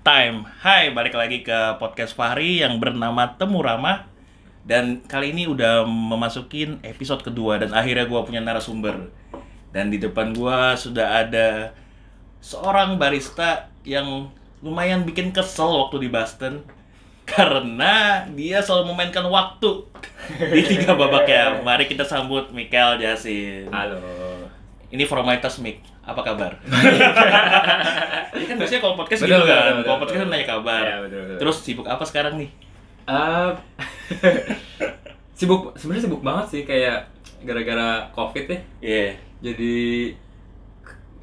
[0.00, 0.48] Time.
[0.64, 4.08] Hai, balik lagi ke podcast Fahri yang bernama Temu Ramah.
[4.64, 9.12] Dan kali ini udah memasukin episode kedua dan akhirnya gua punya narasumber.
[9.76, 11.76] Dan di depan gua sudah ada
[12.40, 14.32] seorang barista yang
[14.64, 16.64] lumayan bikin kesel waktu di Boston
[17.36, 19.84] karena dia selalu memainkan waktu
[20.56, 21.60] di tiga babaknya.
[21.60, 23.68] Mari kita sambut Mikael Jasin.
[23.68, 24.00] Halo.
[24.88, 25.84] Ini formalitas Mik.
[26.10, 26.52] Apa kabar?
[28.34, 29.70] Ini kan biasanya kalau podcast Betul, gitu betul, kan.
[29.70, 30.82] betul, Kalau podcast kan nanya kabar.
[30.82, 31.38] Iya, betul, betul.
[31.38, 32.50] Terus sibuk apa sekarang nih?
[33.06, 33.50] Eh,
[35.38, 37.06] sibuk sebenarnya sibuk banget sih kayak
[37.42, 38.58] gara-gara covid ya.
[38.80, 39.08] Iya.
[39.40, 39.78] Jadi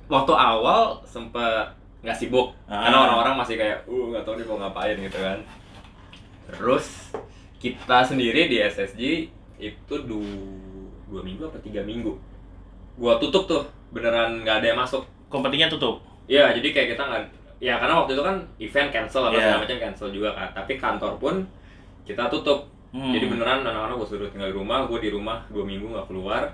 [0.07, 1.67] waktu awal sempet
[1.99, 2.87] nggak sibuk Ah.
[2.87, 5.39] karena orang-orang masih kayak uh nggak tahu nih mau ngapain gitu kan.
[6.47, 7.11] Terus
[7.57, 9.01] kita sendiri di SSG
[9.57, 10.21] itu du
[11.07, 12.15] dua minggu apa tiga minggu.
[12.95, 15.03] Gua tutup tuh beneran nggak ada yang masuk.
[15.27, 15.99] Kompetinya tutup.
[16.27, 17.23] Iya, jadi kayak kita nggak
[17.57, 20.49] ya karena waktu itu kan event cancel apa segala macam cancel juga kan.
[20.55, 21.35] Tapi kantor pun
[22.07, 22.67] kita tutup.
[22.95, 23.11] Hmm.
[23.11, 26.47] Jadi beneran anak-anak gue suruh tinggal di rumah, gue di rumah dua minggu nggak keluar.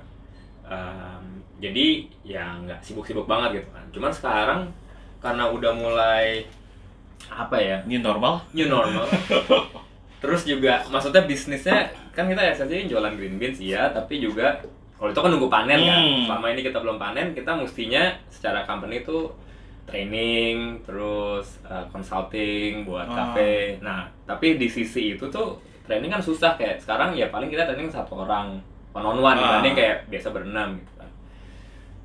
[0.65, 3.85] Em, jadi ya nggak sibuk-sibuk banget gitu kan.
[3.93, 4.61] Cuman sekarang
[5.21, 6.43] karena udah mulai
[7.29, 8.41] apa ya New normal.
[8.51, 9.05] new normal.
[10.23, 14.61] Terus juga maksudnya bisnisnya kan kita ya saja jualan green beans iya, tapi juga
[15.03, 15.99] kalau itu kan nunggu panen kan.
[15.99, 16.23] Hmm.
[16.31, 19.27] Selama ini kita belum panen, kita mestinya secara company itu
[19.83, 23.35] training, terus uh, consulting buat Ah.
[23.35, 23.75] cafe.
[23.83, 27.91] Nah, tapi di sisi itu tuh training kan susah kayak sekarang ya paling kita training
[27.91, 28.55] satu orang
[28.95, 29.59] one on one Ah.
[29.59, 31.09] dibanding kayak biasa berenam gitu kan.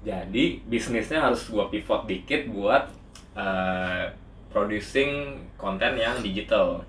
[0.02, 2.90] Jadi bisnisnya harus gua pivot dikit buat
[3.38, 4.10] uh,
[4.50, 6.82] producing konten yang digital.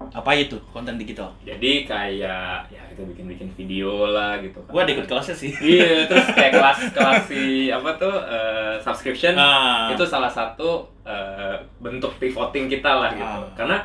[0.00, 1.28] Apa itu konten digital?
[1.44, 4.72] Jadi kayak ya kita bikin-bikin video lah gitu kan.
[4.72, 5.52] Gua ikut kelasnya sih.
[5.52, 9.92] Iya, terus kayak kelas kelas si apa tuh eh, subscription Ah.
[9.92, 13.28] itu salah satu eh, bentuk pivoting kita lah gitu.
[13.44, 13.52] Ah.
[13.52, 13.76] Karena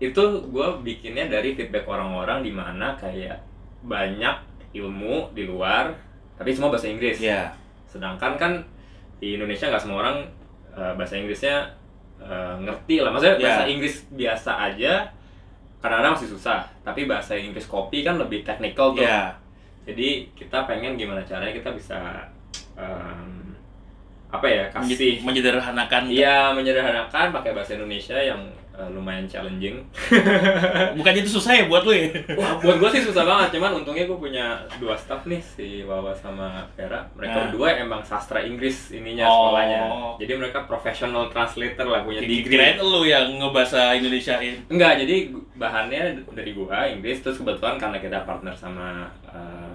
[0.00, 3.34] itu gue bikinnya dari feedback orang-orang di mana kayak
[3.82, 4.36] banyak
[4.72, 5.90] ilmu di luar
[6.34, 7.20] tapi semua bahasa Inggris.
[7.20, 7.52] Iya.
[7.84, 8.52] Sedangkan kan
[9.18, 10.16] di Indonesia nggak semua orang
[10.72, 11.68] eh, bahasa Inggrisnya
[12.18, 13.12] eh, ngerti lah.
[13.12, 13.44] Maksudnya Ya.
[13.44, 14.94] bahasa Inggris biasa aja
[15.78, 16.66] kadang-kadang masih susah.
[16.82, 19.04] Tapi bahasa Inggris kopi kan lebih technical tuh.
[19.04, 19.34] Iya.
[19.88, 22.28] Jadi kita pengen gimana caranya kita bisa
[22.76, 23.56] em,
[24.28, 26.12] apa ya kasih menyederhanakan.
[26.12, 28.40] Iya menyederhanakan pakai bahasa Indonesia yang
[28.78, 29.82] eh, lumayan challenging.
[30.96, 32.06] Bukannya itu susah ya buat lu ya?
[32.38, 33.58] Wah buat gue sih susah banget.
[33.58, 37.02] Cuman untungnya gue punya dua staff nih si Wawa sama Vera.
[37.12, 37.42] Mereka Nah.
[37.50, 39.50] berdua emang sastra Inggris ininya Oh.
[39.50, 39.82] sekolahnya.
[40.22, 42.46] Jadi mereka professional translator lah punya degree.
[42.46, 44.62] Kirain lu yang ngebahasa Indonesiain.
[44.70, 45.28] Enggak, jadi
[45.58, 49.74] bahannya dari gua Inggris terus kebetulan karena kita partner sama uh,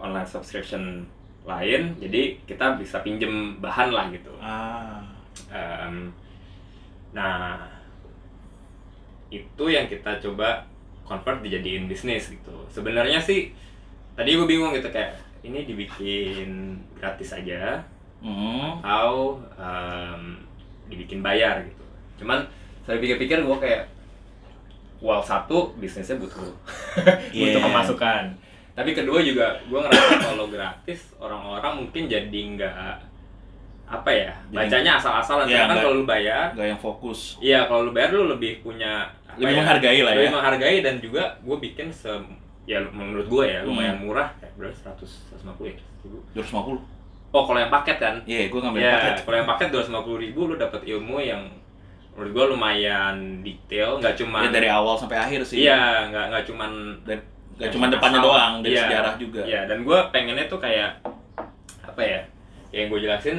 [0.00, 1.04] online subscription
[1.40, 4.28] lain, jadi kita bisa pinjem bahan lah gitu.
[4.40, 5.00] Ah.
[5.50, 6.12] Em,
[7.10, 7.56] nah,
[9.30, 10.66] itu yang kita coba
[11.02, 12.54] convert dijadiin bisnis gitu.
[12.68, 13.50] Sebenarnya sih
[14.12, 16.50] tadi gue bingung gitu kayak ini dibikin
[16.94, 17.80] gratis aja
[18.20, 18.76] Hmm.
[18.84, 20.36] atau em,
[20.86, 21.80] dibikin bayar gitu.
[22.18, 22.44] Cuman
[22.84, 23.88] saya pikir-pikir gue kayak
[25.00, 26.44] well satu bisnisnya butuh
[27.32, 27.64] butuh Iya.
[27.64, 28.24] pemasukan.
[28.70, 33.09] Tapi kedua juga gue ngerasa kalau gratis orang-orang mungkin jadi nggak
[33.90, 35.44] apa ya bacanya asal-asalan.
[35.44, 37.34] Sedangkan nggak- kalau lu bayar, Gak yang fokus.
[37.40, 40.16] iya kalau lu bayar lu lebih punya Lebih ya, menghargai lah ya.
[40.16, 42.10] lebih menghargai dan juga gue bikin se
[42.64, 44.06] ya menurut gue ya lumayan Hmm.
[44.06, 46.22] murah kayak berapa 100 150 ya 1000.
[46.32, 46.78] 250.
[47.30, 48.14] Oh kalau yang paket kan?
[48.24, 49.14] Iya, gua ngambil Ya, paket.
[49.22, 51.42] kalau yang paket dua ratus ribu lu dapat ilmu yang
[52.12, 55.62] menurut gua lumayan detail, nggak cuma Ya, dari awal sampai akhir sih.
[55.62, 56.70] Iya, nggak nggak cuman
[57.04, 57.18] Dan
[57.54, 58.26] gak yang cuma depannya asal.
[58.28, 59.42] doang, dari Iya, sejarah juga.
[59.42, 60.90] Iya, dan gua pengennya tuh kayak
[61.84, 62.20] apa ya?
[62.72, 63.36] Yang gue jelasin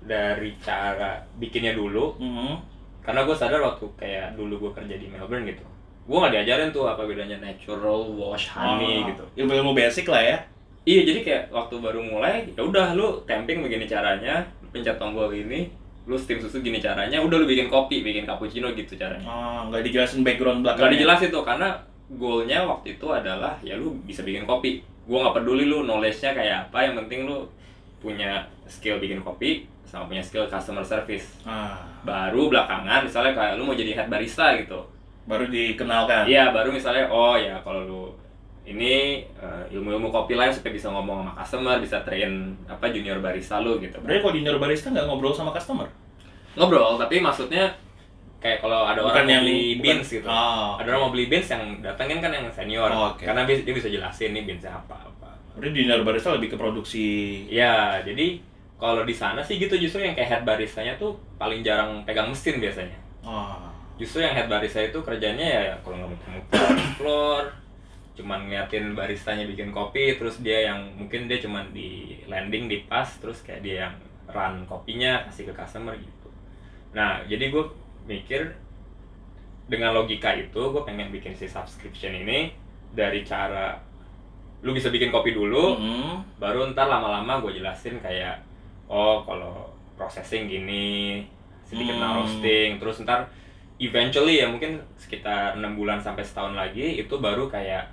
[0.00, 2.52] dari cara bikinnya dulu, Mhm.
[3.00, 5.64] karena gue sadar waktu kayak dulu gue kerja di Melbourne gitu,
[6.04, 9.24] gue nggak diajarin tuh apa bedanya natural wash honey Ah, gitu.
[9.38, 10.36] Ilmu-ilmu basic lah ya.
[10.82, 14.40] Iya, jadi kayak waktu baru mulai, ya udah lu tamping begini caranya,
[14.72, 15.68] pencet tombol ini,
[16.08, 19.28] lu steam susu gini caranya, udah lu bikin kopi, bikin cappuccino gitu caranya.
[19.28, 20.92] Ah, nggak dijelasin background Gak belakangnya.
[20.96, 21.68] dijelasin tuh karena
[22.10, 24.80] goalnya waktu itu adalah ya lu bisa bikin kopi.
[25.04, 27.44] Gua nggak peduli lu knowledge-nya kayak apa, yang penting lu
[28.00, 31.34] punya skill bikin kopi sama punya skill customer service.
[31.42, 34.78] Ah, Baru belakangan misalnya kayak lu mau jadi head barista gitu.
[35.20, 36.26] baru dikenalkan.
[36.26, 38.02] Iya, baru misalnya oh ya kalau lu
[38.62, 42.30] ini eh, ilmu-ilmu kopi lain supaya bisa ngomong sama customer, bisa train
[42.66, 43.98] apa junior barista lu gitu.
[43.98, 45.86] Berarti kalau junior barista nggak ngobrol sama customer?
[46.54, 47.70] Ngobrol, tapi maksudnya
[48.38, 50.26] kayak kalau ada Bukan orang mau yang- beli bukan- beans gitu.
[50.26, 50.70] Oh.
[50.80, 52.88] Ada orang mau beli beans yang datengin kan yang senior.
[52.90, 53.22] Oh, oke.
[53.22, 55.30] Karena dia dia bisa jelasin nih beansnya apa apa.
[55.54, 57.08] Berarti junior barista lebih ke produksi.
[57.46, 58.40] Ya, jadi
[58.80, 62.56] kalau di sana sih gitu justru yang kayak head baristanya tuh paling jarang pegang mesin
[62.58, 62.96] biasanya.
[63.20, 63.68] Oh.
[64.00, 66.16] justru yang head barista itu kerjanya ya kalau nggak
[66.72, 67.44] di floor
[68.16, 73.04] cuman ngeliatin baristanya bikin kopi terus dia yang mungkin dia cuman di landing di pas
[73.20, 73.94] terus kayak dia yang
[74.32, 76.28] run kopinya kasih ke customer gitu
[76.96, 77.64] nah jadi gue
[78.08, 78.56] mikir
[79.68, 82.56] dengan logika itu gue pengen bikin si subscription ini
[82.90, 83.76] dari cara
[84.60, 86.24] lu bisa bikin kopi dulu Hmm.
[86.40, 88.40] baru ntar lama-lama gue jelasin kayak
[88.90, 91.22] oh kalau processing gini
[91.62, 92.18] sedikit Hmm.
[92.18, 93.30] roasting terus ntar
[93.78, 97.86] eventually ya mungkin sekitar enam bulan sampai setahun lagi itu baru kayak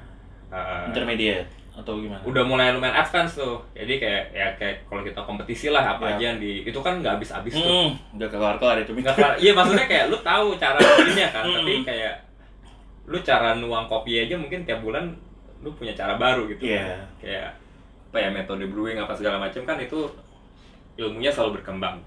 [0.49, 2.17] uh, Intermediate atau gimana?
[2.23, 6.11] udah mulai lumayan advance tuh jadi kayak ya kayak kalau kita kompetisi lah apa Ya.
[6.11, 9.51] aja yang di itu kan nggak habis-habis tuh Hmm, udah kelar-kelar itu Nggak kelar- iya
[9.53, 11.55] maksudnya kayak lu tahu cara bikinnya kan Hmm.
[11.55, 12.15] tapi kayak
[13.05, 15.05] lu cara nuang kopi aja mungkin tiap bulan
[15.61, 16.97] lu punya cara baru gitu Iya.
[17.21, 17.49] kayak
[18.07, 19.99] apa ya metode brewing apa segala macam kan itu
[20.97, 22.01] ilmunya selalu berkembang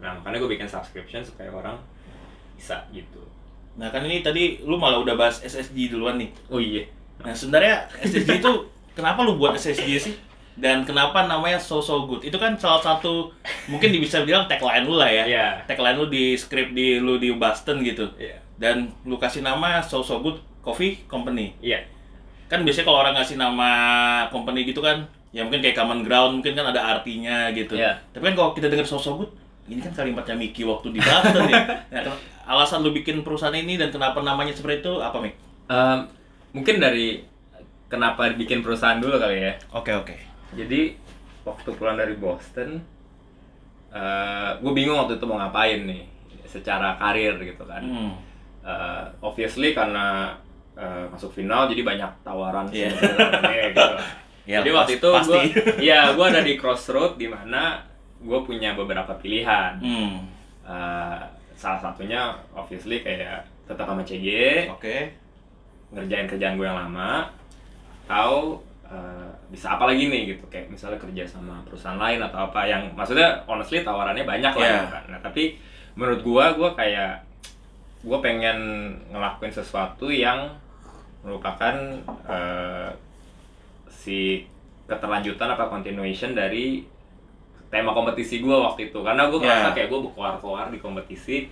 [0.00, 1.76] nah makanya gue bikin subscription supaya orang
[2.56, 3.20] bisa gitu
[3.76, 6.32] Nah kan ini tadi lu malah udah bahas SSG duluan nih.
[6.48, 6.84] oh iya
[7.20, 8.52] Nah sebenarnya SSG itu
[8.96, 10.14] kenapa lu buat SSG sih?
[10.56, 12.24] Dan kenapa namanya so so good?
[12.24, 13.28] Itu kan salah satu
[13.68, 15.24] mungkin bisa bilang tagline lu lah ya.
[15.28, 15.46] Iya.
[15.68, 18.08] Tagline lu di script di lu di Boston gitu.
[18.16, 21.52] iya Dan lu kasih nama so so good coffee company.
[21.60, 21.84] iya
[22.48, 23.70] Kan biasanya kalau orang ngasih nama
[24.32, 25.04] company gitu kan
[25.36, 27.76] ya mungkin kayak common ground mungkin kan ada artinya gitu.
[27.76, 28.00] Iya.
[28.10, 29.28] Tapi kan kalau kita dengar so so good
[29.66, 31.60] ini kan kalimatnya Mickey waktu di Boston ya.
[31.92, 32.16] Nah,
[32.48, 35.34] alasan lu bikin perusahaan ini dan kenapa namanya seperti itu apa Mik?
[35.66, 35.98] Em,
[36.52, 37.20] mungkin dari
[37.86, 40.14] kenapa bikin perusahaan dulu kali ya Oke oke.
[40.52, 40.94] jadi
[41.42, 42.78] waktu pulang dari Boston
[44.56, 46.02] gue bingung waktu itu mau ngapain nih
[46.44, 48.12] secara karir gitu kan Hmm.
[48.62, 50.34] Eh, obviously karena
[50.74, 52.90] eh, masuk final jadi banyak tawaran Iya.
[52.92, 53.94] sebenarnya gitu.
[54.46, 55.42] Ya, jadi waktu itu gue
[55.82, 57.82] ya gue ada di crossroad di mana
[58.22, 59.76] gue punya beberapa pilihan.
[59.82, 60.22] Hmm.
[60.62, 61.18] Eh,
[61.54, 64.26] salah satunya obviously kayak tetap sama CG,
[64.70, 65.10] Oke.
[65.90, 67.26] ngerjain kerjaan gue yang lama,
[68.06, 72.62] atau eh, bisa apa lagi nih gitu kayak misalnya kerja sama perusahaan lain atau apa
[72.66, 74.74] yang maksudnya honestly tawarannya banyak lah Iya.
[74.78, 75.04] gitu kan.
[75.10, 75.42] Nah tapi
[75.98, 77.14] menurut gue gue kayak
[78.06, 78.58] gue pengen
[79.10, 80.54] ngelakuin sesuatu yang
[81.26, 81.74] merupakan
[82.30, 82.90] eh,
[83.88, 84.46] si
[84.84, 86.86] keterlanjutan apa continuation dari
[87.66, 89.44] tema kompetisi gue waktu itu karena gue Iya.
[89.44, 91.50] ngerasa kayak gue berkoar-koar di kompetisi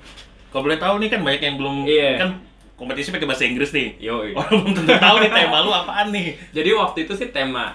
[0.48, 2.10] Kalau boleh tahu nih kan banyak yang belum Iya.
[2.16, 2.30] kan
[2.74, 3.98] kompetisi pakai bahasa Inggris nih.
[4.00, 6.26] yo Orang belum tentu tahu nih tema lu apaan nih.
[6.52, 7.74] Jadi waktu itu sih tema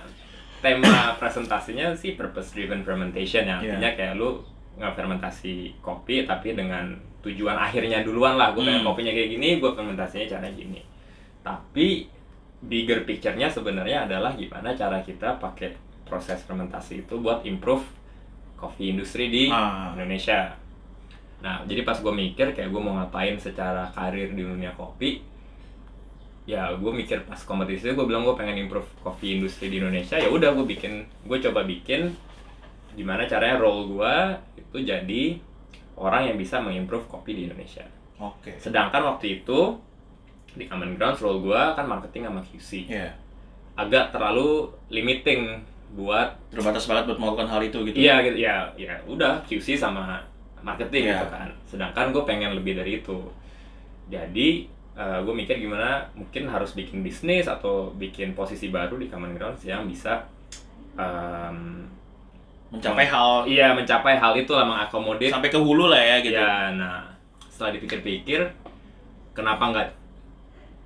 [0.60, 3.76] tema presentasinya sih purpose driven fermentation yang Iya.
[3.76, 4.44] artinya kayak lu
[4.80, 8.90] ngefermentasi kopi tapi dengan tujuan akhirnya duluan lah gue pengen Hmm.
[8.90, 10.80] kopinya kayak gini gue fermentasinya cara gini
[11.42, 12.08] tapi
[12.60, 15.74] bigger picture-nya sebenarnya adalah gimana cara kita pakai
[16.04, 17.86] proses fermentasi itu buat improve
[18.60, 19.96] coffee industry di Ah.
[19.96, 20.52] Indonesia
[21.40, 25.24] nah jadi pas gue mikir kayak gue mau ngapain secara karir di dunia kopi
[26.44, 30.28] ya gue mikir pas kompetisi gue bilang gue pengen improve coffee industry di Indonesia ya
[30.28, 32.12] udah gue bikin gue coba bikin
[32.92, 34.14] gimana caranya role gue
[34.60, 35.24] itu jadi
[35.96, 37.88] orang yang bisa mengimprove kopi di Indonesia
[38.20, 38.60] Oke.
[38.60, 39.80] sedangkan waktu itu
[40.60, 43.10] di Common Grounds role gue kan marketing sama QC Iya.
[43.80, 45.64] agak terlalu limiting
[45.96, 47.98] buat Terbatas banget buat melakukan hal itu gitu.
[47.98, 50.20] Iya gitu ya ya udah QC sama
[50.60, 51.16] marketing Iya.
[51.16, 51.50] gitu kan.
[51.66, 53.18] Sedangkan gue pengen lebih dari itu.
[54.12, 54.68] Jadi
[55.00, 59.88] gue mikir gimana mungkin harus bikin bisnis atau bikin posisi baru di Common Grounds yang
[59.88, 60.28] bisa
[61.00, 61.88] em,
[62.70, 66.38] Mencapai hal iya mencapai hal itu lah mengakomodir sampai ke hulu lah ya gitu.
[66.38, 67.02] ya nah
[67.50, 68.46] setelah dipikir-pikir
[69.34, 69.88] kenapa nggak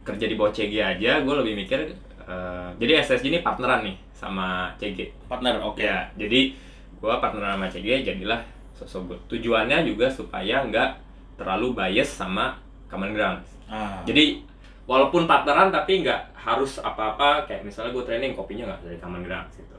[0.04, 1.80] kerja di bawah CG aja gue lebih mikir
[2.28, 5.84] eh, jadi SSG ini partneran nih sama CG Partner, oke.
[5.84, 6.56] Ya, jadi
[7.04, 8.40] gua partner sama CG jadilah
[8.72, 9.20] sosok.
[9.28, 10.90] Tujuannya juga supaya nggak
[11.36, 12.56] terlalu bias sama
[12.88, 13.44] common ground.
[13.68, 14.00] Ah.
[14.08, 14.40] Jadi
[14.88, 19.48] walaupun partneran tapi nggak harus apa-apa kayak misalnya gue training kopinya nggak dari common ground
[19.60, 19.78] gitu.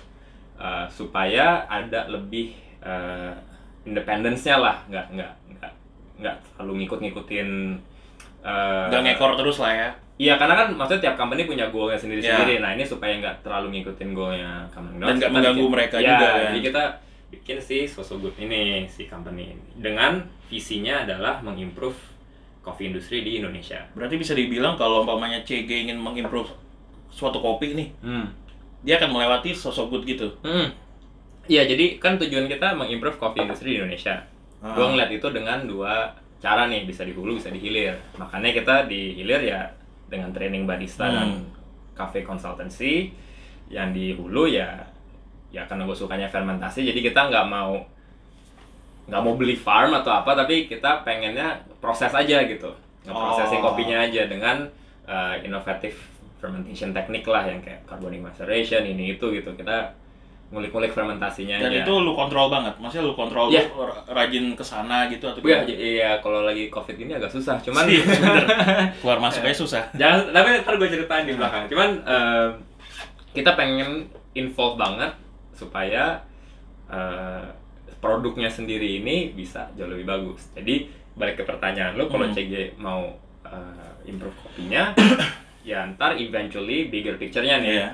[0.60, 2.52] Eh, supaya ada lebih
[2.84, 3.32] uh,
[3.88, 5.72] independence-nya lah, nggak nggak nggak
[6.20, 7.48] nggak terlalu ngikut-ngikutin
[8.44, 9.88] eh, Gak ngekor terus lah ya.
[10.14, 12.54] Iya karena kan maksudnya tiap company punya goalnya sendiri-sendiri.
[12.56, 12.62] Ya.
[12.62, 16.26] Nah ini supaya nggak terlalu ngikutin goalnya common Dan nggak mengganggu bikin- mereka ya, juga,
[16.28, 16.42] kan?
[16.46, 16.82] Jadi kita
[17.34, 21.98] bikin si Soso Good ini si company ini dengan visinya adalah mengimprove
[22.62, 23.82] coffee industry di Indonesia.
[23.90, 26.48] Berarti bisa dibilang kalau umpamanya CG ingin mengimprove
[27.10, 28.30] suatu kopi nih, Hmm.
[28.80, 30.30] dia akan melewati sosok good gitu.
[30.40, 30.70] Hmm.
[31.44, 34.22] Iya jadi kan tujuan kita mengimprove coffee industry di Indonesia.
[34.62, 34.72] Ah.
[34.72, 37.94] Gue ngeliat itu dengan dua cara nih bisa di hulu bisa di hilir.
[38.16, 39.68] Makanya kita di hilir ya
[40.06, 41.14] dengan training barista Hmm.
[41.14, 41.28] dan
[41.92, 43.10] cafe consultancy.
[43.68, 44.76] Yang di hulu ya
[45.48, 47.78] ya karena gue sukanya fermentasi jadi kita nggak mau
[49.06, 52.74] nggak mau beli farm atau apa tapi kita pengennya proses aja gitu
[53.06, 53.70] ngeprosesin Oh.
[53.70, 54.66] kopinya aja dengan
[55.06, 55.94] uh, innovative
[56.40, 59.94] fermentation teknik lah yang kayak carbonic maceration ini itu gitu kita
[60.46, 62.74] ngulik-ngulik fermentasinya Dan aja itu lu kontrol banget.
[62.76, 63.64] Maksudnya lu kontrol Iya.
[63.68, 67.84] lu rajin ke sana gitu atau Iya, iya kalau lagi covid ini agak susah cuman
[67.84, 68.44] Iya, bener.
[68.96, 69.82] Keluar masuknya susah.
[69.92, 72.48] jangan tapi ntar gue ceritain di belakang cuman eh,
[73.32, 75.10] kita pengen involve banget
[75.52, 76.22] supaya
[76.86, 77.44] eh,
[77.96, 82.34] produknya sendiri ini bisa jauh lebih bagus jadi balik ke pertanyaan lu kalau Hmm.
[82.34, 83.10] CG mau
[83.42, 84.92] eh, improve kopinya
[85.64, 87.88] ya ntar eventually bigger picture-nya nih Iya.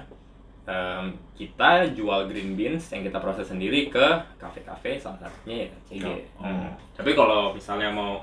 [0.67, 1.05] em,
[1.41, 4.07] kita jual green beans yang kita proses sendiri ke
[4.37, 6.05] kafe-kafe salah satunya ya CG.
[6.37, 6.45] Oh.
[6.45, 6.69] Hmm.
[6.93, 8.21] Tapi kalau misalnya mau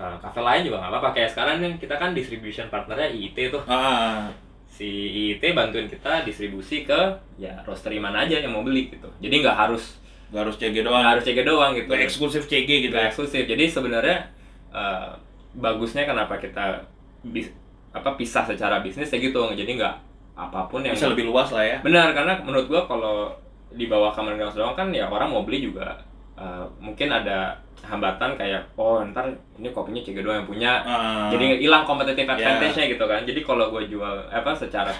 [0.00, 1.08] uh, kafe lain juga nggak apa-apa.
[1.12, 3.62] Kayak sekarang nih kita kan distribution partnernya IIT tuh.
[3.68, 4.32] Ah,
[4.64, 6.96] Si IIT bantuin kita distribusi ke
[7.36, 9.12] ya roastery mana aja yang mau beli gitu.
[9.20, 10.00] Jadi nggak harus
[10.32, 11.04] gak harus CG nggak doang.
[11.04, 11.88] harus CG doang gitu.
[11.92, 12.94] Gak eksklusif CG gitu.
[12.96, 13.44] Nggak eksklusif.
[13.44, 14.24] Jadi sebenarnya
[14.72, 15.12] uh,
[15.52, 16.80] bagusnya kenapa kita
[17.28, 17.52] bis,
[17.92, 19.40] apa pisah secara bisnis ya gitu.
[19.52, 20.07] Jadi nggak
[20.38, 21.76] apa pun yang Bisa lebih luas lah ya.
[21.80, 23.34] Benar, karena menurut gua kalau
[23.68, 25.98] di bawah Common Grounds doang kan ya orang mau beli juga
[26.34, 31.58] uh, mungkin ada hambatan kayak oh ntar ini kopinya CG doang yang punya Ah, jadi
[31.58, 32.34] hilang competitive Ya.
[32.34, 34.90] advantage-nya gitu kan jadi kalau gue jual apa secara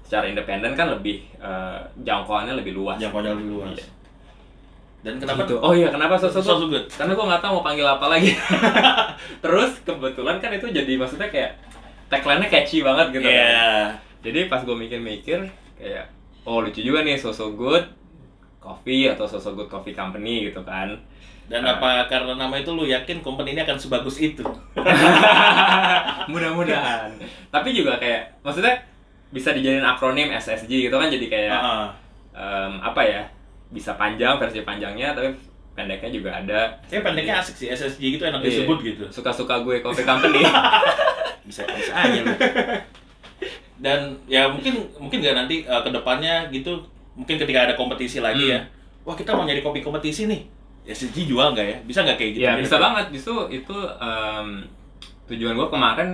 [0.00, 3.76] secara independen kan lebih uh, jangkauannya lebih luas jangkauannya lebih luas.
[3.76, 3.86] Iya.
[4.98, 5.54] Dan kenapa Gitu.
[5.56, 6.86] oh iya kenapa sosok So, so good.
[6.90, 8.32] karena gue nggak tahu mau panggil apa lagi
[9.44, 11.54] terus kebetulan kan itu jadi maksudnya kayak
[12.08, 13.46] tagline-nya catchy banget gitu Iya.
[13.46, 15.40] kan jadi pas gue mikir-mikir
[15.74, 16.06] kayak
[16.42, 17.84] oh lucu juga nih so so good
[18.58, 20.92] coffee atau so so good coffee company gitu kan
[21.44, 21.74] Dan Ah.
[21.74, 24.44] apa karena nama itu lu yakin company ini akan sebagus itu?
[26.28, 27.08] mudah-mudahan
[27.48, 28.76] tapi juga kayak maksudnya
[29.28, 31.86] bisa dijadiin akronim SSG gitu kan jadi kayak Ah, ah.
[32.34, 33.22] em, apa ya
[33.68, 35.32] bisa panjang versi panjangnya tapi
[35.72, 38.48] pendeknya juga ada Kayak pendeknya asik sih SSG gitu enak Iya.
[38.64, 39.04] disebut gitu.
[39.08, 40.44] suka-suka gue coffee company
[41.48, 42.28] Bisa bisa aja lu.
[43.78, 46.82] Dan ya mungkin mungkin gak nanti uh, ke depannya gitu
[47.14, 48.54] mungkin ketika ada kompetisi lagi Hmm.
[48.54, 48.60] ya.
[49.02, 50.42] Wah, kita mau nyari kopi kompetisi nih.
[50.84, 51.76] SSG jual nggak ya?
[51.82, 52.42] Bisa nggak kayak gitu?
[52.42, 54.64] ya bisa banget justru itu em,
[55.26, 56.10] tujuan gue kemarin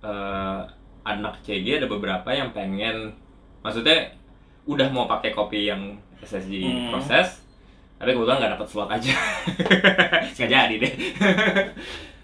[0.00, 0.60] eh,
[1.02, 3.14] anak CG ada beberapa yang pengen
[3.60, 4.10] maksudnya
[4.64, 6.90] udah mau pakai kopi yang SSG Hmm.
[6.90, 7.38] proses
[7.96, 9.14] tapi kebetulan nggak dapet slot aja
[10.34, 10.94] nggak jadi deh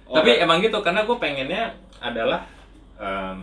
[0.06, 2.47] Oh, tapi emang gitu karena gue pengennya adalah
[2.97, 3.42] em,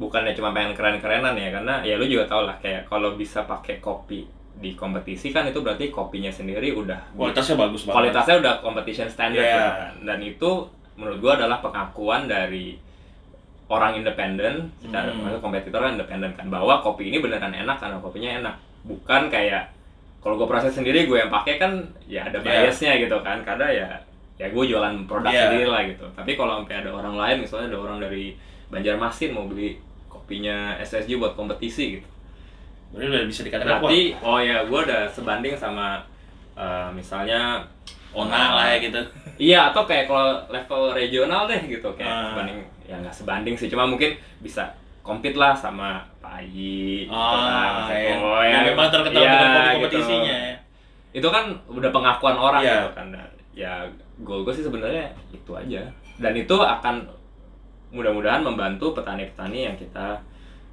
[0.00, 3.78] bukannya cuma pengen keren-kerenan ya karena ya lu juga tau lah kayak kalau bisa pakai
[3.78, 7.94] kopi di kompetisi kan itu berarti kopinya sendiri udah kualitasnya bagus banget.
[7.94, 9.52] kualitasnya udah competition standard Iya.
[9.54, 9.92] gitu kan.
[10.02, 10.50] dan itu
[10.96, 12.76] menurut gua adalah pengakuan dari
[13.68, 15.38] orang independen secara Hmm.
[15.38, 19.70] kompetitor kan independen kan bahwa kopi ini beneran enak karena kopinya enak bukan kayak
[20.18, 21.72] kalau gue proses sendiri gue yang pakai kan
[22.04, 22.66] ya ada Iya.
[22.66, 23.88] biasnya gitu kan karena ya
[24.36, 25.42] ya gue jualan produk Iya.
[25.46, 28.34] sendiri lah gitu tapi kalau sampai ada orang lain misalnya ada orang dari
[28.68, 29.74] Banjarmasin mau beli
[30.30, 32.06] kopinya SSG buat kompetisi gitu
[32.94, 35.98] Berarti udah bisa dikatakan berarti oh ya gue udah sebanding sama
[36.54, 37.58] eh, misalnya
[38.14, 38.98] ona lah ya gitu.
[39.50, 42.26] Iya atau kayak kalau level regional deh gitu kayak Ah.
[42.30, 44.70] sebanding ya nggak sebanding sih cuma mungkin bisa
[45.02, 49.58] compete lah sama Pak Ayi gitu kan, yang, oh, ya, memang terkenal iya, dengan kopi
[49.58, 49.74] gitu.
[49.74, 50.56] kompetisinya ya.
[51.10, 52.74] Itu kan udah pengakuan orang Iya.
[52.76, 53.06] gitu kan.
[53.50, 53.72] Ya
[54.22, 55.82] goal gue sih sebenarnya itu aja
[56.20, 57.02] dan itu akan
[57.90, 60.22] mudah-mudahan membantu petani-petani yang kita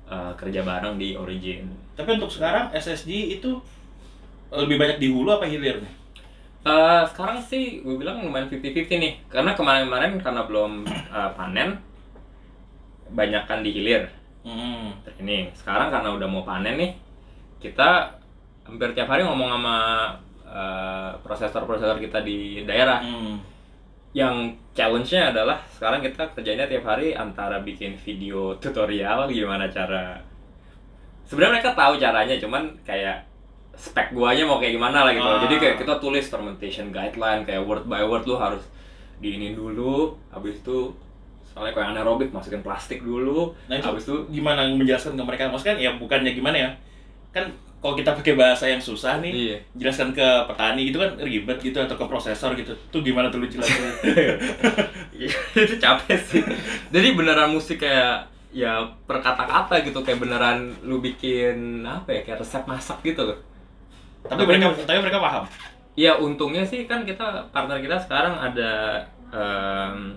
[0.08, 1.68] eh, kerja bareng di Origin.
[1.98, 3.58] Tapi untuk sekarang SSG itu
[4.48, 5.94] lebih banyak di hulu apa hilir nih?
[6.64, 11.80] Eh, sekarang sih gue bilang lumayan 50-50 nih karena kemarin-kemarin karena belum eh, panen
[13.08, 14.04] banyakkan di hilir
[14.48, 14.96] Hmm.
[15.20, 16.92] ini sekarang karena udah mau panen nih
[17.60, 18.16] kita
[18.64, 19.76] hampir tiap hari ngomong sama
[20.48, 23.36] eh, prosesor-prosesor kita di daerah Hmm.
[24.18, 30.18] Yang challenge-nya adalah sekarang kita kerjanya tiap hari antara bikin video tutorial gimana cara
[31.30, 33.22] sebenarnya mereka tahu caranya cuman kayak
[33.78, 35.38] spek guanya mau kayak gimana lah gitu Ah.
[35.46, 38.64] jadi kayak kita tulis fermentation guideline kayak word by word lu harus
[39.22, 40.90] diinin dulu habis itu
[41.46, 45.50] soalnya kayak anaerobik masukin plastik dulu Nah itu habis itu gimana menjelaskan ke mereka?
[45.50, 46.70] Maksudnya kan ya bukannya gimana ya?
[47.34, 51.62] Kan kalau kita pakai bahasa yang susah nih, iya jelaskan ke petani gitu kan ribet
[51.62, 52.74] gitu atau ke prosesor gitu.
[52.90, 53.86] Tuh gimana tuh lu jelasin?
[55.58, 56.44] itu capek sih
[56.94, 62.40] jadi beneran musik kayak ya per kata-kata gitu kayak beneran lu bikin apa ya kayak
[62.42, 63.38] resep masak gitu loh
[64.26, 65.44] tapi mereka tapi mereka paham.
[65.94, 69.02] ya untungnya sih kan kita partner kita sekarang ada
[69.34, 70.14] em,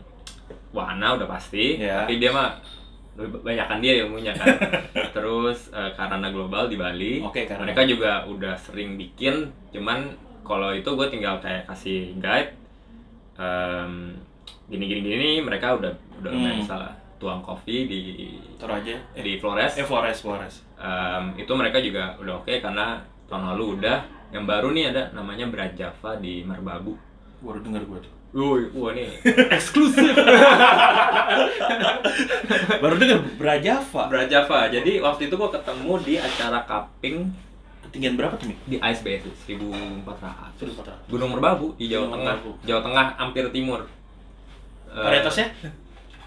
[0.70, 2.04] Wana udah pasti Iya.
[2.06, 2.54] tapi dia mah
[3.14, 4.46] lebih banyakan dia ilmunya kan
[5.16, 10.70] terus eh, Karana Global di Bali Oke, karena mereka juga udah sering bikin cuman kalau
[10.70, 12.54] itu gue tinggal kayak kasih guide
[13.34, 14.12] Em,
[14.68, 15.88] gini gini gini mereka udah
[16.20, 16.36] udah Hmm.
[16.36, 18.00] lumayan bisa lah tuang kopi di
[18.56, 18.96] Taruh aja.
[19.12, 20.54] Eh, di Flores eh Flores, Flores.
[20.76, 23.98] Em, itu mereka juga udah oke karena tahun lalu udah
[24.30, 26.92] yang baru nih ada namanya Brajava di Merbabu
[27.40, 28.14] Baru denger gue tuh.
[28.30, 29.10] Woi, wah ini
[29.56, 30.14] eksklusif
[32.78, 34.06] Baru denger Brajava.
[34.06, 34.70] Brajava.
[34.70, 37.26] Jadi waktu itu gua ketemu di acara cupping
[37.82, 38.58] Ketinggian berapa tuh, Mik?
[38.68, 40.06] di Ice Base 1400.
[40.56, 40.94] Sudah kota.
[41.08, 42.34] Gunung Merbabu di Jawa Gunung Tengah.
[42.38, 42.50] Merbabu.
[42.62, 43.80] Jawa Tengah hampir timur.
[44.86, 45.46] Eh, Varietasnya?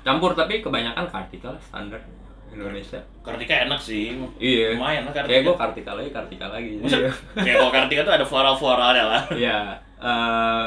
[0.04, 2.04] campur tapi kebanyakan kartika lah standar
[2.52, 3.00] Indonesia.
[3.24, 4.12] Kartika enak sih.
[4.36, 4.76] Iya.
[4.76, 5.32] Lumayan lah Kartika.
[5.32, 6.72] Kayak gua kartika lagi, kartika lagi.
[6.78, 7.12] Maksud, Iya.
[7.40, 9.24] kayak kalau Kartika tuh ada floral-floralnya lah.
[9.32, 9.58] Iya.
[10.04, 10.66] eh,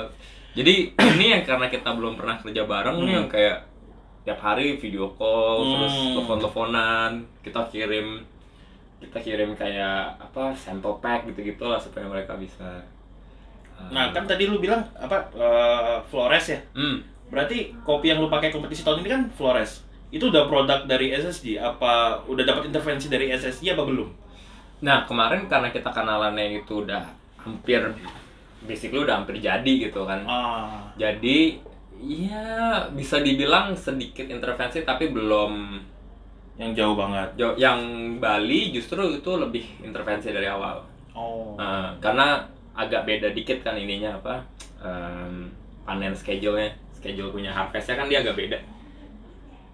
[0.57, 0.75] jadi
[1.13, 3.19] ini yang karena kita belum pernah kerja bareng nih Hmm.
[3.19, 3.59] yang kayak
[4.25, 6.13] tiap hari video call terus Hmm.
[6.17, 7.11] telepon-teleponan
[7.45, 8.25] kita kirim
[8.97, 12.65] kita kirim kayak apa sample pack gitu-gitu lah supaya mereka bisa
[13.77, 16.59] eh, Nah, kan tadi lu bilang apa eh, Flores ya?
[16.73, 16.97] hmm,
[17.29, 19.85] Berarti kopi yang lu pakai kompetisi tahun ini kan Flores.
[20.09, 24.09] Itu udah produk dari SSG apa udah dapat intervensi dari SSG apa belum?
[24.77, 27.01] nah kemarin karena kita kenalannya itu udah
[27.39, 27.81] hampir
[28.63, 30.81] basically udah hampir jadi gitu kan Ah.
[30.97, 31.61] jadi
[31.99, 32.47] ya
[32.91, 35.85] bisa dibilang sedikit intervensi tapi belum
[36.57, 37.29] Yang jauh banget.
[37.37, 37.77] Jo- yang
[38.17, 40.81] Bali justru itu lebih intervensi dari awal
[41.13, 41.53] Oh.
[41.55, 44.41] Eh, karena agak beda dikit kan ininya apa
[44.79, 45.49] em,
[45.83, 48.57] panen schedule-nya schedule punya harvestnya kan dia agak beda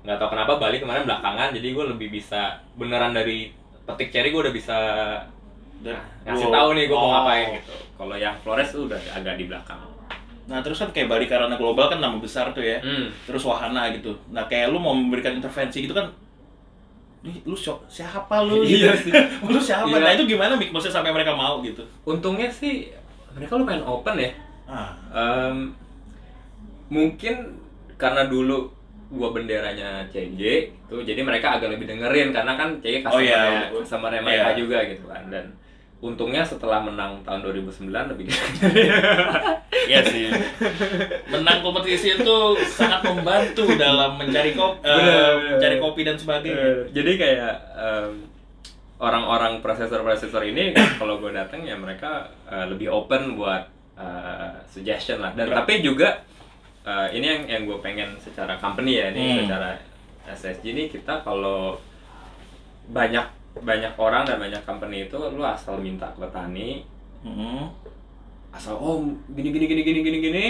[0.03, 3.51] nggak tahu kenapa Bali kemarin belakangan jadi gue lebih bisa beneran dari
[3.85, 4.79] petik cherry gue udah bisa
[5.83, 6.55] Dan- ngasih Wow.
[6.55, 7.13] tahu nih gue mau Oh.
[7.13, 9.83] ngapain gitu kalau yang Flores tuh udah agak di belakang
[10.43, 12.75] Nah, terus kan kayak Bali karena global kan nama besar tuh ya.
[12.77, 13.07] hmm.
[13.25, 14.11] Terus wahana gitu.
[14.29, 16.11] Nah, kayak lu mau memberikan intervensi gitu kan
[17.23, 18.59] Ih, lu siapa lu?
[18.67, 19.15] Iya gitu.
[19.49, 19.87] lu siapa?
[19.87, 20.03] Iya.
[20.03, 20.71] Nah, itu gimana Mik?
[20.71, 21.87] Maksudnya sampai mereka mau gitu.
[22.03, 22.91] untungnya sih
[23.33, 24.31] mereka lumayan open ya
[24.67, 24.91] Ah.
[25.15, 25.71] Em,
[26.89, 27.35] mungkin
[27.95, 28.67] karena dulu
[29.09, 33.69] gua benderanya CG itu jadi mereka agak lebih dengerin karena kan CG Oh, iya.
[33.69, 34.59] customer-nya customer-nya mereka Iya.
[34.59, 35.45] juga gitu kan dan
[36.03, 38.27] untungnya setelah menang tahun 2009 lebih
[39.91, 40.31] Iya sih.
[41.27, 42.37] Menang kompetisi itu
[42.69, 45.57] sangat membantu dalam mencari kopi, Bener.
[45.57, 46.55] mencari kopi dan sebagainya.
[46.55, 48.11] Eh, jadi kayak em,
[48.99, 55.35] orang-orang prosesor-prosesor ini kalau gue datang ya mereka eh, lebih open buat eh, suggestion lah
[55.35, 56.23] dan tapi juga
[56.83, 59.39] eh, ini yang yang gue pengen secara company ya ini Hmm.
[59.47, 59.71] secara
[60.25, 61.75] SSG ini kita kalau
[62.85, 66.81] banyak banyak orang dan banyak company itu lu asal minta ke petani
[67.21, 67.69] Mm-mm.
[68.51, 70.45] asal oh gini gini gini gini gini gini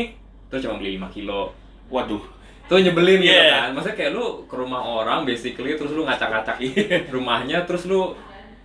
[0.46, 1.50] terus cuma beli 5 kilo
[1.88, 2.22] Waduh.
[2.64, 3.50] tuh nyebelin gitu Iya.
[3.58, 6.56] kan maksudnya kayak lu ke rumah orang basically terus lu ngacak-ngacak
[7.14, 8.14] rumahnya terus lu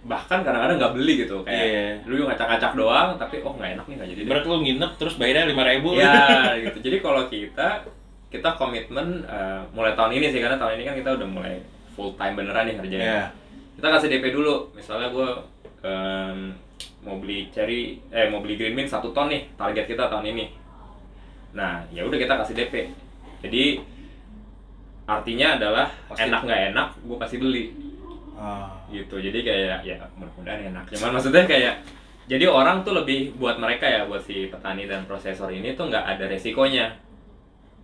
[0.03, 1.85] bahkan kadang-kadang nggak beli gitu kayak Iya.
[2.07, 4.29] lu ngacak-ngacak doang tapi oh nggak enak nih nggak jadi deh.
[4.29, 5.89] Berarti lu nginep terus bayarnya lima ribu.
[5.93, 6.13] ya
[6.63, 7.67] gitu jadi kalau kita
[8.27, 11.55] kita komitmen eh, mulai tahun ini sih karena tahun ini kan kita udah mulai
[11.91, 13.25] full time beneran nih kerjanya Iya.
[13.77, 14.73] Kita kasih DP dulu.
[14.73, 15.29] Misalnya gue
[17.07, 20.45] mau beli cherry eh mau beli green bean satu ton nih target kita tahun ini.
[21.55, 22.91] Nah ya udah kita kasih DP
[23.41, 23.79] jadi
[25.07, 26.27] artinya adalah Pasti.
[26.27, 27.65] enak nggak enak gue pasti beli.
[28.37, 28.69] Ah.
[28.93, 29.17] gitu.
[29.17, 30.85] Jadi kayak ya mudah-mudahan enak.
[30.93, 31.81] Cuman maksudnya kayak
[32.29, 36.05] jadi orang tuh lebih buat mereka ya buat si petani dan prosesor ini tuh nggak
[36.05, 36.93] ada resikonya.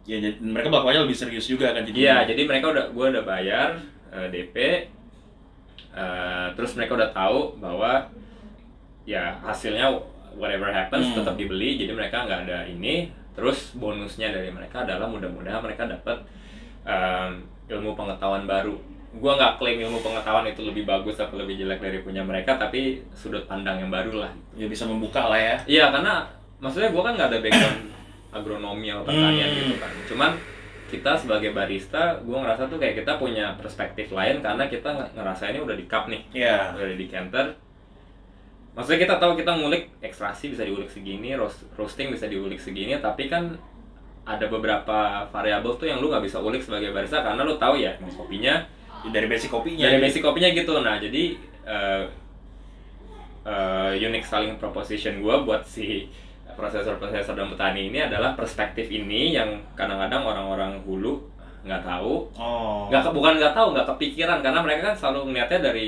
[0.03, 1.95] Ya, jadi mereka melakukannya lebih serius juga kan jadi.
[1.95, 4.56] Iya, jadi mereka udah gue udah bayar eh, DP,
[5.93, 8.03] eh, terus mereka udah tahu bahwa
[9.03, 9.89] ya hasilnya
[10.34, 11.21] whatever happens Hmm.
[11.21, 13.12] tetap dibeli, jadi mereka nggak ada ini.
[13.34, 16.21] Terus bonusnya dari mereka adalah mudah-mudahan mereka dapat
[16.84, 18.77] em, ilmu pengetahuan baru.
[19.13, 23.01] Gua nggak klaim ilmu pengetahuan itu lebih bagus atau lebih jelek dari punya mereka, tapi
[23.13, 24.32] sudut pandang yang baru lah.
[24.53, 25.56] Ya bisa membuka lah ya.
[25.65, 26.25] Iya, karena
[26.58, 27.82] maksudnya gua kan nggak ada background
[28.38, 29.58] agronomi atau pertanian Hmm.
[29.60, 29.91] gitu kan.
[30.10, 30.32] Cuman
[30.93, 35.62] kita sebagai barista, gua ngerasa tuh kayak kita punya perspektif lain karena kita nge- ngerasainnya
[35.62, 36.77] udah di cup nih, Iya.
[36.77, 37.45] udah di decanter.
[38.73, 43.25] Maksudnya kita tahu kita ngulik ekstraksi bisa diulik segini, roast, roasting bisa diulik segini, tapi
[43.25, 43.53] kan
[44.23, 47.91] ada beberapa variabel tuh yang lu nggak bisa ulik sebagai barista karena lu tahu ya
[47.99, 48.56] emang kopinya
[49.03, 49.84] Dari basic kopinya.
[49.84, 51.36] dari basic kopinya gitu nah jadi
[51.67, 52.03] eh,
[53.43, 56.08] eh, unique selling proposition gue buat si
[56.53, 61.19] prosesor-prosesor dan petani ini adalah perspektif ini yang kadang-kadang orang-orang hulu
[61.63, 62.87] nggak tahu Oh.
[62.87, 65.87] nggak bukan nggak tahu nggak kepikiran karena mereka kan selalu ngeliatnya dari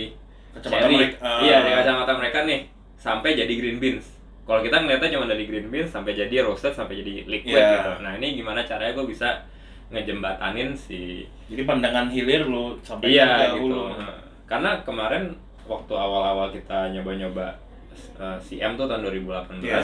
[0.51, 0.95] Kacamata cherry.
[0.95, 1.17] mereka.
[1.19, 1.39] ah.
[1.41, 2.59] iya dari kacamata mereka nih
[2.95, 4.05] sampai jadi green beans
[4.43, 7.71] kalau kita ngeliatnya cuma dari green beans sampai jadi roasted sampai jadi liquid Iya.
[7.75, 9.29] gitu nah ini gimana caranya gue bisa
[9.85, 13.93] ngejembatanin si Jadi pandangan hilir lu sampai iya ke gitu hulu.
[13.93, 15.29] Nah, karena kemarin
[15.63, 17.53] waktu awal-awal kita nyoba-nyoba
[18.15, 19.81] uh, CM tuh tahun 2018 Iya.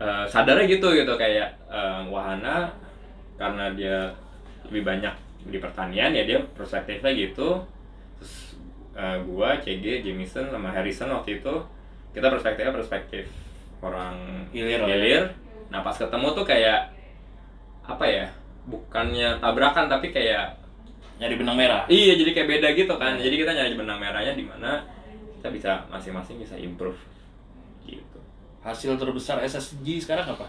[0.00, 1.12] Eh, sadarnya gitu gitu.
[1.14, 2.70] Kayak eh, wahana
[3.34, 3.98] karena dia
[4.70, 7.62] lebih banyak di pertanian ya dia perspektifnya gitu.
[8.18, 8.34] Terus
[8.96, 11.54] eh, gua CG Jameson sama Harrison waktu itu
[12.14, 13.26] kita perspektifnya perspektif
[13.82, 14.96] orang Hilir lah ya.
[14.96, 15.24] hilir.
[15.68, 16.94] Nah pas ketemu tuh kayak
[17.84, 18.26] apa ya
[18.64, 20.56] bukannya tabrakan tapi kayak
[21.14, 21.86] Nyari benang merah.
[21.86, 23.14] iya jadi kayak beda gitu kan.
[23.14, 24.82] Jadi kita nyari benang merahnya di mana
[25.38, 26.96] kita bisa masing-masing bisa improve
[27.84, 28.18] gitu
[28.64, 30.48] Hasil terbesar SSG sekarang apa?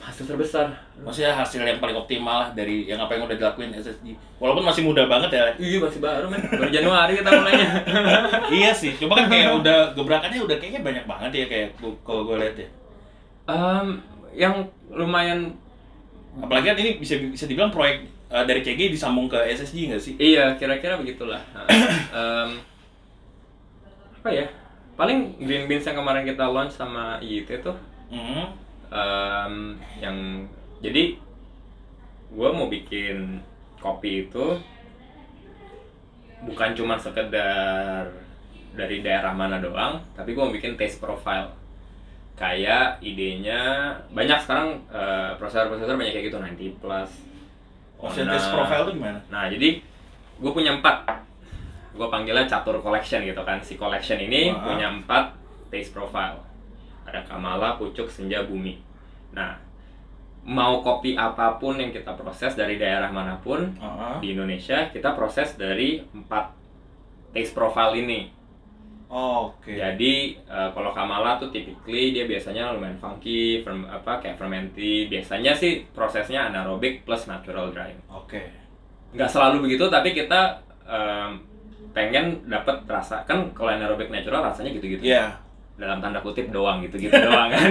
[0.00, 0.72] hasil terbesar
[1.04, 4.16] Maksudnya hasil yang paling optimal lah dari yang apa yang udah dilakuin SSG.
[4.40, 5.44] Walaupun masih muda banget ya.
[5.60, 7.68] iya masih baru men baru Januari kita mulainya
[8.64, 11.68] iya sih, cuma kan kayak udah gebrakannya udah kayaknya banyak banget ya kayak
[12.04, 12.68] kalau gue lihat ya.
[13.48, 13.86] Em,
[14.32, 14.54] yang
[14.88, 15.52] lumayan
[16.30, 20.14] Apalagi kan ini bisa bisa dibilang proyek uh, dari CG disambung ke SSG nggak sih?
[20.16, 21.42] iya kira-kira begitulah
[22.14, 22.50] em,
[24.22, 24.46] apa ya
[25.00, 27.72] paling green beans yang kemarin kita launch sama IIT tuh
[28.12, 28.42] Mhm.
[28.90, 29.54] em,
[29.96, 30.16] yang
[30.78, 31.16] jadi
[32.28, 33.40] gue mau bikin
[33.78, 34.60] kopi itu
[36.42, 38.12] bukan cuma sekedar
[38.70, 41.48] dari daerah mana doang tapi gue mau bikin taste profile
[42.36, 47.10] kayak idenya banyak sekarang eh, prosesor-prosesor banyak kayak gitu 90 plus
[48.00, 48.32] Ona.
[48.32, 49.20] test profile tuh gimana?
[49.28, 49.76] Nah, jadi
[50.40, 51.04] gue punya empat.
[51.90, 53.58] Gue panggilnya catur collection gitu kan.
[53.60, 54.62] Si collection ini Wah.
[54.72, 55.34] punya empat
[55.70, 56.38] taste profile.
[57.06, 58.78] Ada Kamala, Pucuk, Senja, Bumi.
[59.34, 59.58] Nah,
[60.46, 64.14] mau kopi apa pun yang kita proses dari daerah mana pun Heeh.
[64.22, 66.54] di Indonesia, kita proses dari empat
[67.34, 68.30] taste profile ini.
[69.10, 69.74] Oh, Oke.
[69.74, 75.10] Jadi eh, kalau Kamala tuh typically dia biasanya lumayan funky, ferm, apa kayak fermenty.
[75.10, 78.38] Biasanya sih prosesnya anaerobic plus natural drying Oke.
[79.10, 81.42] nggak selalu begitu tapi kita em,
[81.90, 85.02] pengen dapat rasa kan kalau anaerobic natural rasanya gitu-gitu.
[85.04, 85.34] Iya.
[85.74, 87.64] dalam tanda kutip doang gitu-gitu doang kan.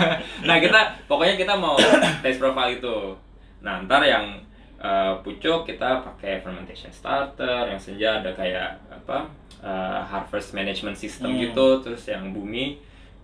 [0.48, 1.74] Nah kita pokoknya kita mau
[2.22, 3.16] taste profile itu.
[3.64, 4.36] Nah ntar yang
[4.76, 9.24] eh, pucuk kita pakai fermentation starter yang senja ada kayak apa
[9.64, 11.40] eh, harvest management system Hmm.
[11.40, 12.76] gitu terus yang bumi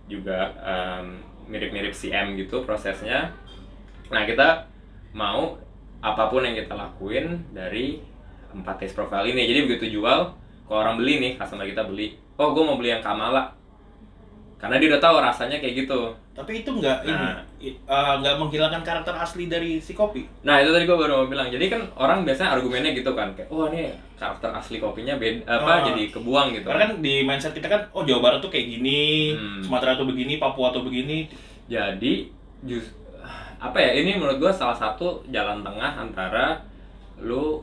[0.09, 0.51] juga
[1.45, 3.29] mirip-mirip CM gitu prosesnya.
[4.09, 4.65] Nah kita
[5.13, 5.55] mau
[6.01, 8.01] apa pun yang kita lakuin dari
[8.51, 9.45] empat taste profile ini.
[9.45, 10.33] Jadi begitu jual
[10.71, 13.51] kalau orang beli nih customer kita beli oh gue mau beli yang Kamala
[14.55, 15.99] karena dia udah tahu rasanya kayak gitu
[16.31, 17.43] Tapi itu nggak ini Nah.
[17.91, 20.23] uh, nggak menghilangkan karakter asli dari si kopi.
[20.41, 23.51] nah itu tadi gue baru mau bilang jadi kan orang biasanya argumennya gitu kan kayak
[23.51, 25.59] oh ini karakter asli kopinya beda Ah.
[25.59, 28.63] apa jadi kebuang gitu Karena kan di mindset kita kan, oh Jawa Barat tuh kayak
[28.69, 29.59] gini, Hmm.
[29.59, 31.27] Sumatera tuh begini, Papua tuh begini.
[31.67, 32.13] jadi
[32.63, 32.95] jus
[33.57, 36.63] apa ya ini menurut gue salah satu jalan tengah antara
[37.17, 37.61] lu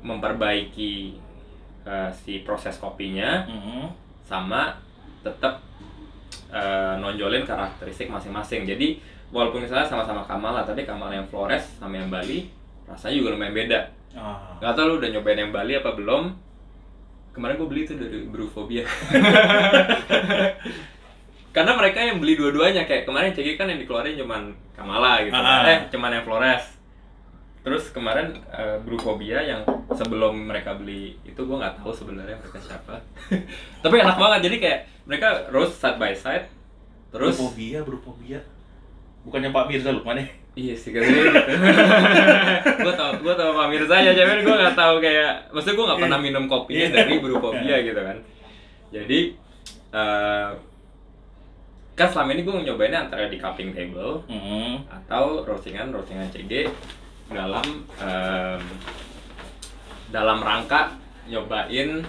[0.00, 1.16] memperbaiki
[1.82, 3.84] eh, si proses kopinya Mhm.
[4.22, 4.72] sama
[5.20, 5.60] tetap
[6.50, 8.66] eh, nonjolin karakteristik masing-masing.
[8.66, 8.98] Jadi
[9.30, 12.50] walaupun misalnya sama-sama Kamala, tapi Kamala yang Flores sama yang Bali
[12.90, 13.78] rasanya juga lumayan beda.
[14.18, 14.58] Ah.
[14.58, 16.34] Gak tau lu udah nyobain yang Bali apa belum?
[17.30, 18.82] Kemarin gue beli itu dari Brewphobia.
[21.50, 25.34] Karena mereka yang beli dua-duanya kayak kemarin CG kan yang dikeluarin cuman Kamala gitu.
[25.34, 25.66] Ah.
[25.66, 26.78] Eh, cuman yang Flores.
[27.60, 32.96] Terus kemarin eh, Brewphobia yang sebelum mereka beli itu gue nggak tahu sebenarnya mereka siapa.
[33.84, 36.48] Tapi enak banget jadi kayak mereka roast side by side.
[37.10, 38.40] Terus Brufobia, brufobia.
[39.20, 40.26] Bukannya Pak Mirza Lukman ya?
[40.50, 41.40] Iya sih katanya gitu.
[42.86, 46.00] gue tau, gue tau Pak Mirza ya, cuman gue nggak tahu kayak, maksudnya gue nggak
[46.00, 46.94] pernah minum kopinya Iya.
[46.96, 48.16] dari Brewphobia gitu kan.
[48.90, 49.20] Jadi
[49.90, 50.50] eh,
[51.92, 54.88] kan selama ini gue nyobainnya antara di cupping table Mhm.
[54.88, 56.66] atau roastingan roastingan CG
[57.30, 57.66] dalam
[58.02, 58.60] em,
[60.10, 60.90] dalam rangka
[61.30, 62.02] nyobain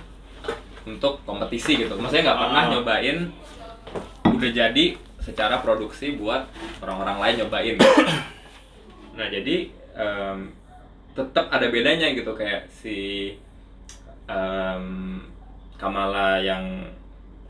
[0.82, 1.94] untuk kompetisi gitu.
[1.94, 2.70] Maksudnya nggak pernah Ah.
[2.74, 3.18] nyobain
[4.26, 4.86] udah jadi
[5.22, 6.50] secara produksi buat
[6.82, 7.76] orang-orang lain nyobain.
[9.18, 10.38] nah jadi em,
[11.14, 13.30] tetap ada bedanya gitu kayak si
[14.26, 14.86] em,
[15.78, 16.86] Kamala yang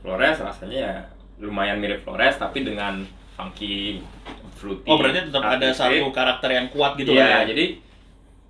[0.02, 0.96] Flores rasanya ya
[1.40, 3.06] lumayan mirip Flores tapi dengan
[3.38, 4.02] funky
[4.56, 4.88] fruity.
[4.88, 7.56] Oh berarti tetap ada satu karakter yang kuat gitu Iya, lah ya?
[7.56, 7.66] jadi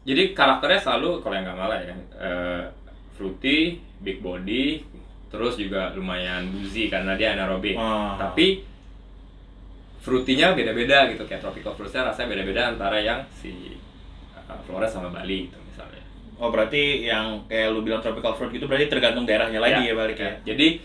[0.01, 2.63] jadi karakternya selalu kalau yang Kamala ya eh,
[3.13, 4.81] fruity, big body,
[5.29, 7.77] terus juga lumayan boozy karena dia anaerobik.
[7.77, 8.17] Ah.
[8.17, 8.65] Tapi
[10.01, 13.77] fruitinya beda-beda gitu kayak tropical fruitsnya rasanya beda-beda antara yang si
[14.33, 16.01] uh, Flores sama Bali gitu misalnya.
[16.41, 20.17] Oh berarti yang kayak lu bilang tropical fruit gitu berarti tergantung daerahnya lagi ya, balik
[20.17, 20.33] ya?
[20.41, 20.81] Jadi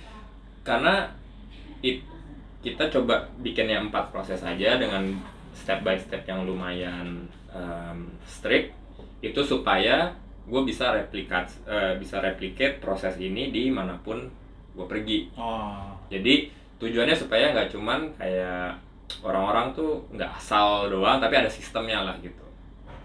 [0.60, 1.08] karena
[1.80, 2.04] it-
[2.66, 5.14] kita coba bikinnya empat proses aja dengan
[5.54, 8.74] step by step yang lumayan um, strict
[9.22, 10.10] itu supaya
[10.46, 14.18] gue bisa replikat eh, bisa replicate proses ini di mana pun
[14.74, 15.30] gue pergi.
[15.38, 15.94] Oh.
[16.10, 16.50] Jadi
[16.82, 18.76] tujuannya supaya nggak cuman kayak
[19.22, 22.42] orang-orang tuh nggak asal doang tapi ada sistemnya lah gitu.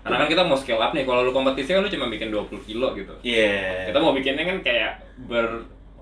[0.02, 2.58] karena kan kita mau scale up nih kalau lu kompetisi kan lu cuma bikin 20
[2.66, 3.94] kilo gitu Iya.
[3.94, 4.98] kita mau bikinnya kan kayak
[5.30, 5.62] ber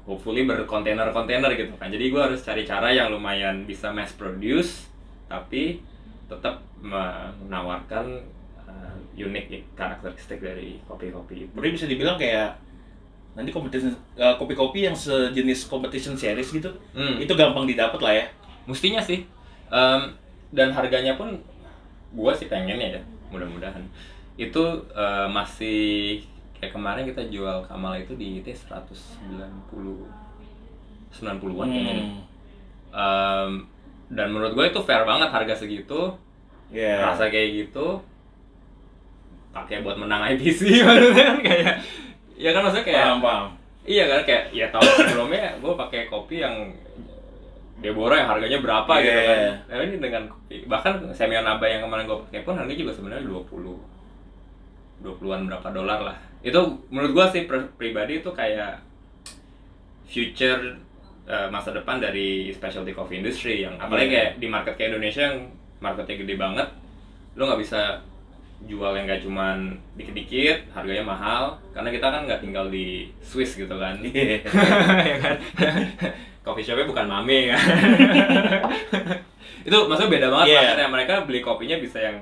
[0.10, 4.90] hopefully berkontainer-kontainer gitu kan jadi gua harus cari cara yang lumayan bisa mass produce
[5.30, 5.86] tapi
[6.26, 8.26] tetap menawarkan
[8.66, 12.58] uh, unik karakteristik dari kopi-kopi itu Berarti bisa dibilang kayak
[13.38, 17.22] nanti competition eh, kopi-kopi yang sejenis competition series gitu, Hmm.
[17.22, 18.26] itu gampang didapat lah ya.
[18.66, 19.24] mestinya sih
[19.70, 20.02] Em,
[20.50, 21.38] dan harganya pun
[22.10, 22.98] gua sih pengen ya
[23.30, 23.86] mudah-mudahan
[24.34, 24.64] itu
[24.98, 26.26] eh, masih
[26.60, 29.16] kayak kemarin kita jual Kamal itu di IT 190
[31.10, 32.06] 90-an kayaknya deh.
[32.06, 32.22] Hmm.
[32.90, 33.52] Em,
[34.10, 36.14] dan menurut gue itu fair banget harga segitu
[36.70, 37.02] Iya.
[37.04, 37.98] rasa kayak gitu
[39.50, 41.74] pakai buat menang IPC maksudnya kan kayak
[42.36, 43.46] ya kan maksudnya kayak Paham, paham.
[43.84, 46.70] iya kan kayak ya tahun sebelumnya gue pakai kopi yang
[47.80, 49.26] Deborah yang harganya berapa gitu Iya.
[49.26, 52.94] kan nah ini dengan kopi bahkan Semyon Naba yang kemarin gue pakai pun harganya juga
[52.94, 57.42] sebenarnya 20 20-an berapa dolar lah itu menurut gue sih
[57.76, 58.80] pribadi itu kayak
[60.08, 60.76] future
[61.28, 64.14] uh, masa depan dari specialty coffee industry yang apalagi Iya.
[64.16, 65.38] kayak di market kayak Indonesia yang
[65.80, 66.68] marketnya gede banget
[67.36, 67.82] lo nggak bisa
[68.60, 73.72] jual yang gak cuman dikit-dikit harganya mahal karena kita kan nggak tinggal di Swiss gitu
[73.72, 74.44] kan Iya.
[74.44, 75.36] ya kan
[76.44, 77.60] coffee shopnya bukan mame kan
[79.68, 80.56] itu maksudnya beda banget Iya.
[80.60, 82.18] marketnya mereka beli kopinya bisa yang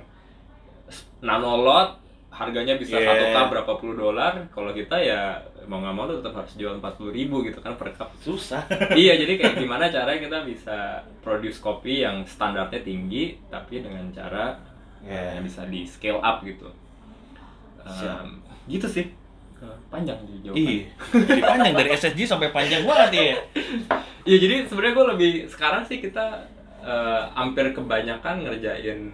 [1.22, 1.98] nano lot
[2.38, 3.10] harganya bisa Iya.
[3.10, 5.34] satu cup berapa puluh dolar kalau kita ya
[5.66, 8.62] mau nggak mau tuh tetap harus jual empat puluh ribu gitu kan per cup Susah.
[8.94, 10.78] iya jadi kayak gimana caranya kita bisa
[11.20, 14.54] produce kopi yang standarnya tinggi tapi dengan cara
[15.00, 15.38] Iya.
[15.38, 16.70] yang bisa di scale up gitu
[17.84, 18.22] Siap.
[18.22, 18.30] Em,
[18.68, 19.06] gitu sih
[19.88, 20.86] panjang jadi jawaban Iya.
[21.26, 23.36] Jadi panjang dari SSG sampai panjang banget ya.
[24.24, 26.46] Iya jadi sebenarnya gue lebih sekarang sih kita
[26.80, 29.10] eh, hampir kebanyakan ngerjain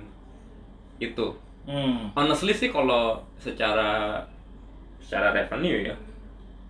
[1.00, 1.28] itu.
[1.64, 2.12] Hmm.
[2.12, 4.20] Honestly sih kalau secara
[5.00, 5.96] secara revenue ya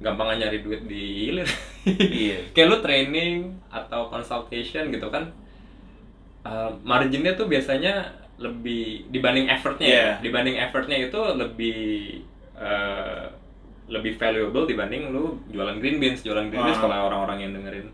[0.02, 1.48] gampang nyari duit di hilir.
[1.88, 2.38] Iya.
[2.54, 3.34] Kayak lu training
[3.72, 5.32] atau consultation gitu kan
[6.44, 9.94] eh, marginnya tuh biasanya lebih dibanding effortnya ya.
[9.94, 10.10] Iya.
[10.22, 11.80] dibanding effortnya itu lebih
[12.58, 13.26] eh,
[13.88, 16.84] lebih valuable dibanding lu jualan green beans jualan green beans Ah.
[16.84, 17.88] kalau orang-orang yang dengerin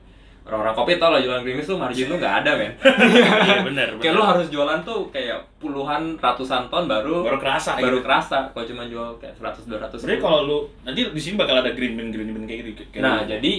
[0.50, 2.72] orang-orang kopi tau lah jualan beans tuh margin lu nggak ada men
[3.46, 3.88] Iya benar.
[3.96, 8.04] kayak lu harus jualan tuh kayak puluhan ratusan ton baru baru kerasa baru gitu.
[8.04, 11.70] kerasa kalau cuma jual kayak 100 200 Sebenarnya kalau lu nanti di sini bakal ada
[11.70, 12.82] green bean green bean kayak gitu.
[12.90, 13.30] kayak nah gitu.
[13.34, 13.54] jadi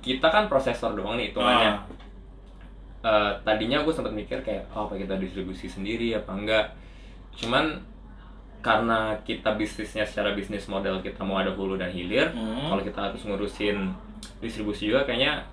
[0.00, 1.78] kita kan prosesor doang nih hitungannya Ah.
[3.00, 6.66] Eh, tadinya gue sempat mikir kayak oh apa kita distribusi sendiri apa enggak
[7.32, 7.78] cuman
[8.58, 12.66] karena kita bisnisnya secara bisnis model kita mau ada hulu dan hilir Hmm.
[12.68, 13.94] kalau kita harus ngurusin
[14.40, 15.46] distribusi juga kayaknya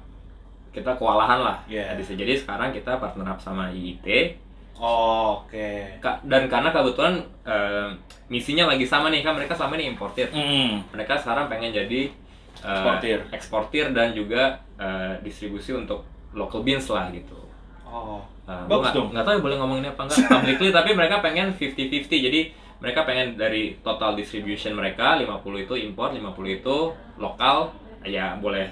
[0.75, 1.95] kita kewalahan lah Iya.
[1.95, 4.35] Bisa jadi sekarang kita partner up sama IIT
[4.75, 5.87] Oh, Oke.
[5.97, 7.87] Ka- dan karena kebetulan eh,
[8.27, 10.83] misinya lagi sama nih kan mereka selama ini importir Hmm.
[10.91, 12.11] mereka sekarang pengen jadi
[12.57, 13.17] eh, Eksportir.
[13.31, 17.39] eksportir dan juga eh, distribusi untuk local beans lah gitu
[17.85, 18.19] Oh.
[18.43, 19.09] Uh, Bagus dong.
[19.09, 22.41] tahu ya boleh ngomongin apa enggak publicly tapi mereka pengen 50-50 jadi
[22.77, 25.31] mereka pengen dari total distribution mereka 50
[25.63, 26.21] itu import 50
[26.53, 26.77] itu
[27.15, 27.71] lokal
[28.03, 28.67] ya boleh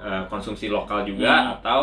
[0.00, 1.54] uh, konsumsi lokal juga Hmm.
[1.56, 1.80] atau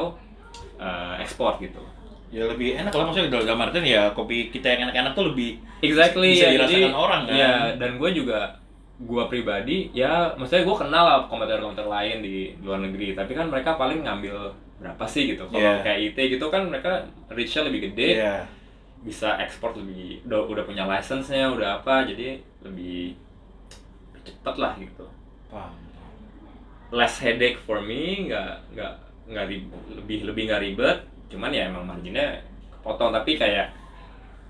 [0.77, 1.80] uh, ekspor gitu
[2.27, 6.36] Ya lebih enak kalau maksudnya dalam artian ya kopi kita yang enak-enak tuh lebih exactly
[6.36, 7.34] Bisa ya dirasakan jadi orang, kan?
[7.34, 8.39] ya dan gue juga
[8.97, 13.77] gue pribadi ya maksudnya gue kenal lah komentar-komentar lain di luar negeri tapi kan mereka
[13.77, 15.80] paling ngambil berapa sih gitu kalau Yeah.
[15.80, 18.43] kayak IT gitu kan mereka reach-nya lebih gede Iya.
[18.99, 23.15] bisa ekspor lebih udah udah punya license-nya udah apa jadi lebih
[24.19, 25.06] cepet lah gitu
[25.47, 25.71] Paham.
[26.89, 28.93] Less headache for me nggak nggak
[29.28, 29.45] nggak
[29.93, 30.97] lebih lebih nggak ribet
[31.28, 32.39] cuman ya emang marginnya
[32.73, 33.67] kepotong tapi kayak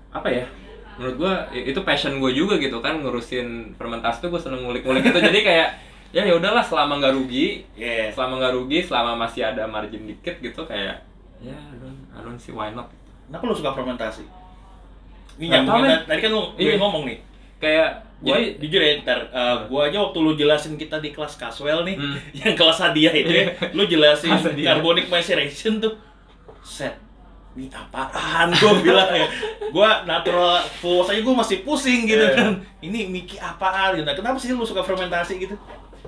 [0.08, 0.46] apa ya
[0.94, 5.02] menurut gua i- itu passion gue juga gitu kan ngurusin fermentasi tuh gue seneng ngulik-ngulik
[5.04, 5.68] gitu jadi kayak
[6.08, 8.10] ya ya udahlah selama nggak rugi Iya.
[8.10, 11.02] selama nggak rugi selama masih ada margin dikit gitu kayak
[11.38, 12.90] ya I don't, I don't see why not
[13.28, 14.24] Kenapa lu suka fermentasi?
[15.36, 16.00] Ini nyambungin men.
[16.02, 16.74] tadi- kan lu Iya.
[16.74, 17.18] gue ngomong nih.
[17.58, 17.88] kayak
[18.20, 21.94] jadi jujur ya, ntar, uh, gua aja waktu lu jelasin kita di kelas Caswell nih,
[21.94, 22.18] Hmm.
[22.40, 23.44] yang kelas hadiah itu ya,
[23.76, 25.94] lu jelasin carbonic maceration tuh,
[26.60, 26.98] set,
[27.54, 29.26] ini apaan gua bilang ya,
[29.68, 32.34] gua natural full aja gua masih pusing gitu Iya.
[32.34, 35.54] kan, ini Miki apaan gitu, nah, kenapa sih lu suka fermentasi gitu?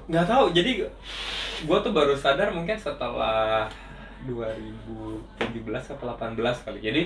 [0.06, 0.90] nggak tahu jadi
[1.62, 3.70] gue tuh baru sadar mungkin setelah
[4.26, 7.02] 2017 atau 18 kali jadi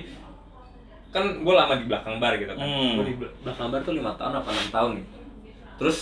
[1.15, 2.99] kan gue lama di belakang bar gitu kan Hmm.
[2.99, 5.07] gue di bel- belakang bar tuh lima tahun apa enam tahun nih
[5.77, 5.99] terus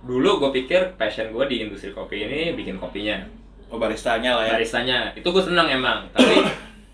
[0.00, 3.18] dulu gue pikir passion gue di industri kopi ini bikin kopinya
[3.66, 4.52] Oh baristanya lah ya.
[4.54, 6.38] baristanya itu gue senang emang tapi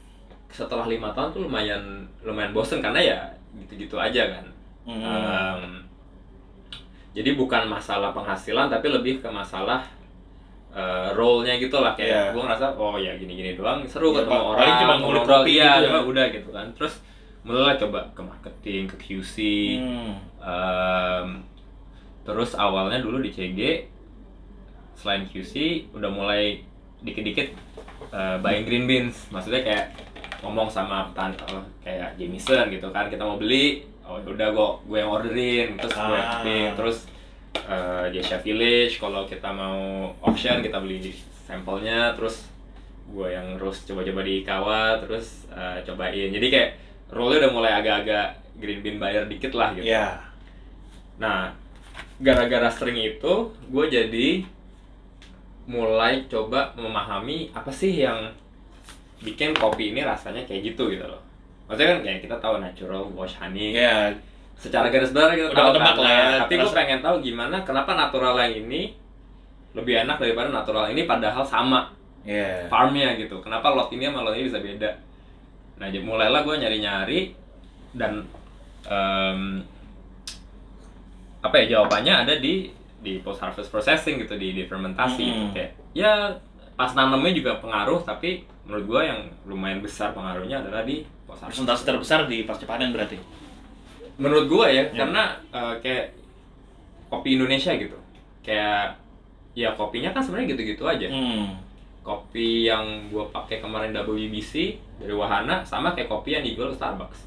[0.51, 1.81] setelah lima tahun tuh lumayan
[2.23, 3.19] lumayan bosen karena ya
[3.59, 4.45] gitu-gitu aja kan
[4.83, 4.99] Hmm.
[4.99, 5.63] Em,
[7.13, 9.85] jadi bukan masalah penghasilan tapi lebih ke masalah
[10.73, 14.59] eh, role-nya gitu lah kayak gue ngerasa oh ya gini-gini doang seru Iya, ketemu orang
[14.59, 16.01] paling cuma ngulik kopi iya gitu ya.
[16.03, 16.95] udah gitu kan terus
[17.43, 19.35] mulai coba ke marketing ke QC
[19.77, 20.15] Hmm.
[20.39, 21.27] Em,
[22.23, 23.61] terus awalnya dulu di CG
[24.95, 25.55] selain QC
[25.91, 26.63] udah mulai
[27.01, 27.49] dikit-dikit
[28.09, 29.87] eh, buying green beans maksudnya kayak
[30.41, 34.99] ngomong sama petani oh, kayak Jameson gitu kan kita mau beli oh udah gue gue
[34.99, 36.39] yang orderin terus gue Ah.
[36.39, 36.75] packing.
[36.75, 36.97] terus
[38.13, 41.13] Geisha Village kalau kita mau auction kita beli
[41.45, 42.49] sampelnya terus
[43.13, 46.71] gue yang terus coba-coba di kawat terus eh, cobain jadi kayak
[47.13, 50.33] role-nya udah mulai agak-agak green bean buyer dikit lah gitu Ya.
[51.21, 51.55] Nah,
[52.19, 53.33] gara-gara sering itu,
[53.69, 54.29] gue jadi
[55.69, 58.35] mulai coba memahami apa sih yang
[59.23, 61.23] bikin kopi ini rasanya kayak gitu gitu loh.
[61.71, 63.77] Maksudnya kan kayak kita tahu natural wash honey.
[63.77, 64.11] Ya.
[64.63, 65.95] Secara garis besar kita Udah tahu kan.
[65.99, 66.27] lah ya.
[66.41, 68.95] Tapi gue pengen tahu gimana kenapa natural yang ini
[69.75, 71.91] lebih enak daripada natural ini padahal sama
[72.23, 72.71] Ya.
[72.71, 73.43] farmnya gitu.
[73.43, 74.87] Kenapa lot ini sama lot ini bisa beda?
[75.77, 77.35] Nah, jadi mulailah gue nyari-nyari
[77.93, 78.23] dan
[78.85, 79.59] em,
[81.41, 85.53] apa ya jawabannya ada di di post harvest processing gitu di, di fermentasi gitu Hmm.
[85.53, 86.31] kayak ya
[86.73, 91.59] pas nanamnya juga pengaruh tapi menurut gue yang lumayan besar pengaruhnya adalah di post harvest
[91.59, 93.19] Persentase terbesar di pasca panen berarti.
[94.23, 94.85] Menurut gue ya Ya.
[94.97, 96.07] karena eh, kayak
[97.09, 97.99] kopi Indonesia gitu
[98.41, 98.97] kayak
[99.53, 101.59] ya kopinya kan sebenarnya gitu-gitu aja Hmm.
[102.01, 104.53] kopi yang gue pakai kemarin WBC
[104.97, 107.21] dari Wahana sama kayak kopi yang dijual ke Starbucks.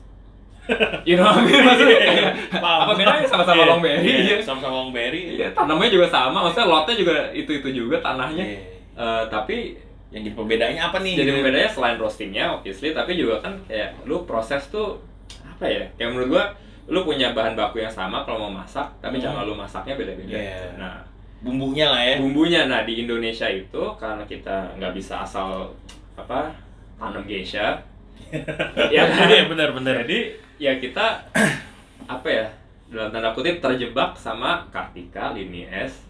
[1.05, 1.61] you know what I mean?
[1.61, 2.79] Maksudnya kayak, Paham.
[2.81, 4.01] apa bedanya sama-sama Iya, long berry?
[4.03, 4.37] iya, Iya.
[4.41, 5.21] Sama-sama long berry.
[5.37, 8.41] Iya, tanamnya juga sama, maksudnya lotnya juga itu-itu juga tanahnya.
[8.43, 8.59] Iya.
[8.95, 9.57] Eh, tapi
[10.09, 11.13] Yang jadi pembedanya apa nih?
[11.13, 11.43] jadi gitu?
[11.43, 14.97] bedanya selain roastingnya obviously, tapi juga kan kayak lu proses tuh
[15.45, 15.85] apa ya?
[15.93, 16.43] Kayak menurut gua
[16.85, 19.25] lu punya bahan baku yang sama kalau mau masak, tapi Hmm.
[19.25, 20.33] cara lu masaknya beda-beda.
[20.33, 20.77] Iya.
[20.77, 21.01] Nah,
[21.41, 22.15] Bumbunya lah ya.
[22.17, 25.69] bumbunya nah di Indonesia itu karena kita nggak bisa asal
[26.15, 26.49] apa
[26.97, 27.77] tanam geisha
[28.95, 29.27] ya kan?
[29.29, 30.01] Iya benar-benar.
[30.05, 30.19] jadi
[30.57, 31.21] ya kita
[32.07, 32.45] apa ya
[32.89, 36.01] dalam tanda kutip terjebak sama Kartika, Linies,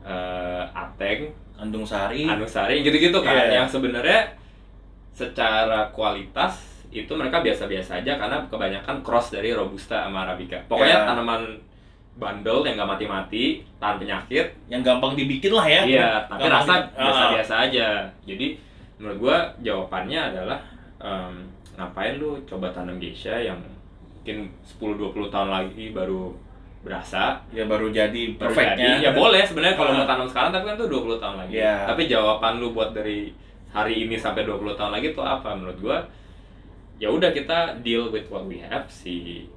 [0.00, 2.24] eh, Ateng, Andung Sari.
[2.24, 3.60] Anusari gitu-gitu kan Iya.
[3.60, 4.32] yang sebenarnya
[5.12, 10.58] secara kualitas itu mereka biasa-biasa aja karena kebanyakan cross dari robusta sama arabica.
[10.66, 11.06] Pokoknya Iya.
[11.06, 11.42] tanaman
[12.12, 13.44] bandel yang nggak mati-mati,
[13.78, 15.82] tahan penyakit, yang gampang dibikin lah ya.
[15.82, 17.00] Iya, tapi Gampang rasa Ah.
[17.00, 17.88] biasa-biasa aja.
[18.22, 18.46] Jadi
[18.98, 20.58] menurut gua jawabannya adalah
[20.98, 23.56] em, ngapain lu coba tanam geisha yang
[24.12, 26.28] mungkin 10-20 tahun lagi baru
[26.80, 29.00] berasa Ya baru jadi baru perfectnya.
[29.00, 29.04] jadi.
[29.06, 29.96] ya boleh sebenarnya kalau Ah.
[29.96, 31.76] mau tanam sekarang tapi kan itu 20 tahun lagi Iya.
[31.86, 33.32] tapi jawaban lu buat dari
[33.70, 35.98] hari ini sampai 20 tahun lagi itu apa menurut gua
[37.00, 39.48] ya udah kita deal with what we have si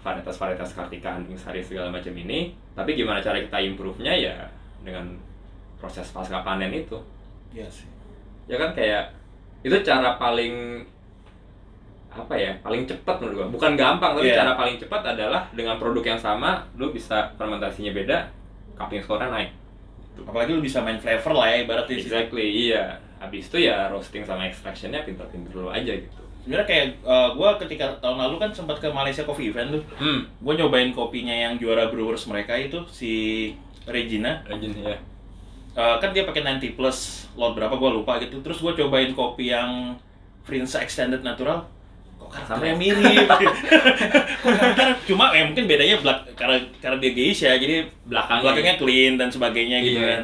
[0.00, 2.56] varietas-varietas kartika anjing sari segala macam ini.
[2.72, 4.16] Tapi gimana cara kita improve-nya?
[4.16, 4.48] Ya
[4.80, 5.12] dengan
[5.76, 6.96] proses pasca panen itu.
[7.52, 7.86] Iya sih.
[8.46, 9.10] ya kan kayak
[9.66, 10.78] itu cara paling
[12.14, 13.46] apa ya paling cepat menurut gua.
[13.52, 14.40] Bukan gampang tapi Iya.
[14.40, 18.30] cara paling cepat adalah dengan produk yang sama lu bisa fermentasinya beda
[18.78, 19.50] cupping score-nya naik.
[20.22, 22.06] Apalagi lu bisa main flavor lah ya ibaratnya sih.
[22.08, 22.96] exactly iya.
[23.20, 27.98] Habis itu ya roasting sama extraction-nya pinter-pinter dulu aja gitu Sebenarnya kayak eh, gua ketika
[27.98, 29.82] tahun lalu kan sempat ke Malaysia Coffee Event tuh.
[29.96, 33.12] hmm Gua nyobain kopinya yang juara brewers mereka itu si
[33.84, 34.46] Regina.
[34.46, 34.94] legend ya
[35.74, 36.98] Eh, kan dia pakai 90 plus
[37.34, 38.38] lot berapa gua lupa gitu.
[38.40, 39.98] Terus gua cobain kopi yang
[40.40, 41.66] Frinsa Extended Natural.
[42.16, 42.80] Kok karakternya Sama.
[42.80, 43.28] mirip.
[44.40, 49.12] Kok karakter cuma ya mungkin bedanya belak karena karena dia geisha jadi belakangnya belakangnya clean
[49.16, 50.08] dan sebagainya gitu Iya.
[50.14, 50.22] kan.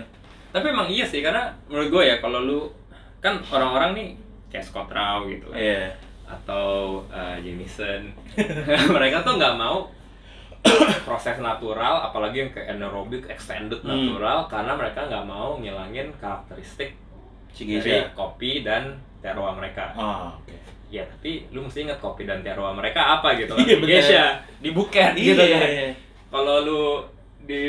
[0.53, 2.61] tapi emang iya sih karena menurut gue ya kalau lu
[3.19, 4.09] kan orang-orang nih
[4.49, 5.57] kayak Scott Rao gitu kan.
[5.57, 5.97] Iya.
[6.33, 6.67] Atau
[7.07, 8.09] uh, Jameson
[8.95, 9.89] mereka tuh nggak mau
[11.03, 13.91] proses natural apalagi yang ke anaerobic extended Hmm.
[14.09, 16.95] natural karena mereka nggak mau ngilangin karakteristik
[17.53, 20.57] Si dari kopi dan terroir mereka Ah, oke.
[20.89, 24.25] ya tapi lu mesti ingat kopi dan terroir mereka apa gitu kan Iya,
[24.57, 25.59] Di Buket gitu Iya.
[25.59, 25.71] kan
[26.31, 26.83] kalau lu
[27.43, 27.67] di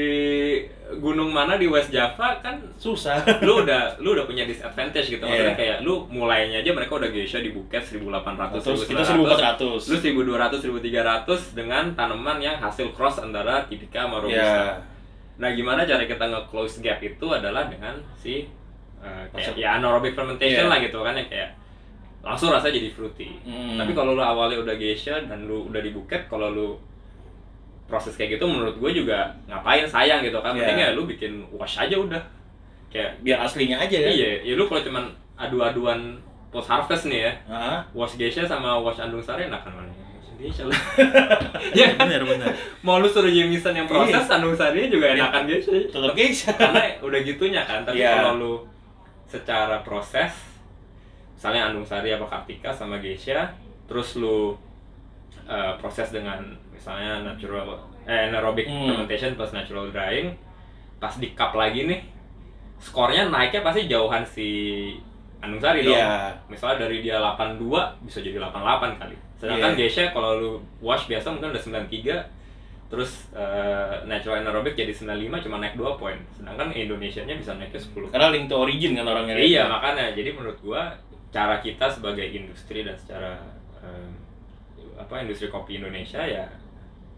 [0.93, 3.17] gunung mana di West Java kan Susah.
[3.41, 7.41] lu udah lu udah punya disadvantage gitu maksudnya kayak lu mulainya aja mereka udah geisha
[7.41, 9.89] di Buket 1800 Terus kita 1900 1400.
[9.89, 9.97] lu
[10.29, 10.61] 1200
[11.25, 14.37] 1300 dengan tanaman yang hasil cross antara Typica sama Robusta.
[14.37, 14.77] Ya.
[15.33, 18.45] Nah, gimana cara kita nge-close gap itu adalah dengan si
[19.01, 20.71] uh, kayak ya anaerobic fermentation Iya.
[20.71, 21.49] lah gitu kan yang kayak
[22.21, 23.29] langsung rasanya jadi fruity.
[23.41, 23.75] Hmm.
[23.75, 26.67] Tapi kalau lu awalnya udah geisha dan lu udah di Buket, kalau lu
[27.85, 30.59] proses kayak gitu menurut gue juga ngapain sayang gitu kan Iya.
[30.63, 32.21] mending ya lu bikin wash aja udah
[32.87, 34.09] kayak biar aslinya aja kan.
[34.09, 35.05] iya ya lu kalau cuman
[35.35, 36.15] adu-aduan
[36.47, 39.91] post harvest nih ya Ah, wash geisha sama wash andung sari enakan mana
[40.33, 40.75] geisha lah
[41.77, 42.05] ya kan?
[42.05, 44.35] bener bener mau lu suruh Jameson yang proses Iya.
[44.35, 48.17] Anung Sari juga enakan geisha tetap geisha karena udah gitunya kan tapi Iya.
[48.17, 48.53] kalau lu
[49.25, 50.29] secara proses
[51.33, 53.51] misalnya Andung Sari apa Kartika sama Geisha
[53.83, 54.53] terus lu
[55.43, 56.39] uh, proses dengan
[56.83, 58.91] misalnya natural eh anaerobic Hmm.
[58.91, 60.35] fermentation plus natural drying
[60.99, 62.03] pas di cup lagi nih
[62.75, 64.47] skornya naiknya pasti jauhan si
[65.39, 65.95] Andung Sari dong.
[65.95, 66.31] Iya.
[66.47, 67.59] Misalnya dari dia 82
[68.03, 69.15] bisa jadi 88 kali.
[69.35, 69.79] Sedangkan Iya.
[69.79, 72.15] Geisha kalau lu wash biasa mungkin udah 93
[72.87, 76.15] terus eh, natural anaerobic jadi 95 cuma naik 2 poin.
[76.31, 79.35] Sedangkan Indonesia nya bisa naiknya 10 karena link to origin kan orangnya.
[79.35, 80.11] Iya makanya.
[80.11, 80.91] Jadi menurut gua
[81.31, 83.39] cara kita sebagai industri dan secara
[83.79, 84.07] eh,
[84.95, 86.47] apa industri kopi Indonesia ya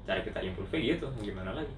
[0.06, 1.74] cara kita improve gitu gimana lagi?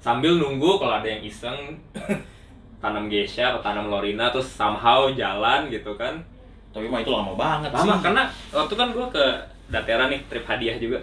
[0.00, 1.76] Sambil nunggu kalau ada yang iseng
[2.82, 6.22] tanam geisha atau tanam lorina terus somehow jalan gitu kan.
[6.70, 8.02] Tapi mah itu lama banget lama sih.
[8.06, 8.22] karena
[8.54, 9.24] waktu kan gua ke
[9.70, 10.98] Datera nih trip hadiah juga.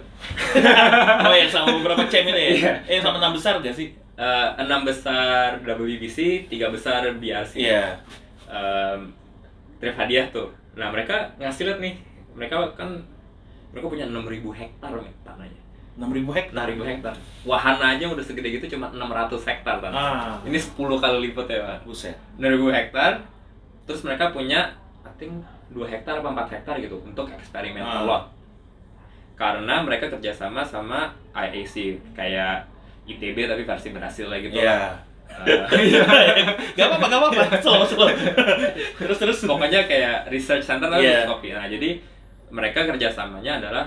[1.28, 2.50] Oh yang sama beberapa cem itu ya?
[2.56, 2.72] Iya.
[2.84, 3.92] eh yang sama enam besar gak sih?
[4.18, 7.96] Eh, enam besar WBC tiga besar BRC iya.
[8.48, 9.12] Em,
[9.78, 10.52] trip hadiah tuh.
[10.76, 11.94] Nah mereka ngasih liat nih
[12.36, 12.98] mereka kan
[13.72, 15.67] mereka punya 6000 hektar men, tanahnya
[15.98, 16.70] enam ribu hektar.
[16.70, 17.14] 6000 hektar.
[17.42, 20.38] Wahana aja udah segede gitu cuma 600 hektar tanah ah.
[20.46, 22.14] Ini 10 kali lipat ya Pak buset.
[22.38, 23.12] 6000 hektar
[23.82, 24.70] terus mereka punya
[25.02, 25.42] I think
[25.74, 28.06] 2 hektar apa 4 hektar gitu untuk eksperimental Ah.
[28.06, 28.24] lot
[29.34, 32.66] karena mereka kerjasama sama IAC kayak
[33.06, 34.54] ITB tapi versi Brasil lah gitu.
[34.54, 34.98] Iya.
[35.46, 36.42] Eh,
[36.76, 37.42] gak apa-apa gak apa-apa.
[37.62, 38.10] Slow slow
[38.98, 39.38] terus terus.
[39.42, 41.22] Pokoknya kayak research center tapi Iya.
[41.22, 41.48] khusus kopi.
[41.54, 42.02] Nah, jadi
[42.50, 43.86] mereka kerjasamanya adalah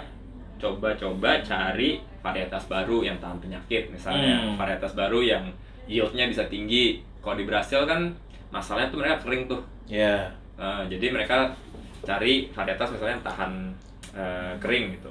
[0.61, 4.55] coba-coba cari varietas baru yang tahan penyakit, misalnya Hmm.
[4.55, 5.49] varietas baru yang
[5.89, 7.01] yieldnya bisa tinggi.
[7.19, 8.13] Kalau di Brasil kan
[8.49, 9.61] masalahnya tuh mereka kering tuh.
[9.89, 11.57] iya Nah, jadi mereka
[12.01, 13.51] cari varietas misalnya yang tahan
[14.11, 15.09] eh, kering gitu.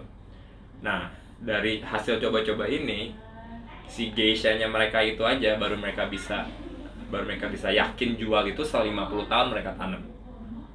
[0.80, 3.10] Nah, dari hasil coba-coba ini
[3.88, 6.46] si geisha-nya mereka itu aja baru mereka bisa
[7.10, 9.98] baru mereka bisa yakin jual itu setelah 50 tahun mereka tanam.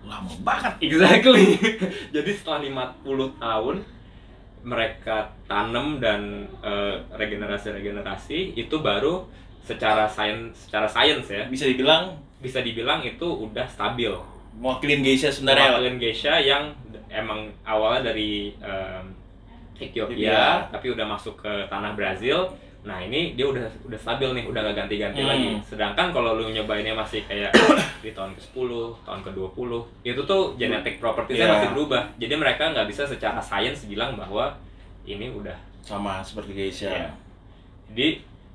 [0.03, 1.57] lama banget Exactly.
[2.15, 3.75] Jadi setelah 50 tahun
[4.65, 9.29] mereka tanam dan eh, regenerasi-regenerasi itu baru
[9.61, 14.13] secara sains secara sains ya bisa dibilang bisa dibilang itu udah stabil.
[14.55, 16.71] mewakilin geisha sebenarnya Mewakilin geisha yang
[17.11, 19.05] emang awalnya dari em,
[19.75, 20.71] Ethiopia Ethiopia.
[20.71, 22.47] tapi udah masuk ke tanah Brazil.
[22.85, 25.27] Nah ini dia udah udah stabil nih, udah gak ganti-ganti Hmm.
[25.27, 25.49] lagi.
[25.65, 27.49] Sedangkan kalau lu nyobainnya masih kayak
[28.05, 28.69] di tahun ke-10,
[29.01, 29.69] tahun ke-20,
[30.03, 31.53] itu tuh genetic propertiesnya Iya.
[31.55, 32.01] masih berubah.
[32.15, 34.53] Jadi mereka nggak bisa secara sains bilang bahwa
[35.03, 37.09] ini udah sama seperti geisha Iya.
[37.87, 38.07] jadi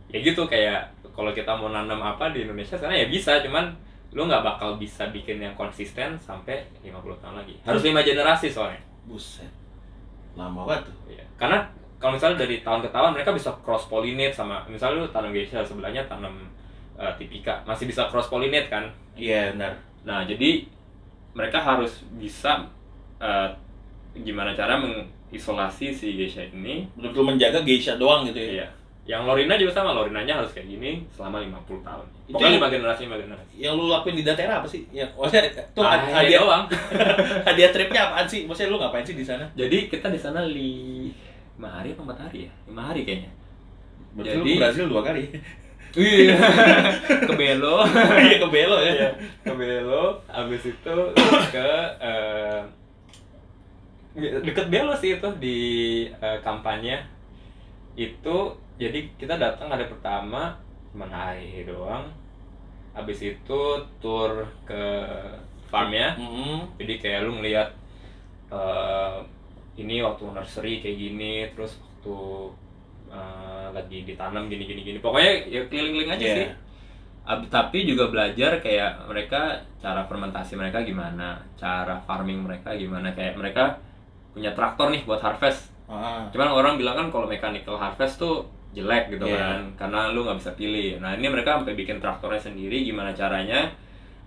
[0.09, 3.71] ya gitu kayak kalau kita mau nanam apa di Indonesia sekarang ya bisa cuman
[4.11, 8.83] lu nggak bakal bisa bikin yang konsisten sampai 50 tahun lagi harus lima generasi soalnya
[9.07, 9.47] buset
[10.35, 11.25] lama banget tuh Iya.
[11.37, 11.63] karena
[12.01, 15.61] kalau misalnya dari tahun ke tahun mereka bisa cross pollinate sama misalnya lu tanam geisha
[15.61, 16.33] sebelahnya tanam
[16.97, 20.65] eh, tipika masih bisa cross pollinate kan iya benar nah jadi
[21.37, 22.65] mereka harus bisa
[23.21, 23.49] eh,
[24.17, 28.69] gimana cara mengisolasi si geisha ini betul-betul menjaga geisha doang gitu ya Iya.
[29.17, 32.05] Yang Lorina juga sama, Lorinanya harus kayak gini selama 50 tahun.
[32.31, 33.53] Itu Pokoknya lima generasi, lima generasi.
[33.59, 34.87] yang lu lakuin di Datera apa sih?
[34.95, 36.65] Ya, maksudnya tuh Ah, iya hadiah doang.
[37.49, 38.47] hadiah tripnya apaan sih?
[38.47, 39.49] Maksudnya lu ngapain sih di sana?
[39.59, 40.47] Jadi kita di sana
[41.61, 42.53] lima hari apa empat hari ya?
[42.73, 43.31] Lima hari kayaknya.
[44.17, 45.23] Berarti lu Jadi- ke Brazil dua kali.
[45.93, 46.39] Iya.
[47.29, 47.77] ke Belo.
[48.25, 48.93] Iya ke Belo ya.
[48.97, 49.11] Iya,
[49.45, 50.05] ke Belo.
[50.25, 50.97] Habis itu
[51.53, 52.61] ke eh,
[54.41, 55.59] deket Belo sih itu di
[56.09, 57.05] eh, kampanye.
[57.93, 60.57] Itu jadi kita datang hari pertama
[60.97, 62.09] cuma hari doang.
[62.97, 63.61] Habis itu
[64.01, 64.81] tour ke
[65.69, 66.17] farmnya.
[66.17, 66.73] Mm-mm.
[66.81, 67.69] jadi kayak lu ngeliat
[68.49, 69.21] eh,
[69.81, 72.17] ini waktu nursery kayak gini terus waktu
[73.11, 76.37] eh, lagi ditanam gini gini gini pokoknya ya keliling-keliling aja Iya.
[76.37, 76.49] sih
[77.21, 83.37] Ab- tapi juga belajar kayak mereka cara fermentasi mereka gimana cara farming mereka gimana kayak
[83.37, 83.77] mereka
[84.31, 86.31] punya traktor nih buat harvest Ah.
[86.31, 89.37] cuman orang bilang kan kalau mechanical harvest tuh jelek gitu Iya.
[89.37, 93.75] kan karena lu nggak bisa pilih nah ini mereka sampai bikin traktornya sendiri gimana caranya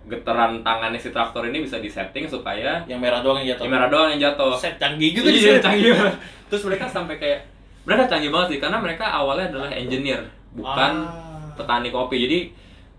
[0.06, 3.64] getaran tangannya si traktor ini bisa disetting supaya Yang merah doang yang jatuh.
[3.64, 6.14] yang merah doang yang jatuh Set canggih juga di iya canggih banget
[6.46, 7.40] terus mereka sampai kayak
[7.82, 10.20] mereka canggih banget sih karena mereka awalnya adalah engineer
[10.52, 11.50] bukan Ah.
[11.54, 12.38] petani kopi jadi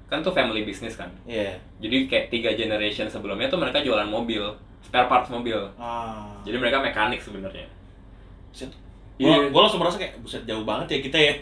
[0.05, 1.57] kan tuh family business kan Iya.
[1.77, 4.41] jadi kayak tiga generation sebelumnya tuh mereka jualan mobil
[4.81, 6.29] spare parts mobil Ah.
[6.41, 7.65] jadi mereka mekanik sebenarnya.
[9.15, 9.31] Iya.
[9.31, 11.33] Gua, gua langsung merasa kayak buset jauh banget ya kita ya.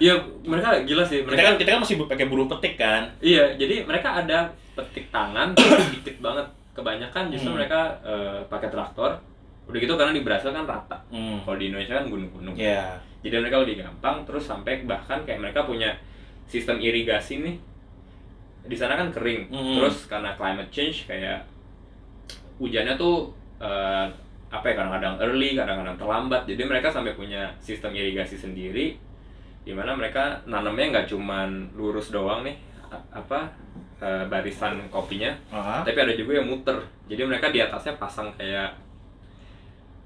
[0.00, 3.12] iya mereka gila sih Kita mereka kan kita kan masih pakai burung petik kan.
[3.20, 5.54] Iya, jadi mereka ada petik tangan
[5.86, 6.46] sedikit banget.
[6.74, 7.56] Kebanyakan justru Hmm.
[7.56, 9.14] mereka eh, pakai traktor.
[9.64, 11.40] udah gitu karena di Brasil kan rata Hmm.
[11.40, 13.00] kalau di Indonesia kan gunung-gunung Ya.
[13.18, 15.88] jadi mereka lebih gampang terus sampai bahkan kayak mereka punya
[16.44, 17.56] sistem irigasi nih
[18.62, 19.80] di sana kan kering Hmm.
[19.80, 21.48] terus karena climate change kayak
[22.56, 24.06] hujannya tuh eh,
[24.50, 29.00] apa ya kadang-kadang early kadang-kadang terlambat jadi mereka sampai punya sistem irigasi sendiri
[29.64, 32.54] di mana mereka nanamnya nggak cuman lurus doang nih
[33.10, 33.48] apa
[33.96, 35.82] eh, barisan kopinya Aha.
[35.82, 38.74] tapi ada juga yang muter jadi mereka di atasnya pasang kayak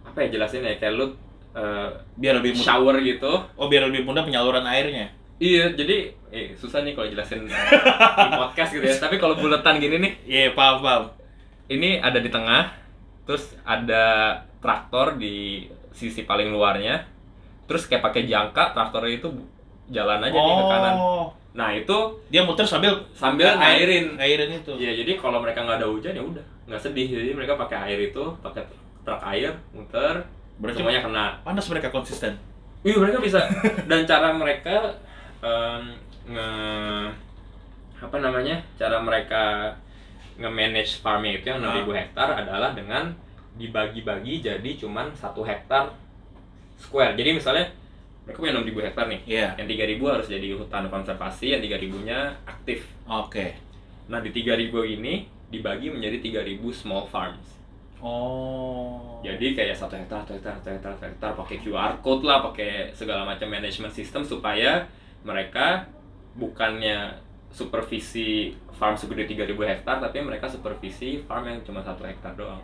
[0.03, 1.07] apa ya jelasin ya kayak lu
[1.53, 2.65] eh, Biar lebih mudah.
[2.65, 5.09] shower gitu Oh, biar lebih mudah penyaluran airnya.
[5.39, 7.55] Iya, jadi eh susah nih kalau jelasin di
[8.41, 8.97] podcast gitu ya.
[8.97, 11.05] Tapi kalau buletan gini nih, Iya, paham, paham.
[11.69, 12.75] ini ada di tengah,
[13.23, 15.63] terus ada traktor di
[15.93, 17.07] sisi paling luarnya.
[17.65, 19.31] Terus kayak pakai jangka, traktornya itu
[19.89, 20.95] jalan aja nih ke kanan.
[21.59, 21.97] Nah, itu
[22.31, 24.15] Dia muter sambil sambil ngairin.
[24.15, 24.71] ngairin itu.
[24.79, 27.11] Iya, jadi kalau mereka nggak ada hujan ya udah, nggak sedih.
[27.11, 28.63] Jadi mereka pakai air itu, pakai
[29.03, 30.23] truk air, muter,
[30.63, 31.27] Berarti semuanya kena.
[31.43, 32.39] panas mereka konsisten.
[32.79, 33.43] Iya mereka bisa
[33.91, 34.95] dan cara mereka
[35.43, 35.83] em,
[36.31, 36.49] nge
[37.99, 39.75] apa namanya cara mereka
[40.39, 43.11] nge-manage farmnya itu yang 6000 hektar adalah dengan
[43.59, 45.91] dibagi-bagi jadi cuman satu hektar
[46.79, 47.67] square jadi misalnya
[48.29, 49.49] mereka punya 6000 hektar nih Iya.
[49.57, 53.57] yang 3000 harus jadi hutan konservasi yang 3000 nya aktif Oke.
[54.07, 57.57] nah di 3000 ini dibagi menjadi 3000 small farms
[57.99, 59.19] Oh.
[59.27, 62.95] jadi kayak satu hektar, satu hektar, satu hektar, satu hektar pakai QR code lah, pakai
[62.95, 64.87] segala macam management system supaya
[65.27, 65.83] mereka
[66.39, 67.19] bukannya
[67.51, 72.63] supervisi farm segede 3000 hektar, tapi mereka supervisi farm yang cuma satu hektar doang.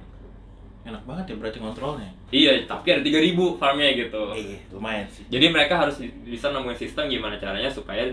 [0.84, 2.10] Enak banget ya berarti kontrolnya.
[2.28, 4.22] Iya, tapi ada 3000 farmnya gitu.
[4.36, 5.24] Iya, lumayan sih.
[5.32, 5.96] Jadi mereka harus
[6.28, 8.04] bisa nemuin sistem gimana caranya supaya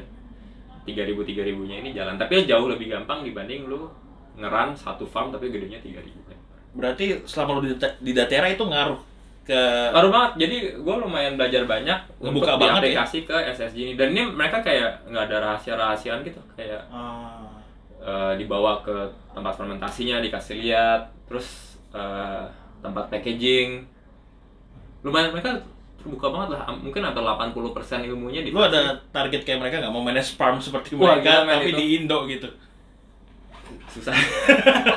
[0.88, 2.16] 3000 3000 nya ini jalan.
[2.16, 3.92] Tapi jauh lebih gampang dibanding lu
[4.40, 6.00] ngeran satu farm tapi gedenya 3000
[6.32, 6.38] hektar.
[6.72, 9.12] Berarti selama lu di, di Datera itu ngaruh
[9.42, 9.60] ke
[9.92, 13.04] Baru banget, jadi gue lumayan belajar banyak Ngebuka untuk banget ya?
[13.04, 13.94] ke SSG ini.
[13.98, 17.50] Dan ini mereka kayak nggak ada rahasia-rahasiaan gitu, kayak Ah,
[18.00, 18.94] eh, dibawa ke
[19.34, 22.46] tempat fermentasinya, dikasih lihat, terus eh,
[22.82, 23.86] tempat packaging.
[25.02, 25.58] Lumayan mereka
[25.98, 30.02] terbuka banget lah, mungkin hampir 80% ilmunya di lu ada target kayak mereka nggak mau
[30.02, 31.78] manage farm seperti Wah, mereka gila, tapi itu.
[31.78, 32.50] di Indo gitu.
[33.88, 34.12] susah.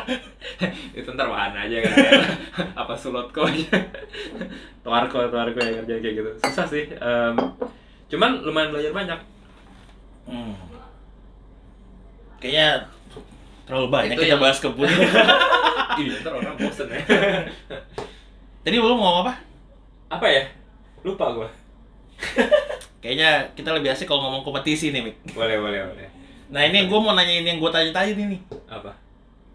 [0.99, 1.93] itu ntar bahan aja kan
[2.81, 3.75] apa sulotko aja
[4.81, 7.35] tuarko tuarko yang kerja kayak gitu susah sih Em,
[8.07, 9.21] cuman lumayan belajar banyak
[10.25, 10.57] Hmm.
[12.41, 12.89] Kayaknya
[13.65, 14.89] terlalu banyak Itu kita yang- bahas kebun.
[15.95, 16.99] Iya, ntar orang bosen ya.
[18.67, 19.33] Tadi lu mau ngomong apa?
[20.11, 20.43] Apa ya?
[21.07, 21.47] Lupa gua.
[22.99, 25.39] Kayaknya kita lebih asik kalau ngomong kompetisi nih, Mik.
[25.39, 26.09] Boleh, boleh, boleh.
[26.51, 28.41] Nah ini gue mau nanyain yang gue tanya-tanya nih, nih.
[28.67, 28.91] Apa?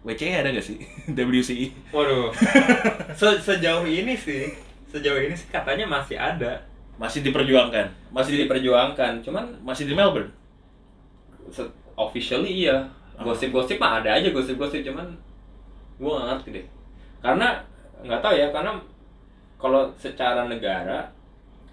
[0.00, 0.80] WCE ada gak sih?
[1.12, 1.68] WCE?
[1.92, 2.32] Waduh.
[3.12, 4.48] Se sejauh ini sih,
[4.88, 6.56] sejauh ini sih katanya masih ada.
[6.96, 7.84] Masih diperjuangkan?
[8.08, 10.32] Masih Masih di, diperjuangkan, cuman masih di Melbourne?
[11.52, 12.88] se- officially iya.
[13.20, 15.04] Gosip-gosip mah ada aja gosip-gosip cuman
[15.96, 16.66] gua nggak ngerti deh.
[17.20, 17.48] Karena
[18.00, 18.72] nggak tahu ya, karena
[19.56, 21.04] kalau secara negara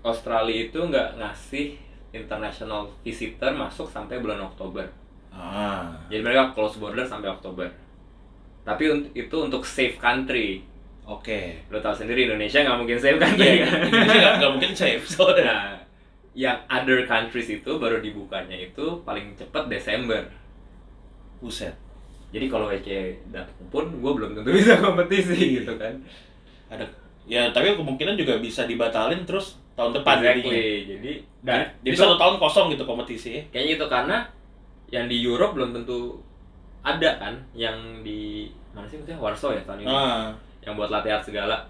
[0.03, 1.79] Australia itu nggak ngasih
[2.11, 4.83] international visitor masuk sampai bulan Oktober.
[5.31, 7.67] Ah, Jadi mereka close border sampai Oktober.
[8.63, 8.83] Tapi
[9.13, 10.59] itu untuk safe country.
[11.05, 11.39] oke.
[11.71, 13.79] Lo tau sendiri Indonesia nggak mungkin safe country Iya, kan?
[13.85, 15.43] Indonesia nggak- nggak mungkin safe soalnya.
[15.47, 15.71] Nah,
[16.35, 20.19] yang other countries itu baru dibukanya itu paling cepat Desember.
[21.39, 21.73] Buset.
[22.27, 22.87] Jadi kalau WC
[23.29, 25.93] datang pun gue belum tentu bisa kompetisi gitu kan.
[26.67, 26.83] Ada
[27.23, 30.51] ya tapi kemungkinan juga bisa dibatalin terus tahun depan jadinya.
[30.51, 30.89] Exactly.
[30.89, 31.11] Jadi
[31.41, 33.43] dan Jadi itu satu tahun kosong gitu kompetisi.
[33.47, 34.17] kayaknya itu karena
[34.87, 36.19] yang di Europe belum tentu
[36.79, 40.31] ada kan yang di mana sih maksudnya Warsaw ya tahun ini Ah,
[40.63, 41.67] yang buat latihan segala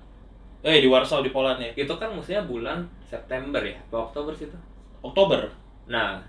[0.61, 1.69] eh di Warsaw di Poland ya.
[1.73, 4.57] itu kan mestinya bulan September ya apa Oktober sih itu
[4.99, 5.49] Oktober.
[5.87, 6.21] nah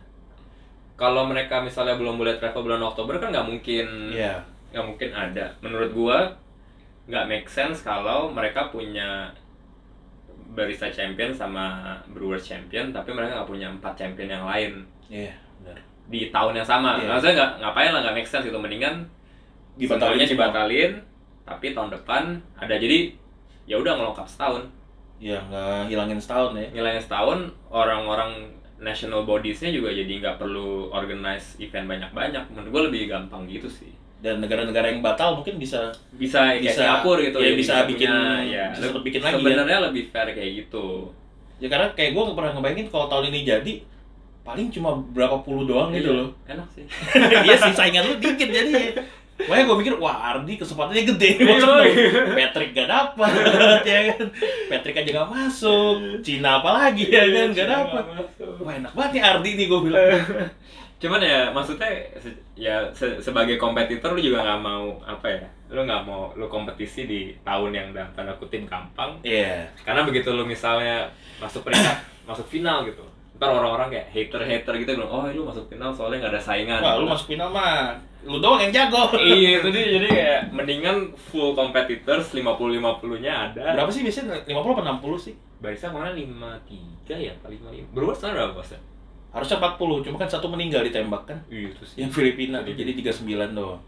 [0.99, 4.43] kalau mereka misalnya belum boleh travel bulan Oktober kan nggak mungkin Iya.
[4.75, 6.19] nggak mungkin ada menurut gua
[7.07, 9.31] nggak make sense kalau mereka punya
[10.49, 14.73] barista champion sama brewer champion tapi mereka nggak punya empat champion yang lain
[15.09, 15.79] Iya, benar.
[16.07, 17.09] di tahun yang sama Iya.
[17.09, 19.07] maksudnya nggak ngapain lah nggak make sense itu mendingan
[19.79, 20.93] Dibatalin dibatalin
[21.45, 22.23] tapi tahun depan
[22.59, 23.15] ada jadi
[23.65, 24.67] ya udah ngelengkap setahun
[25.19, 26.67] Ya nggak hilangin setahun ya.
[26.71, 27.39] ngilangin setahun
[27.69, 28.31] orang-orang
[28.79, 32.45] national bodies-nya juga jadi nggak perlu organize event banyak-banyak.
[32.49, 33.91] Menurut gue lebih gampang gitu sih.
[34.19, 38.43] Dan negara-negara yang batal mungkin bisa bisa Bisa, Singapura gitu ya jadi bisa bikin- punya,
[38.45, 38.65] ya.
[38.71, 40.87] bisa lebih- bikin lagi, sebenarnya lebih fair kayak gitu.
[41.59, 43.73] Ya karena kayak gue pernah ngebayangin kalau tahun ini jadi
[44.43, 46.29] paling cuma berapa puluh doang gitu Iya, loh.
[46.47, 46.85] enak sih.
[47.47, 48.75] Iya sih saingan lu dikit jadi
[49.39, 51.85] Makanya gue mikir, wah Ardi kesempatannya gede Iya, maksudnya.
[51.87, 52.11] iya.
[52.35, 53.31] Patrick gak dapet,
[53.95, 54.27] ya kan?
[54.67, 58.05] Patrick aja gak masuk, Cina apalagi ya kan, gak dapet.
[58.59, 60.03] Wah enak banget nih Ardi nih gue bilang.
[61.01, 61.87] Cuman ya maksudnya
[62.59, 65.47] ya se- sebagai kompetitor lu juga nggak mau apa ya?
[65.71, 69.15] Lu nggak mau lu kompetisi di tahun yang dalam tanda kutip gampang.
[69.23, 69.71] Iya.
[69.87, 71.07] Karena begitu lu misalnya
[71.39, 73.07] masuk peringkat, masuk final gitu.
[73.39, 76.99] Ntar orang-orang kayak hater-hater gitu bilang, "Oh, lu masuk final soalnya nggak ada saingan." Wah
[76.99, 77.95] lu masuk final mah,
[78.27, 79.15] lu doang yang jago.
[79.15, 83.79] iya, itu dia jadi kayak mendingan full competitors 50-50-nya ada.
[83.79, 84.43] Berapa sih biasanya?
[84.43, 85.35] 50 apa 60 sih?
[85.59, 87.95] Barisa kemarin 53 ya, apa 55.
[87.95, 88.81] Berubah sekarang berapa bosnya?
[89.29, 91.39] Harusnya 40, cuma kan satu meninggal ditembak kan.
[91.47, 91.97] Iya, itu sih.
[92.03, 93.83] Yang Filipina tuh jadi 39 doang.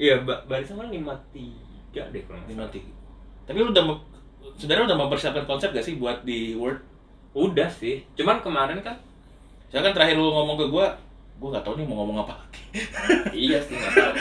[0.00, 2.70] Iya, Ba- Barisa kemarin 53 deh kalau nggak salah.
[2.72, 3.44] 53.
[3.44, 3.84] Tapi lu udah
[4.56, 6.80] sebenarnya udah mempersiapkan konsep gak sih buat di World?
[7.34, 8.06] Udah sih.
[8.14, 8.96] Cuman kemarin kan
[9.68, 10.94] Saya kan terakhir lu ngomong ke gua,
[11.44, 12.62] gua nggak tahu nih mau ngomong apa lagi.
[13.36, 14.12] iya sih nggak tahu.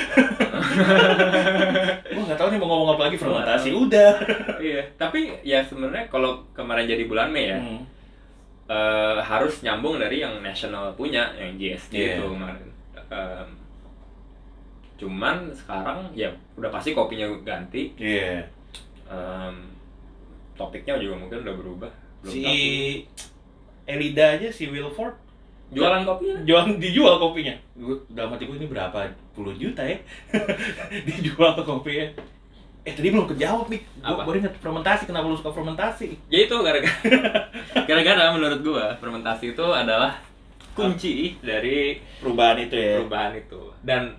[2.12, 3.70] gua nggak tahu nih mau ngomong apa lagi fermentasi.
[3.72, 4.12] Udah.
[4.60, 7.80] iya, tapi ya sebenarnya kalau kemarin jadi bulan Mei ya, Hmm.
[8.66, 12.20] eh, harus nyambung dari yang national punya, yang GST Iya.
[12.20, 12.68] itu kemarin.
[13.08, 13.48] Em,
[14.94, 17.96] cuman sekarang ya udah pasti kopinya ganti.
[17.96, 18.44] Iya.
[19.06, 19.56] Em,
[20.54, 21.92] topiknya juga mungkin udah berubah.
[22.20, 22.56] Belum Si tahu.
[23.86, 25.16] Elida aja si Wilford
[25.74, 26.38] jualan kopinya.
[26.44, 27.56] jual dijual kopinya.
[27.74, 28.98] Gua dalam hati gua ini berapa
[29.32, 29.98] puluh juta ya?
[31.08, 32.08] dijual kopinya.
[32.84, 33.82] Eh tadi belum kejawab nih.
[34.00, 34.22] Apa?
[34.24, 35.04] baru ingat fermentasi.
[35.04, 36.20] Kenapa lu suka fermentasi?
[36.28, 36.92] Ya itu gara-gara
[37.88, 40.20] gara-gara menurut gua fermentasi itu adalah
[40.74, 43.00] kunci dari Perubahan itu ya.
[43.00, 43.62] perubahan itu.
[43.80, 44.18] Dan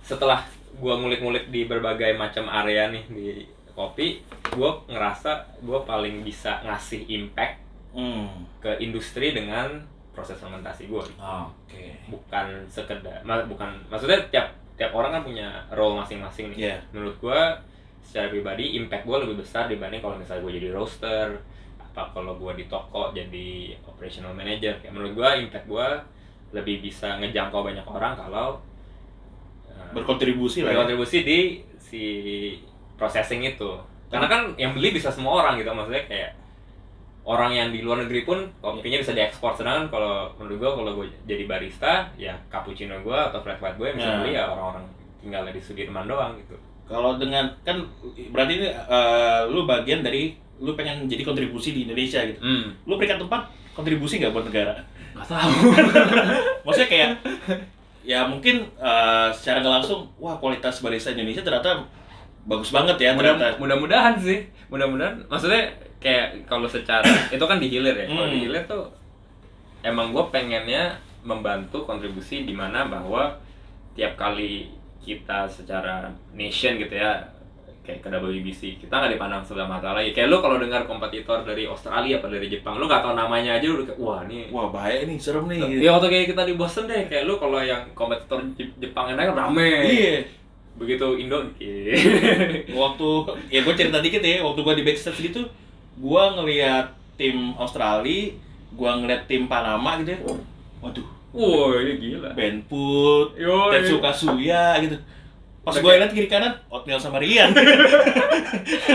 [0.00, 0.44] setelah
[0.76, 3.26] gua ngulik-ngulik di berbagai macam area nih di
[3.72, 4.20] kopi,
[4.52, 8.48] gua ngerasa gua paling bisa ngasih impact Hmm.
[8.56, 11.00] ke industri dengan proses fermentasi gua.
[11.48, 11.96] Oke.
[12.08, 16.58] Bukan sekedar ma- bukan maksudnya tiap tiap orang kan punya role masing-masing nih.
[16.68, 16.76] Iya.
[16.92, 17.56] Menurut gua
[18.04, 21.28] secara pribadi impact gua lebih besar dibanding kalau misalnya gua jadi roaster
[21.80, 24.76] apa kalau gua di toko jadi operational manager.
[24.80, 26.00] Kayak menurut gua impact gua
[26.52, 28.60] lebih bisa ngejangkau banyak orang kalau
[29.64, 30.72] uh, Berkontribusi lah.
[30.72, 30.84] Ya.
[30.84, 31.40] berkontribusi di
[31.80, 32.04] si
[33.00, 33.72] processing itu
[34.12, 36.30] karena kan yang beli bisa semua orang gitu maksudnya kayak
[37.24, 41.06] orang yang di luar negeri pun kopinya bisa diekspor sedangkan kalau menurut gua kalau gue
[41.22, 44.18] jadi barista ya cappuccino gua atau flat white gue yang bisa Nah.
[44.18, 44.84] beli ya orang-orang
[45.18, 47.78] tinggal di Sudirman doang gitu Kalau dengan kan
[48.28, 52.38] berarti ini eh, lu bagian dari lu pengen jadi kontribusi di Indonesia gitu.
[52.38, 54.74] hmm Lu peringkat tempat kontribusi nggak buat negara?
[55.12, 55.50] nggak tahu
[56.66, 57.10] Maksudnya kayak
[58.02, 61.86] ya mungkin eh, secara nggak langsung wah kualitas barista Indonesia ternyata
[62.42, 63.54] bagus banget ya Mudah- ternyata.
[63.56, 65.70] mudah-mudahan sih mudah-mudahan maksudnya
[66.02, 68.44] kayak kalau secara itu kan di hilir ya kalau di Hmm.
[68.44, 68.84] hilir tuh
[69.80, 73.30] emang gue pengennya membantu kontribusi di mana bahwa
[73.92, 74.66] tiap kali
[74.98, 77.18] kita secara nation gitu ya
[77.82, 81.66] kayak ke WBC kita nggak dipandang sebelah mata lagi kayak lu kalau dengar kompetitor dari
[81.66, 84.66] Australia apa dari Jepang lu nggak tahu namanya aja lu udah kayak wah ini Wah
[84.68, 85.58] bahaya nih, serem nih.
[85.60, 85.80] gitu.
[85.80, 89.30] ya waktu kayak kita di Boston deh kayak lu kalau yang kompetitor Jep- Jepang naik
[89.30, 90.14] rame Iya.
[90.72, 91.94] begitu Indo iya.
[92.72, 93.08] Waktu
[93.48, 95.42] ya gue cerita dikit ya, waktu gue di backstage gitu,
[95.94, 98.32] gue ngeliat tim Australia,
[98.70, 100.20] gue ngeliat tim Panama gitu ya.
[100.80, 102.30] Waduh, Wah, ini gila.
[102.32, 103.36] Ben Put,
[103.70, 104.96] Tetsuka Suya gitu.
[105.62, 107.54] Pas gue liat kiri kanan, Oatmeal sama Rian.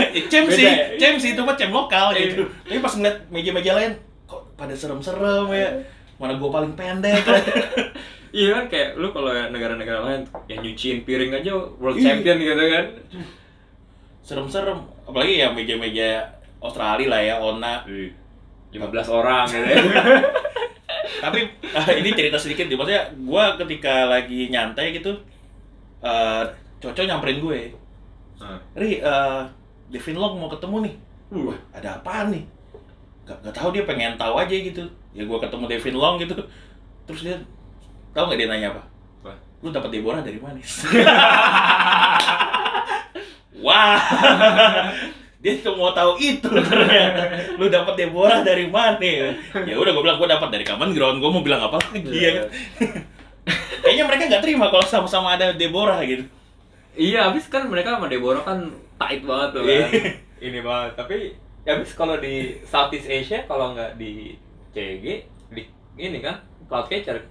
[0.08, 2.30] Ya, cem sih, cem sih itu mah cem lokal Iya.
[2.30, 2.42] gitu.
[2.62, 3.92] Tapi pas ngeliat meja-meja lain,
[4.24, 5.68] kok pada serem-serem ya.
[6.16, 7.24] Mana gue paling pendek.
[8.28, 11.48] Iya kan kayak lu kalau negara-negara lain yang nyuciin piring aja
[11.80, 12.12] world Iya.
[12.12, 12.86] champion gitu kan.
[14.20, 14.78] serem-serem.
[15.02, 16.28] Apalagi ya meja-meja
[16.58, 17.74] Australia lah ya, Ona.
[18.68, 19.80] 15 orang gitu ya.
[21.24, 25.12] Tapi eh, ini cerita sedikit nih, maksudnya gue ketika lagi nyantai gitu,
[26.04, 26.44] eh
[26.78, 27.60] Coco nyamperin gue.
[28.38, 29.42] Nah, Ri, eh
[29.90, 30.94] Devin Long mau ketemu nih.
[31.34, 31.50] Uh.
[31.50, 32.44] Wah, ada apaan nih?
[33.26, 34.84] Gak, gak tahu dia pengen tahu aja gitu.
[35.16, 36.36] Ya gue ketemu Devin Long gitu.
[37.08, 37.36] Terus dia
[38.12, 38.82] tahu nggak dia nanya apa?
[39.24, 39.32] Apa?
[39.64, 40.60] Lu dapat Deborah dari mana?
[43.58, 43.98] Wah,
[45.38, 47.54] dia tuh mau tahu itu ternyata.
[47.54, 48.98] Lu dapat Deborah dari mana?
[48.98, 51.22] Ya udah gue bilang gue dapat dari Common Ground.
[51.22, 52.46] Gue mau bilang apa lagi ya kan?
[53.80, 56.26] Kayaknya mereka nggak terima kalau sama-sama ada Deborah gitu.
[56.98, 58.66] Iya, habis kan mereka sama Deborah kan
[58.98, 59.86] tight banget tuh Iya.
[59.86, 59.90] kan.
[60.50, 60.92] Ini banget.
[60.98, 61.16] Tapi
[61.62, 64.34] ya habis kalau di Southeast Asia kalau nggak di
[64.74, 65.06] CG
[65.48, 65.62] di
[65.94, 66.34] ini kan
[66.66, 67.22] Cloudcatcher.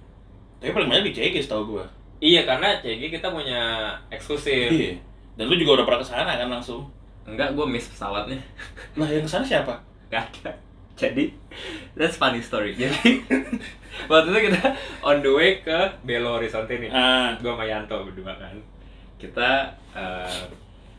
[0.58, 1.84] Tapi paling banyak di CG setahu gue.
[2.18, 4.72] Iya, karena CG kita punya eksklusif.
[4.72, 4.96] Iya.
[5.36, 6.88] Dan lu juga udah pernah ke sana kan langsung.
[7.28, 8.40] Enggak, gue miss pesawatnya.
[8.94, 9.74] Lah yang ke sana siapa?
[10.08, 10.52] Gak ada.
[10.96, 11.30] Jadi,
[11.92, 12.72] that's funny story.
[12.72, 13.22] Jadi,
[14.10, 14.60] waktu itu kita
[15.00, 16.88] on the way ke Belo Horizonte nih.
[16.88, 18.56] Ah, Gue sama Yanto berdua kan.
[19.14, 20.42] kita eh,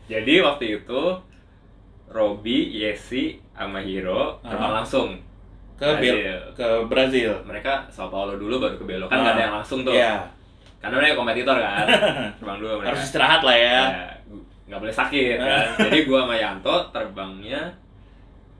[0.06, 1.02] jadi waktu itu
[2.06, 4.76] Robi, Yesi, sama Hiro terbang Ah.
[4.76, 5.16] langsung
[5.74, 6.40] ke Bel Brazil.
[6.52, 7.30] ke Brazil.
[7.42, 9.32] mereka Sao Paulo dulu baru ke Belo kan nggak Ah.
[9.32, 10.20] ada yang langsung tuh Iya.
[10.76, 11.86] karena mereka kompetitor kan
[12.36, 13.64] terbang dulu mereka Harus istirahat lah ya.
[13.72, 14.04] Ya,
[14.70, 17.62] nggak boleh sakit kan jadi gua sama Yanto terbangnya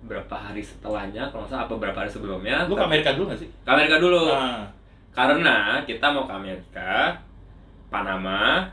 [0.00, 3.38] berapa hari setelahnya kalau nggak salah apa berapa hari sebelumnya Lu ke Amerika dulu gak
[3.38, 3.48] sih?
[3.62, 4.66] ke Amerika dulu Ah.
[5.10, 7.14] karena kita mau ke Amerika
[7.86, 8.66] Panama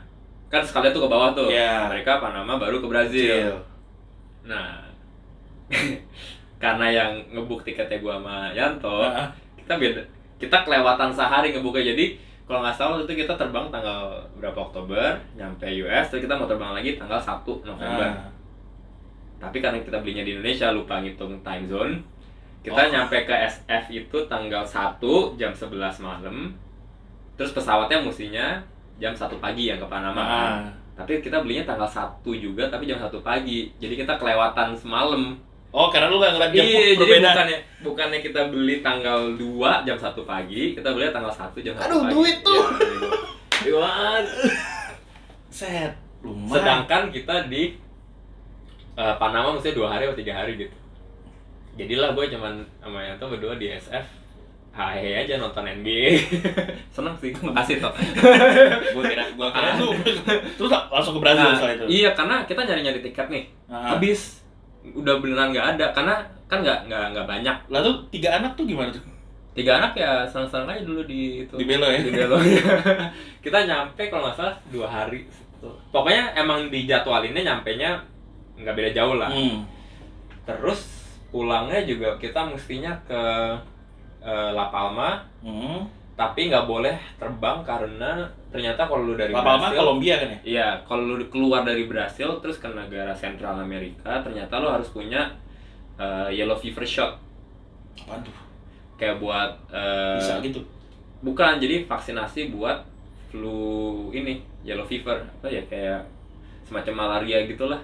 [0.48, 1.86] kan sekalian tuh ke bawah tuh Iya.
[1.86, 3.54] Amerika Panama baru ke Brazil
[4.42, 4.80] nah
[6.58, 9.30] karena yang ngebuk tiketnya gua sama Yanto Ah.
[9.54, 10.02] kita beda
[10.38, 12.06] kita kelewatan sehari ngebuknya jadi
[12.48, 14.00] kalau nggak salah waktu itu kita terbang tanggal
[14.34, 18.32] berapa Oktober nyampe US terus kita mau terbang lagi tanggal 1 November Ah.
[19.38, 21.94] tapi karena kita belinya di Indonesia lupa ngitung time zone
[22.58, 22.90] kita Oh.
[22.90, 24.98] nyampe ke SF itu tanggal 1
[25.36, 26.56] jam 11 malam
[27.34, 28.58] terus pesawatnya mestinya
[28.96, 30.50] jam 1 pagi yang ke Panama kan.
[30.56, 30.66] Ah.
[30.96, 32.02] tapi kita belinya tanggal 1
[32.34, 35.36] juga tapi jam 1 pagi jadi kita kelewatan semalam
[35.70, 37.28] Oh, karena lu gak ngeliat jam iya jadi perbedaan.
[37.28, 41.82] bukannya bukannya kita beli tanggal 2 jam 1 pagi kita beli tanggal 1 jam 1
[41.82, 42.62] Aduh, pagi duit tuh.
[43.64, 44.24] Iwan.
[45.48, 45.92] Set.
[46.18, 46.50] Lumayan.
[46.52, 47.78] sedangkan kita di
[48.94, 50.74] eh, Panama mesti dua hari atau tiga hari gitu
[51.74, 54.02] jadilah gue cuman sama Yanto berdua di SF
[54.70, 56.18] Hai aja nonton NBA
[56.94, 57.90] seneng sih makasih toh
[58.94, 59.90] gua kira gua kira lu
[60.52, 61.86] terus langsung ke Brazil Nah, setelah itu.
[61.88, 63.94] iya karena kita nyari nyari tiket nih Ah.
[63.94, 64.42] habis
[64.84, 66.14] udah beneran nggak ada karena
[66.46, 69.04] kan nggak nggak nggak banyak Lalu tiga anak tuh gimana tuh?
[69.52, 71.98] tiga anak ya senang-senang aja dulu di itu Di Belo ya?
[71.98, 72.38] di Belo
[73.44, 75.26] kita nyampe kalau nggak salah dua hari
[75.90, 77.98] pokoknya emang dijadwalinnya nyampe nya
[78.54, 79.66] nggak beda jauh lah Hmm.
[80.44, 80.86] terus
[81.28, 83.22] pulangnya juga kita mestinya ke
[84.20, 85.90] eh, La Palma Hmm.
[86.14, 90.38] tapi nggak boleh terbang karena ternyata kalau lu dari La Palma Brasil Kolombia kan ya?
[90.42, 95.28] iya kalau lu keluar dari Brasil terus ke negara Sentral Amerika ternyata lu harus punya
[95.96, 97.12] eh, yellow fever shot
[97.98, 98.32] Apaan tuh?
[98.96, 100.60] kayak buat eh, Bisa gitu.
[101.20, 102.82] bukan jadi vaksinasi buat
[103.28, 106.00] flu ini yellow fever apa ya kayak
[106.64, 107.80] semacam malaria gitulah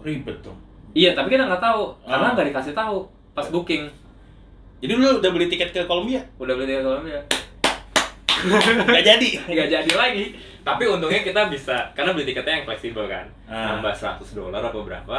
[0.00, 0.54] Ribet dong.
[0.92, 2.32] iya tapi kita nggak tahu karena Ah.
[2.32, 3.02] nggak dikasih tahu
[3.32, 3.90] pas booking
[4.76, 6.20] Jadi lu udah beli tiket ke Kolombia?
[6.36, 7.18] udah beli tiket Kolombia
[8.88, 9.28] Gak jadi.
[9.46, 10.24] nggak jadi lagi
[10.60, 13.74] tapi untungnya kita bisa karena beli tiketnya yang fleksibel kan Ah.
[13.74, 15.18] nambah 100 dolar apa berapa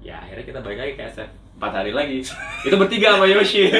[0.00, 2.18] ya akhirnya kita balik lagi ke SF 4 hari lagi
[2.66, 3.68] itu bertiga sama Yoshi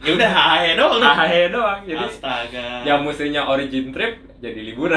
[0.00, 0.96] Ya udah hahe doang.
[0.96, 1.04] lu.
[1.04, 2.80] Ahe doang jadi Astaga.
[2.80, 4.96] yang mestinya origin trip jadi liburan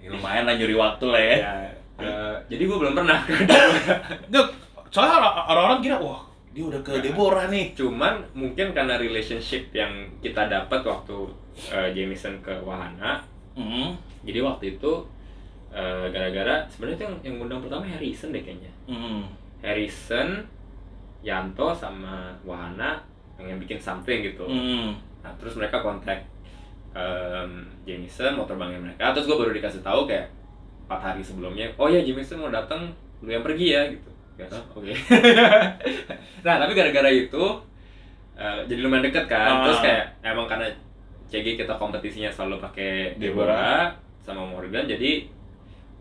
[0.00, 1.36] Ya, lumayan lah nyuri waktu lah ya.
[1.38, 1.52] ya
[2.00, 3.20] eh, jadi gue belum pernah
[4.26, 4.44] Nggak,
[4.88, 6.24] soalnya orang- orang-orang kira wah
[6.60, 7.72] dia udah ke Deborah nih.
[7.72, 9.88] cuman mungkin karena relationship yang
[10.20, 11.16] kita dapat waktu
[11.66, 13.96] eh, Jameson ke Wahana Hmm.
[14.20, 14.92] jadi waktu itu
[15.70, 19.24] eh, gara-gara sebenarnya itu yang, yang undang pertama Harrison deh kayaknya Hmm.
[19.58, 20.44] Harrison
[21.20, 22.96] Yanto sama Wahana
[23.34, 24.92] pengen bikin something gitu Hmm.
[25.20, 26.20] nah terus mereka kontak
[26.90, 27.50] em,
[27.84, 30.26] Jameson mau terbangin mereka terus gue baru dikasih tahu kayak
[30.84, 32.90] empat hari sebelumnya oh ya Jameson mau datang
[33.20, 34.09] lu yang pergi ya gitu
[34.48, 34.92] Oh, oke.
[36.46, 37.44] Nah tapi gara-gara itu
[38.34, 39.60] eh, jadi lumayan deket kan.
[39.60, 39.62] Ah.
[39.68, 40.66] terus kayak emang karena
[41.28, 45.28] CG kita kompetisinya selalu pakai Deborah sama Morgan jadi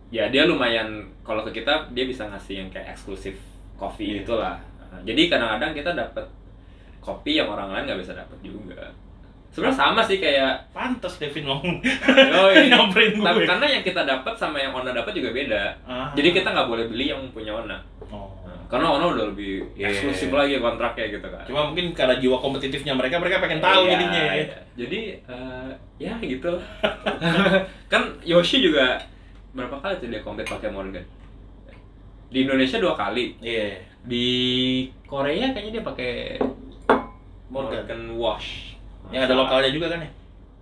[0.10, 0.90] ya dia lumayan
[1.22, 3.38] kalau ke kita dia bisa ngasih yang kayak eksklusif
[3.76, 4.16] kopi Iya.
[4.24, 4.58] gitu lah
[4.90, 6.26] Nah, jadi kadang-kadang kita dapat
[6.98, 8.90] kopi yang orang lain nggak bisa dapat juga.
[9.54, 11.78] Sebenarnya sama sih kayak Pantes Devin ngomong.
[13.22, 15.62] Tapi karena yang kita dapat sama yang Ona dapat juga beda.
[15.86, 16.10] Ah.
[16.18, 17.78] jadi kita nggak boleh beli yang punya Ona
[18.10, 18.34] Oh.
[18.42, 19.86] Nah, karena Ona udah lebih Iya.
[19.88, 23.92] eksklusif lagi kontraknya gitu kan Cuma mungkin karena jiwa kompetitifnya mereka, mereka pengen tahu Iya,
[23.94, 24.34] jadinya ya.
[24.34, 24.46] iya.
[24.76, 26.54] jadi eh, ya gitu
[27.92, 28.98] kan Yoshi juga
[29.52, 31.06] berapa kali tuh dia kompet pakai Morgan
[32.28, 33.78] di Indonesia dua kali Iya.
[34.02, 34.26] di
[35.04, 36.12] Korea kayaknya dia pakai
[37.48, 37.82] Morgan.
[37.82, 38.78] Morgan Wash
[39.10, 40.10] Yang ada lokalnya juga kan ya?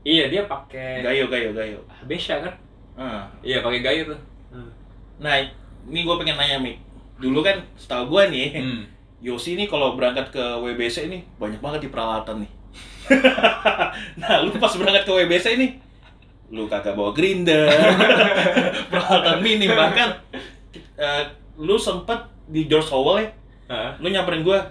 [0.03, 1.79] iya dia pakai Gayo, gayo, gayo.
[2.03, 2.53] Besha kan
[2.95, 3.23] Ah.
[3.39, 4.19] iya pakai Gayo tuh
[5.17, 5.33] Nah,
[5.83, 6.77] ini gue pengen nanya, Mik.
[7.17, 8.83] Dulu kan, setahu gue nih, Hmm.
[9.17, 12.51] Yosi ini kalau berangkat ke WBC ini banyak banget di peralatan nih.
[14.21, 15.67] nah, lu pas berangkat ke WBC ini,
[16.53, 17.65] lu kagak bawa grinder,
[18.93, 20.13] peralatan minim bahkan
[20.95, 21.23] eh,
[21.57, 23.29] lu sempet di George Howell ya,
[23.67, 23.91] Hah?
[23.97, 24.61] lu nyamperin gua,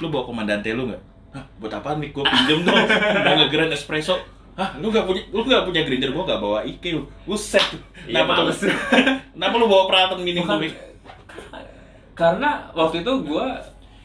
[0.00, 1.02] lu bawa komandante lu nggak?
[1.36, 2.16] Hah, buat apaan Mik?
[2.16, 4.16] Gua pinjem dong, udah ngegrand espresso.
[4.56, 7.60] Hah, lu nggak punya, lu nggak punya grinder, gua nggak bawa IQ, buset.
[8.08, 8.58] Iya, Kenapa males.
[9.36, 10.94] Kenapa lu bawa peralatan minim tuh, Bukan-?
[12.14, 13.46] Karena waktu itu gue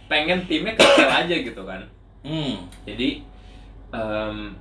[0.05, 1.81] pengen timnya kecil aja gitu kan
[2.19, 3.23] Hmm, jadi
[3.89, 4.51] em,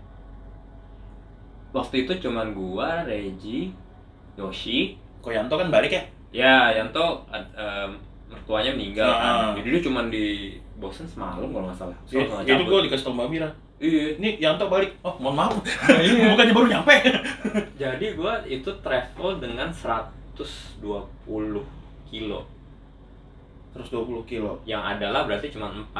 [1.71, 3.75] waktu itu cuman gua Regi
[4.35, 6.03] Yoshi Kok Yanto kan balik ya?
[6.31, 7.91] ya Yanto em,
[8.27, 9.19] mertuanya meninggal Ah.
[9.51, 12.71] kan jadi dia cuma di bosen semalam kalau nggak salah Ya, Soalnya itu cabut.
[12.71, 13.49] gue dikasih tau Mbak Mira.
[13.79, 14.91] iya Ini Yanto balik.
[15.01, 15.55] Oh, mohon maaf.
[15.89, 16.31] Iya.
[16.35, 16.95] Bukannya baru nyampe.
[17.75, 20.39] jadi gua itu travel dengan 120
[22.07, 22.41] kilo
[23.79, 24.59] 120 kilo.
[24.67, 25.95] yang adalah berarti cuma 4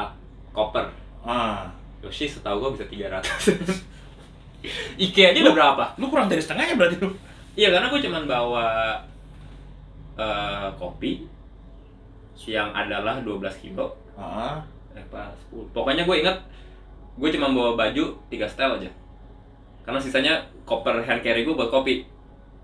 [0.51, 0.85] koper.
[1.23, 1.71] Ah,
[2.03, 3.23] Yoshi setahu gua bisa 300
[5.07, 5.83] Ike aja udah berapa?
[5.95, 7.15] lu kurang dari setengahnya berarti lu.
[7.55, 8.67] Iya karena gue cuman bawa
[10.19, 11.23] eh, kopi
[12.47, 13.95] yang adalah 12 kilo.
[14.19, 14.59] Ah,
[14.95, 16.37] eh pas 10 pokoknya gue inget
[17.19, 18.91] gue cuma bawa baju 3 setel aja.
[19.87, 20.33] Karena sisanya
[20.67, 22.03] koper hand carry gue buat kopi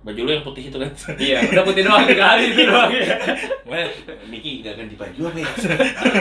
[0.05, 0.91] baju lu yang putih itu kan.
[1.17, 2.93] iya udah putih doang tiga hari itu doang.
[3.65, 3.89] Wah,
[4.29, 5.49] Miki gak ganti baju apa ya?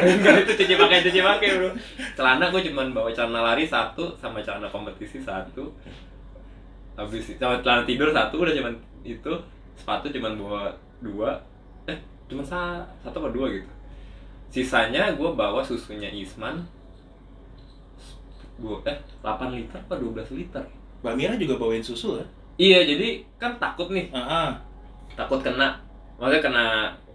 [0.08, 1.70] enggak itu cuci pakai cuci pakai bro.
[2.16, 5.68] Celana gue cuma bawa celana lari satu sama celana kompetisi satu.
[6.96, 8.72] Habis sama celana tidur satu udah cuman
[9.04, 9.32] itu.
[9.76, 10.72] Sepatu cuma bawa
[11.04, 11.36] dua.
[11.84, 13.68] Eh cuma sa satu apa dua gitu.
[14.48, 16.56] Sisanya gue bawa susunya Isman.
[18.56, 20.64] Dua eh 8 liter apa 12 liter?
[21.04, 22.28] Mbak Mira juga bawain susu kan?
[22.56, 24.50] Iya jadi kan takut nih Ah, ah.
[25.12, 25.74] takut kena
[26.16, 26.64] maksudnya kena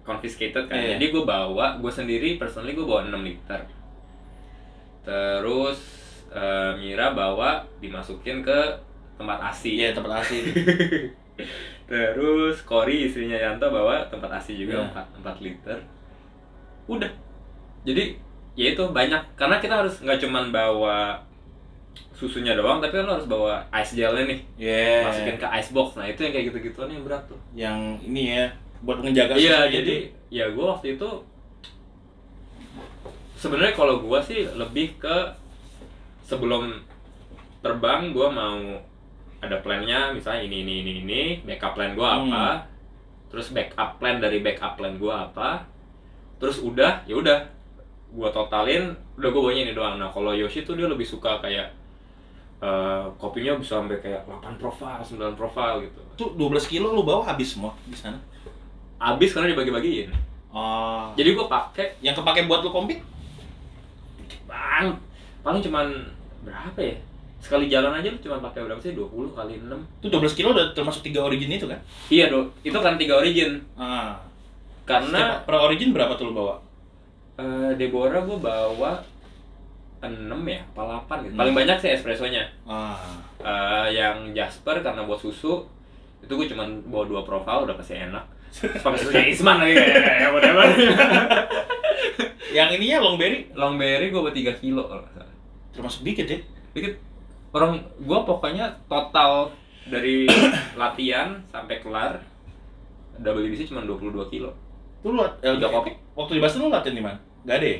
[0.01, 0.97] confiscated kan Iya.
[0.97, 3.61] jadi gue bawa gue sendiri personally gue bawa 6 liter
[5.01, 5.79] terus
[6.29, 8.59] eh, Mira bawa dimasukin ke
[9.15, 10.39] tempat ASI Iya, tempat asli.
[11.89, 15.01] terus Cory istrinya Yanto bawa tempat ASI juga Iya.
[15.15, 15.77] 4, 4 liter
[16.85, 17.11] udah
[17.81, 18.17] jadi
[18.53, 21.15] ya itu banyak karena kita harus nggak cuman bawa
[22.13, 24.39] susunya doang tapi kan lo harus bawa ice gelnya nih.
[24.59, 25.07] Iya.
[25.07, 27.39] masukin ke ice box nah itu yang kayak gitu-gituan yang berat tuh.
[27.55, 28.45] Yang ini ya,
[28.83, 30.35] buat menjaga Iya, jadi itu.
[30.35, 31.09] ya gue waktu itu
[33.39, 35.17] sebenarnya kalau gue sih lebih ke
[36.27, 36.83] sebelum
[37.63, 38.59] terbang gue mau
[39.39, 42.67] ada plannya misalnya ini ini ini ini backup plan gue apa
[43.31, 45.63] terus backup plan dari backup plan gue apa
[46.35, 47.39] terus udah ya udah
[48.09, 48.91] gue totalin
[49.21, 49.95] udah gue bawanya ini doang.
[50.01, 51.69] Nah kalau Yoshi tuh dia lebih suka kayak
[52.59, 57.23] eh, kopinya bisa sampai kayak 8 profile 9 profile gitu Tuh 12 kilo lu bawa
[57.25, 58.19] habis semua di sana.
[58.97, 60.11] habis karena dibagi-bagiin
[60.49, 61.13] Oh.
[61.13, 62.97] jadi gue pakai yang kepake buat lu kompet?
[64.45, 64.97] bang
[65.39, 65.87] paling cuman
[66.41, 66.95] berapa ya
[67.39, 70.73] sekali jalan aja lu cuma pakai berapa sih 20 kali 6 Tuh 12 kilo udah
[70.73, 71.79] termasuk tiga origin itu kan?
[72.09, 74.17] iya do itu kan tiga origin Ah.
[74.83, 76.57] karena Setiap per origin berapa tuh lu bawa?
[77.37, 78.99] eh, Deborah gue bawa
[80.01, 80.07] 6
[80.45, 81.39] ya apa 8 gitu Hmm.
[81.39, 82.95] paling banyak sih espressonya Ah.
[83.37, 85.59] Eh, yang Jasper karena buat susu
[86.19, 88.23] itu gue cuman bawa dua profile udah pasti enak
[88.75, 90.65] pakai susunya Isman lagi kayak whatever
[92.49, 95.35] Yang ininya long berry Longberry gue bawa 3 kilo kalau nggak salah
[95.69, 96.39] termasuk dikit ya.
[96.71, 96.93] dikit
[97.49, 99.53] orang gua pokoknya total
[99.85, 100.25] dari
[100.81, 102.17] latihan sampai kelar
[103.17, 104.49] WBC cuma 22 kilo
[104.99, 105.95] Tuh lu eh, Tiga kopi.
[106.13, 107.15] Waktu di Boston lu latihan di mana?
[107.41, 107.79] Gak ada ya?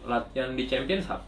[0.00, 1.20] latihan di Champions Hub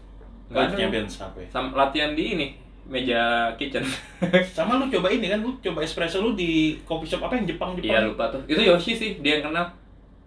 [0.52, 0.76] Gak Nggak ada.
[0.76, 1.48] Champions apa ya?
[1.72, 2.46] Latihan di ini
[2.82, 3.22] meja
[3.56, 3.80] kitchen.
[4.56, 7.72] Sama lu coba ini kan, lu coba espresso lu di coffee shop apa yang Jepang
[7.72, 7.88] Jepang?
[7.88, 8.42] iya lupa tuh.
[8.44, 9.66] Itu Yoshi sih dia yang kenal.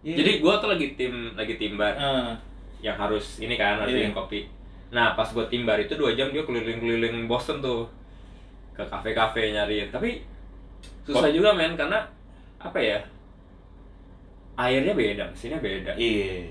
[0.01, 0.21] Iya.
[0.21, 2.37] jadi gua tuh lagi tim lagi timbar Ah,
[2.77, 4.05] yang harus ini kan harus Iya.
[4.05, 4.39] bikin kopi.
[4.89, 7.89] Nah pas gua timbar itu dua jam dia keliling-keliling Boston tuh.
[8.71, 9.89] Ke kafe-kafe nyariin.
[9.89, 10.21] Tapi
[11.03, 12.05] susah juga men karena
[12.57, 13.01] apa ya?
[14.55, 15.91] Airnya beda mesinnya beda.
[15.93, 16.47] Iya,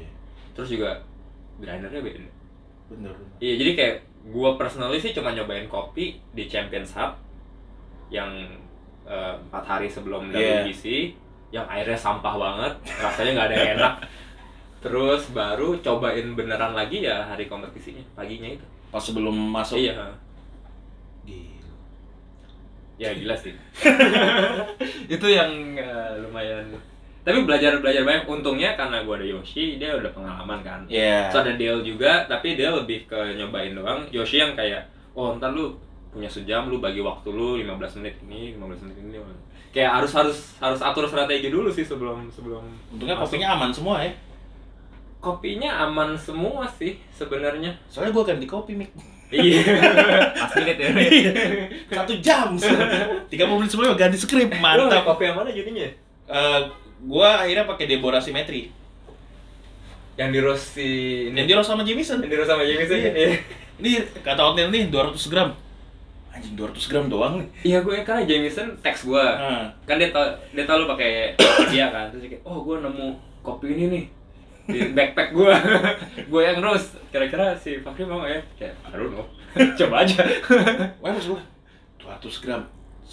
[0.53, 1.01] terus juga
[1.57, 2.21] grindernya beda
[2.87, 3.15] bener.
[3.39, 3.97] iya jadi kayak
[4.29, 7.17] gua personally sih cuma nyobain kopi di Champions Hub
[8.09, 8.31] yang
[9.05, 10.33] eh, empat hari sebelum.
[10.33, 11.13] WBC
[11.51, 13.95] yang airnya sampah banget rasanya nggak ada yang enak
[14.81, 19.79] terus baru cobain beneran lagi ya hari kompetisinya paginya itu Pas sebelum masuk.
[19.79, 19.97] iya
[21.25, 21.73] Gila.
[22.99, 23.55] ya gila sih
[25.15, 26.67] itu yang eh, lumayan
[27.25, 31.33] tapi belajar belajar banyak untungnya karena gua ada Yoshi dia udah pengalaman kan Iya.
[31.33, 34.05] Terus ada Dale juga, tapi dia lebih ke nyobain doang.
[34.13, 34.85] Yoshi yang kayak,
[35.17, 35.73] oh ntar lu
[36.13, 39.17] punya sejam, lu bagi waktu lu 15 menit ini, 15 menit ini.
[39.73, 42.63] Kayak harus harus harus atur strategi dulu sih sebelum sebelum.
[42.93, 43.35] Untungnya masuk.
[43.35, 44.13] kopinya aman semua ya.
[45.19, 47.73] Kopinya aman semua sih sebenarnya.
[47.89, 48.93] Soalnya gua ganti kopi, Mik.
[49.33, 49.65] Iya.
[50.37, 50.91] Pas menit ya.
[51.91, 52.55] Satu jam.
[53.33, 55.03] Tiga menit sebelumnya ganti skrip, mantap.
[55.03, 55.89] kopi yang mana jadinya?
[56.29, 56.61] Eh,
[57.05, 58.73] gua akhirnya pakai Deborah Symmetry.
[60.15, 60.89] Yang di roast si
[61.29, 61.49] Yang ini.
[61.51, 62.19] di roast sama Jameson.
[62.23, 62.97] Yang di roast sama Jameson.
[62.99, 63.11] Iya.
[63.13, 63.31] Iya.
[63.75, 63.91] Ini
[64.23, 65.51] kata hotel nih 200 gram.
[66.31, 67.49] Anjing 200 gram doang nih.
[67.67, 69.23] Iya gue karena Jameson teks gue.
[69.23, 69.71] Ah.
[69.87, 71.35] kan dia tau dia tau lu pakai
[71.75, 73.09] dia kan terus kayak oh gue nemu
[73.43, 74.05] kopi ini nih
[74.65, 75.53] di backpack gue
[76.33, 79.27] gue yang roast kira-kira si Fakri mau ya kayak don't know
[79.79, 80.25] coba aja
[80.99, 81.43] Wah, mas gua
[82.01, 82.63] 200 gram.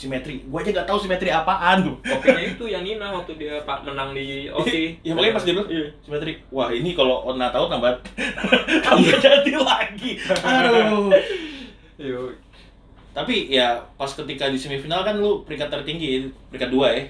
[0.02, 0.42] Simetri.
[0.44, 1.96] Gua aja nggak tahu simetri apaan tuh.
[2.02, 5.70] kopinya itu yang Nina waktu dia pak menang di OC ya makanya pas dia bilang
[5.70, 5.86] Iya.
[6.02, 6.34] simetri.
[6.50, 7.94] Wah ini kalau Ona tahu tambah
[8.86, 10.12] tambah jadi lagi.
[10.42, 11.14] Aduh.
[11.96, 12.34] Yo.
[13.12, 17.04] Tapi ya pas ketika di semifinal kan lu peringkat tertinggi, peringkat dua ya.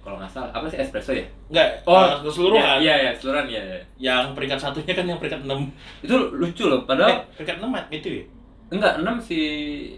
[0.00, 2.76] kalau nggak salah apa sih espresso ya Enggak, Oh, eh, keseluruhan.
[2.78, 3.80] iya iya keseluruhan iya, iya.
[3.96, 8.08] Yang peringkat satunya kan yang peringkat 6 itu lucu loh padahal Eh, peringkat 6 itu
[8.12, 8.24] ya?
[8.68, 9.38] enggak enam si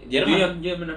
[0.05, 0.31] Jerman.
[0.31, 0.95] iya iya benar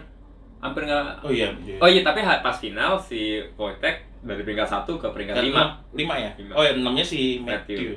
[0.61, 1.49] hampir nggak Oh iya.
[1.77, 6.31] oh iya tapi pas final si Wojtek dari peringkat satu ke peringkat lima 5 ya?
[6.37, 6.53] Lima.
[6.53, 7.77] Oh ya, 6-nya si Matthew.
[7.77, 7.93] Matthew.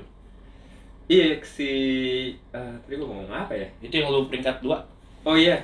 [1.05, 1.69] iya si
[2.49, 4.71] eh, tadi gua ngomong apa ya Itu yang lu peringkat 2.
[5.23, 5.59] oh iya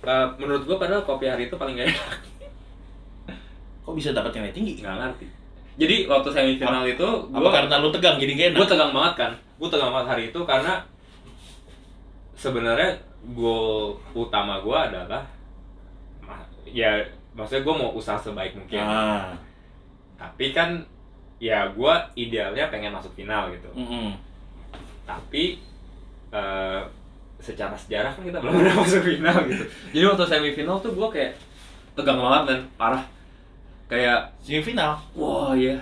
[0.00, 2.08] Eh, menurut gua padahal kopi hari itu paling gak enak
[3.80, 4.80] Kok bisa dapat yang tinggi?
[4.80, 5.26] nggak ngerti
[5.74, 8.58] jadi waktu semifinal itu Apa gua karena lu tegang jadi gak enak?
[8.58, 10.72] gue tegang banget kan gue tegang banget hari itu karena
[12.34, 12.90] sebenarnya
[13.32, 15.24] goal utama gue adalah
[16.66, 17.00] ya
[17.32, 19.34] maksudnya gue mau usaha sebaik mungkin Ah.
[20.14, 20.80] tapi kan
[21.36, 24.14] ya gue idealnya pengen masuk final gitu Mm-mm.
[25.02, 25.58] tapi
[26.30, 26.80] eh,
[27.36, 31.32] secara sejarah kan kita belum pernah masuk final gitu jadi waktu semifinal tuh gue kayak
[31.92, 33.04] tegang banget dan parah
[33.84, 34.96] kayak Semifinal.
[35.12, 35.76] wah ya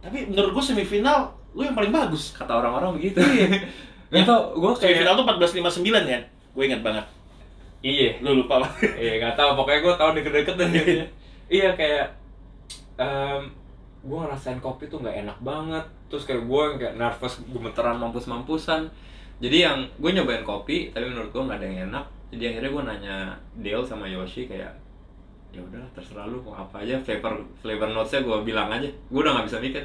[0.00, 2.32] Tapi menurut gua semifinal lu yang paling bagus.
[2.32, 3.22] kata orang-orang begitu
[4.12, 6.22] itu gue kayak Semifinal tuh 14-59 kan?
[6.52, 7.04] Gue ingat banget.
[7.82, 8.10] Iya.
[8.22, 8.70] Lu lupa lah.
[8.80, 9.50] Iya nggak tahu.
[9.58, 11.06] Pokoknya gue tahu deket-deket dan jadinya.
[11.46, 12.06] iya kayak
[12.96, 13.42] em
[14.02, 15.84] gue ngerasain kopi tuh nggak enak banget.
[16.08, 18.86] Terus kayak gue kayak nervous gemeteran mampus-mampusan.
[19.38, 22.04] Jadi yang gue nyobain kopi tapi menurut gue nggak ada yang enak.
[22.30, 23.16] Jadi akhirnya gue nanya
[23.58, 24.72] Dale sama Yoshi kayak
[25.52, 26.96] ya udahlah terserah lu mau apa aja.
[26.98, 28.88] Flavor flavor notesnya gue bilang aja.
[29.10, 29.84] Gue udah nggak bisa mikir.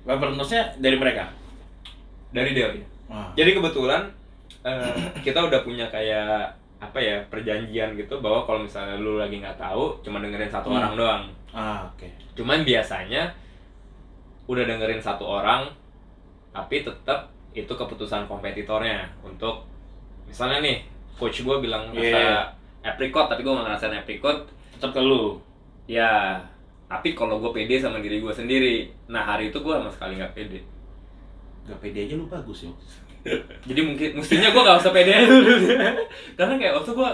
[0.00, 1.28] Governance-nya dari mereka.
[2.30, 3.26] dari Dale ya Ah.
[3.34, 4.06] jadi kebetulan
[4.62, 6.46] eh, kita udah punya kayak
[6.80, 10.78] apa ya perjanjian gitu bahwa kalau misalnya lu lagi nggak tahu cuma dengerin satu Hmm.
[10.78, 12.08] orang doang Ah, oke.
[12.32, 13.28] cuman biasanya
[14.46, 15.68] udah dengerin satu orang
[16.50, 19.66] tapi tetap itu keputusan kompetitornya untuk
[20.24, 20.78] misalnya nih
[21.14, 22.42] coach gue bilang rasa Yeah.
[22.82, 25.36] apricot tapi gue nggak ngerasain apricot Tetap ke lu.
[25.84, 26.40] ya
[26.86, 30.32] tapi kalau gue pede sama diri gue sendiri nah hari itu gue sama sekali nggak
[30.32, 30.60] pede
[31.62, 32.72] Gak pede aja lu bagus ya.
[33.68, 35.12] Jadi mungkin mestinya gue gak usah pede.
[35.28, 35.52] Dulu
[36.38, 37.10] karena kayak waktu gue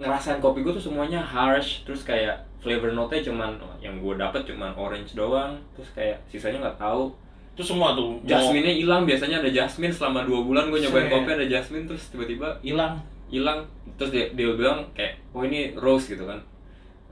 [0.00, 4.72] ngerasain kopi gue tuh semuanya harsh terus kayak flavor note-nya cuman yang gue dapet cuman
[4.74, 7.12] orange doang terus kayak sisanya nggak tahu.
[7.54, 11.30] Itu semua tuh mau jasmine-nya hilang biasanya ada jasmine selama dua bulan gue nyobain kopi
[11.36, 12.98] ada jasmine terus tiba-tiba hilang.
[13.28, 13.66] hilang.
[13.94, 16.40] Terus dia, dia bilang kayak oh ini rose gitu kan.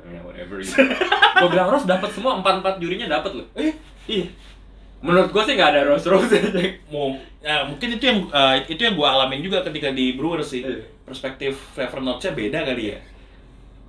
[0.03, 0.75] Ya whatever gitu.
[1.45, 3.47] gue bilang rose dapat semua empat empat jurinya dapat loh.
[3.55, 3.77] Eh,
[4.11, 4.27] ih
[5.03, 6.39] menurut gue sih nggak ada rose rose
[6.95, 7.11] mau
[7.43, 10.63] ya, mungkin itu yang eh, itu yang gua alamin juga ketika di Brewer sih.
[10.63, 10.87] Iya.
[11.03, 12.99] Perspektif flavor notes-nya beda kali ya.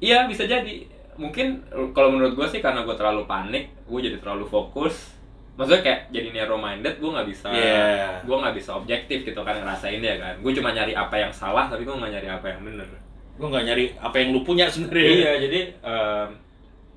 [0.02, 0.90] Iya bisa jadi.
[1.14, 1.62] Mungkin
[1.94, 5.14] kalau menurut gue sih karena gue terlalu panik, gue jadi terlalu fokus.
[5.54, 8.26] Maksudnya kayak jadi narrow minded, gue nggak bisa, Iya.
[8.26, 10.34] gue nggak bisa objektif gitu kan ngerasain ya kan.
[10.42, 12.90] Gue cuma nyari apa yang salah, tapi gue nggak nyari apa yang bener.
[13.38, 15.06] Gua nggak nyari apa yang lu punya sebenarnya.
[15.14, 16.30] iya jadi, em,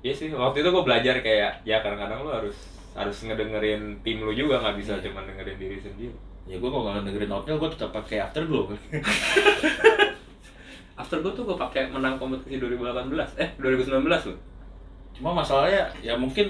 [0.01, 2.57] iya sih waktu itu gue belajar kayak ya kadang-kadang lu harus
[2.97, 5.05] harus ngedengerin tim lu juga nggak bisa Iya.
[5.05, 6.13] cuma dengerin diri sendiri.
[6.43, 8.73] Ya gua kalau nggak dengerin oatmeal gua tetap pakai afterglow.
[10.97, 14.37] After gue tuh gue pakai menang kompetisi 2018, eh 2019 loh.
[15.13, 16.49] Cuma masalahnya ya mungkin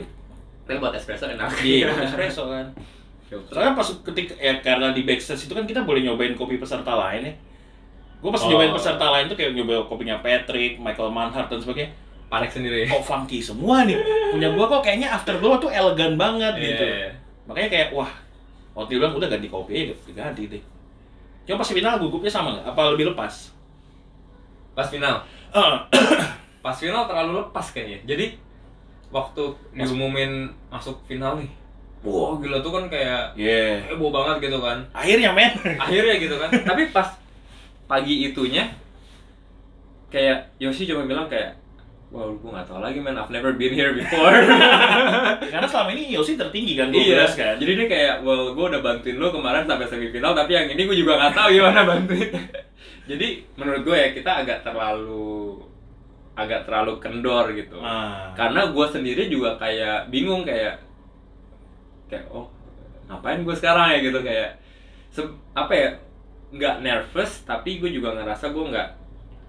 [0.63, 1.51] Tapi buat espresso enak.
[1.59, 2.67] di espresso kan.
[3.27, 7.27] Soalnya pas ketika ya karena di backstage itu kan kita boleh nyobain kopi peserta lain
[7.27, 7.33] ya.
[8.17, 8.47] Gue pas Oh.
[8.47, 11.91] nyobain peserta lain tuh kayak nyobain kopinya Patrick, Michael Manhart dan sebagainya.
[12.28, 12.88] Panik sendiri.
[12.88, 13.95] Kok funky semua nih.
[14.36, 16.84] Punya gua kok kayaknya afterglow tuh elegan banget Iya, gitu.
[16.84, 17.09] iya.
[17.47, 18.11] Makanya kayak wah,
[18.75, 20.63] waktu dia bilang udah ganti kopi aja, ganti deh.
[21.47, 22.65] Coba pas final gugupnya sama nggak?
[22.75, 23.55] Apa lebih lepas?
[24.75, 25.23] Pas final.
[25.55, 25.75] Eh,
[26.67, 28.36] pas final terlalu lepas kayaknya jadi
[29.07, 31.47] waktu diumumin masuk final nih
[32.03, 33.80] wah gila tuh kan kayak yeah.
[33.88, 35.55] heboh banget gitu kan Akhirnya men.
[35.88, 37.07] akhirnya gitu kan tapi pas
[37.88, 38.67] pagi itunya
[40.11, 41.55] kayak Yoshi cuma bilang kayak
[42.08, 44.32] Wah, gue gak tau lagi man, I've never been here before
[45.51, 47.55] Karena selama ini Yosi tertinggi kan 12 Iya, kan.
[47.60, 50.95] jadi dia kayak, well, gue udah bantuin lo kemarin sampai semifinal, tapi yang ini gue
[50.95, 52.32] juga gak tahu gimana bantuin.
[53.12, 53.28] jadi
[53.60, 55.60] menurut gue ya kita agak terlalu
[56.38, 57.76] agak terlalu kendor gitu.
[57.84, 58.32] Ah.
[58.38, 60.80] Karena gue sendiri juga kayak bingung kayak
[62.08, 62.47] kayak oh
[63.10, 64.55] ngapain gue sekarang ya gitu kayak
[65.12, 65.89] se- apa ya
[66.55, 68.89] nggak nervous tapi gue juga ngerasa gue nggak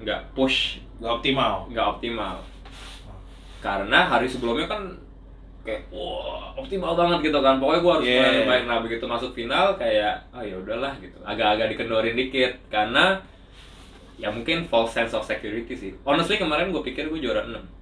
[0.02, 0.78] nggak push.
[0.98, 1.66] Gak optimal.
[1.70, 2.36] nggak optimal.
[3.58, 4.82] Karena hari sebelumnya kan
[5.66, 7.58] kayak wah optimal banget gitu kan.
[7.58, 8.22] Pokoknya gue harus Yeah.
[8.22, 8.64] main baik.
[8.66, 11.18] Nah begitu masuk final kayak ah ya udahlah gitu.
[11.22, 12.54] Agak-agak dikendorin dikit.
[12.70, 13.18] Karena
[14.18, 15.92] ya mungkin false sense of security sih.
[16.02, 17.78] Honestly kemarin gue pikir gue juara 6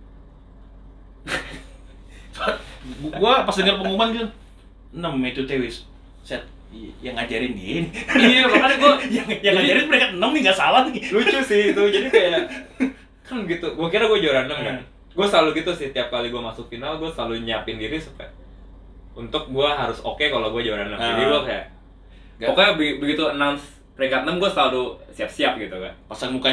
[3.21, 4.29] gua pas dengar pengumuman gitu
[4.95, 5.85] enam itu tewis
[6.23, 6.43] set
[7.01, 11.03] yang ngajarin gini iya makanya gue yang yang ngajarin mereka enam nih nggak salah nih
[11.09, 12.43] lucu sih itu jadi kayak
[13.23, 14.85] kan gitu gue kira gue juara 6 kan Hmm.
[15.15, 18.29] gue selalu gitu sih tiap kali gue masuk final gue selalu nyiapin diri supaya
[19.13, 21.31] untuk gue harus oke kalau gue juara 6 jadi Ah.
[21.31, 21.65] gue kayak
[22.37, 26.53] Nggak- pokoknya be- begitu announce peringkat 6 gue selalu siap-siap gitu kan pasang muka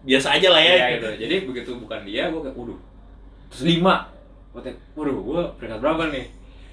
[0.00, 1.08] biasa aja lah ya Iya gitu.
[1.20, 2.78] Jadi begitu bukan dia, gue kayak, waduh.
[3.46, 4.08] Terus lima.
[4.50, 6.24] Gue kayak, waduh, gue peringkat berapa nih?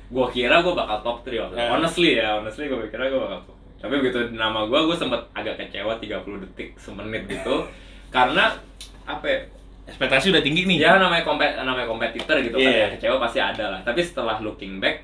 [0.08, 1.56] Gue kira gue bakal top 3 waktu.
[1.56, 1.68] Eh.
[1.68, 3.56] Honestly ya, honestly gue kira gue bakal top.
[3.78, 7.68] Tapi begitu nama gue, gue sempet agak kecewa 30 detik, semenit gitu.
[8.16, 8.56] Karena,
[9.04, 9.40] apa ya,
[9.88, 12.76] ekspektasi udah tinggi nih ya namanya kompet namanya kompetitor gitu kan Iya.
[12.76, 15.00] ya kecewa pasti ada lah tapi setelah looking back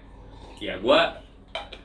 [0.59, 0.99] ya gue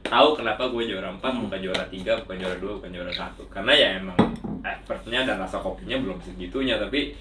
[0.03, 1.47] tahu kenapa gue juara 4 Hmm.
[1.47, 1.95] bukan juara 3
[2.27, 4.19] bukan juara 2 bukan juara 1 karena ya emang
[4.67, 7.15] effortnya dan rasa kopinya belum segitunya tapi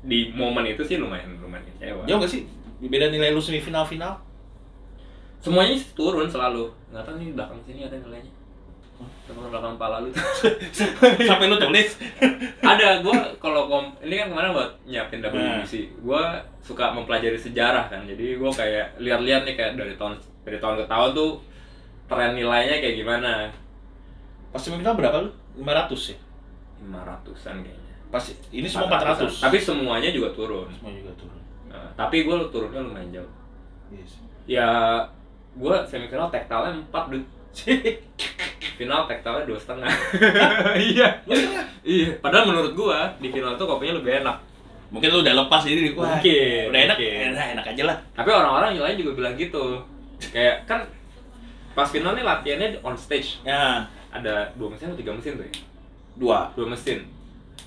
[0.00, 2.48] di momen itu sih lumayan lumayan kecewa jauh gak sih
[2.80, 4.16] beda nilai lu semifinal final
[5.42, 6.70] semuanya turun selalu.
[6.94, 8.32] Nggak tahu nih belakang sini ada nilainya.
[9.26, 10.10] Teman belakang pala lu.
[11.28, 11.98] Sampai lu tulis.
[12.62, 16.22] Ada gue kalau kom ini kan kemarin buat nyiapin WBC gue
[16.62, 18.06] suka mempelajari sejarah kan.
[18.06, 20.14] Jadi gue kayak lihat-lihat nih kayak dari tahun
[20.46, 21.30] dari tahun ke tahun tuh
[22.06, 23.50] tren nilainya kayak gimana.
[24.54, 25.30] Pas semifinal berapa lu?
[25.58, 26.18] 500 ya?
[26.86, 27.92] 500an kayaknya.
[28.12, 28.24] Pas
[28.54, 29.26] ini semua 400-an.
[29.26, 30.68] 400 tapi semuanya juga turun.
[30.70, 31.40] Semua juga turun.
[31.72, 33.32] Nah, tapi gue turunnya lumayan jauh.
[33.92, 34.24] Yes.
[34.48, 34.68] ya
[35.52, 37.26] gue semifinal tektalnya 4 dude
[38.80, 39.90] final tektalnya dua setengah.
[40.80, 41.08] Iya.
[41.84, 42.08] Iya.
[42.18, 44.36] Padahal menurut gue di final tuh kopinya lebih enak.
[44.92, 46.96] Mungkin lu udah lepas jadi wah, Mungkin, udah enak.
[47.00, 47.20] mungkin.
[47.32, 47.96] enak, enak aja lah.
[48.12, 49.80] Tapi orang-orang yang lain juga bilang gitu.
[50.32, 50.80] Kayak kan
[51.72, 53.40] pas final nih latihannya on stage.
[53.44, 53.88] Ya.
[54.12, 55.52] Ada dua mesin atau tiga mesin tuh ya?
[56.20, 56.38] Dua.
[56.52, 57.08] Dua mesin.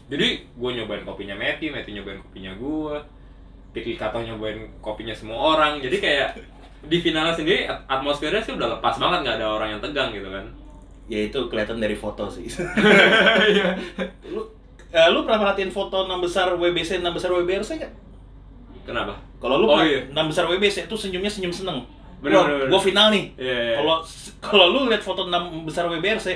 [0.06, 2.96] Jadi gue nyobain kopinya Meti, Meti nyobain kopinya gue
[3.74, 5.82] Pikir Kato nyobain kopinya semua orang.
[5.82, 6.38] Jadi kayak
[6.86, 10.28] di finalnya sendiri at- atmosfernya sih udah lepas banget nggak ada orang yang tegang gitu
[10.28, 10.46] kan.
[11.06, 12.46] Ya itu kelihatan dari foto sih.
[14.28, 14.42] Lu
[14.90, 17.94] eh, lu pernah perhatiin foto enam besar WBC enam besar WBRC nggak?
[18.86, 19.14] Kenapa?
[19.38, 20.06] Kalau lu Oh, iya.
[20.08, 21.82] enam besar WBC itu senyumnya senyum seneng.
[22.18, 22.70] Bener, Wah, bener, bener.
[22.72, 23.26] gua final nih.
[23.36, 23.76] Iya, iya.
[23.76, 23.96] kalau
[24.40, 26.28] kalau lu lihat foto enam besar WBRC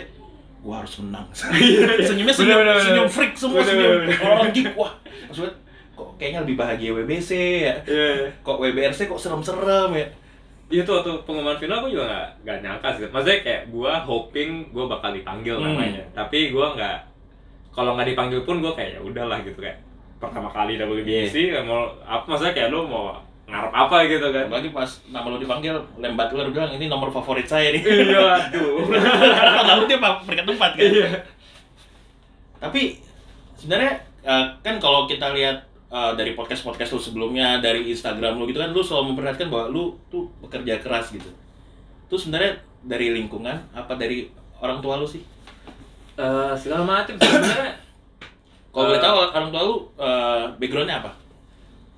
[0.60, 1.26] gua harus menang.
[1.56, 3.90] Iya, senyumnya senyum, Bener, bener, senyum freak semua Bener, senyum.
[3.96, 4.20] bener, bener.
[4.28, 4.92] orang geek wah
[5.26, 5.54] maksudnya
[5.92, 7.30] kok kayaknya lebih bahagia WBC
[7.64, 7.74] ya.
[7.84, 8.28] Iya.
[8.40, 10.08] kok WBRC kok serem-serem ya
[10.70, 13.06] Itu waktu pengumuman final gue juga nggak nggak nyangka sih.
[13.08, 15.74] Maksudnya kayak gue hoping gue bakal dipanggil Hmm.
[15.74, 16.04] namanya.
[16.14, 16.98] Tapi gue nggak
[17.70, 19.82] kalau nggak dipanggil pun gue kayak ya udahlah gitu kayak
[20.20, 21.64] pertama kali WBC Iya.
[21.64, 23.16] mau apa maksudnya kayak lu mau
[23.48, 24.46] ngarep apa gitu kan.
[24.46, 28.20] apalagi pas nama lu dipanggil Lem Butler bilang ini nomor favorit saya nih Iya,
[28.52, 28.84] aduh.
[29.40, 31.10] Karena lalu dia peringkat empat kan Iya.
[32.60, 33.00] tapi
[33.56, 38.46] sebenarnya eh, kan kalau kita lihat eh, dari podcast podcast lu sebelumnya dari Instagram lu
[38.46, 41.30] gitu kan lu selalu memperlihatkan bahwa lu tuh bekerja keras gitu
[42.06, 45.22] itu sebenarnya dari lingkungan apa dari orang tua lu sih
[46.16, 47.80] Eh, segala macam sebenarnya.
[48.70, 51.12] kalau boleh Eh, tahu orang tua lu eh, backgroundnya apa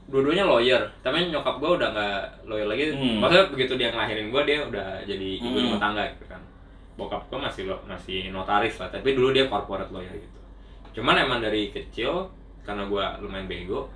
[0.05, 2.91] Dua-duanya lawyer, tapi nyokap gue udah nggak lawyer lagi.
[2.91, 3.17] Hmm.
[3.17, 5.65] Maksudnya begitu dia ngelahirin gue dia udah jadi ibu Hmm.
[5.65, 6.41] rumah tangga gitu kan.
[6.93, 10.39] Bokap gue masih lo- masih notaris lah, tapi dulu dia corporate lawyer gitu.
[10.93, 12.27] Cuman emang dari kecil
[12.61, 13.89] karena gue lumayan bego.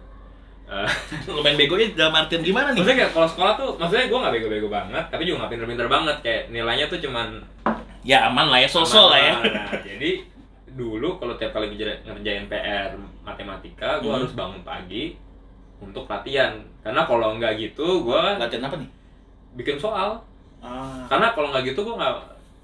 [0.65, 0.89] eh,
[1.29, 4.33] lu main begonya dalam artian gimana nih maksudnya kayak kalau sekolah tuh, maksudnya gue nggak
[4.33, 6.17] bego-bego banget, tapi juga nggak pinter-pinter banget.
[6.19, 7.27] Kayak nilainya tuh cuman
[8.01, 9.33] ya aman lah ya sosok lah ya.
[9.45, 10.25] Nah, jadi
[10.73, 14.17] dulu kalau tiap kali ngerja- ngerjain PR matematika, gue Hmm.
[14.19, 15.13] harus bangun pagi
[15.77, 16.57] untuk latihan.
[16.81, 18.89] Karena kalau nggak gitu, gue latihan apa nih
[19.55, 20.17] bikin soal.
[20.59, 22.13] ah Karena kalau nggak gitu, gue nggak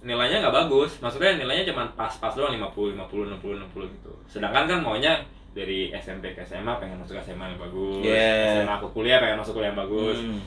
[0.02, 0.98] nilainya nggak bagus.
[0.98, 4.12] Maksudnya nilainya cuma pas-pas doang 50, 50, 60, 60 gitu.
[4.28, 5.22] Sedangkan kan maunya
[5.52, 8.64] dari SMP ke SMA pengen masuk SMA yang bagus, Yeah.
[8.64, 10.18] SMA ke kuliah pengen masuk kuliah yang bagus.
[10.18, 10.40] Hmm.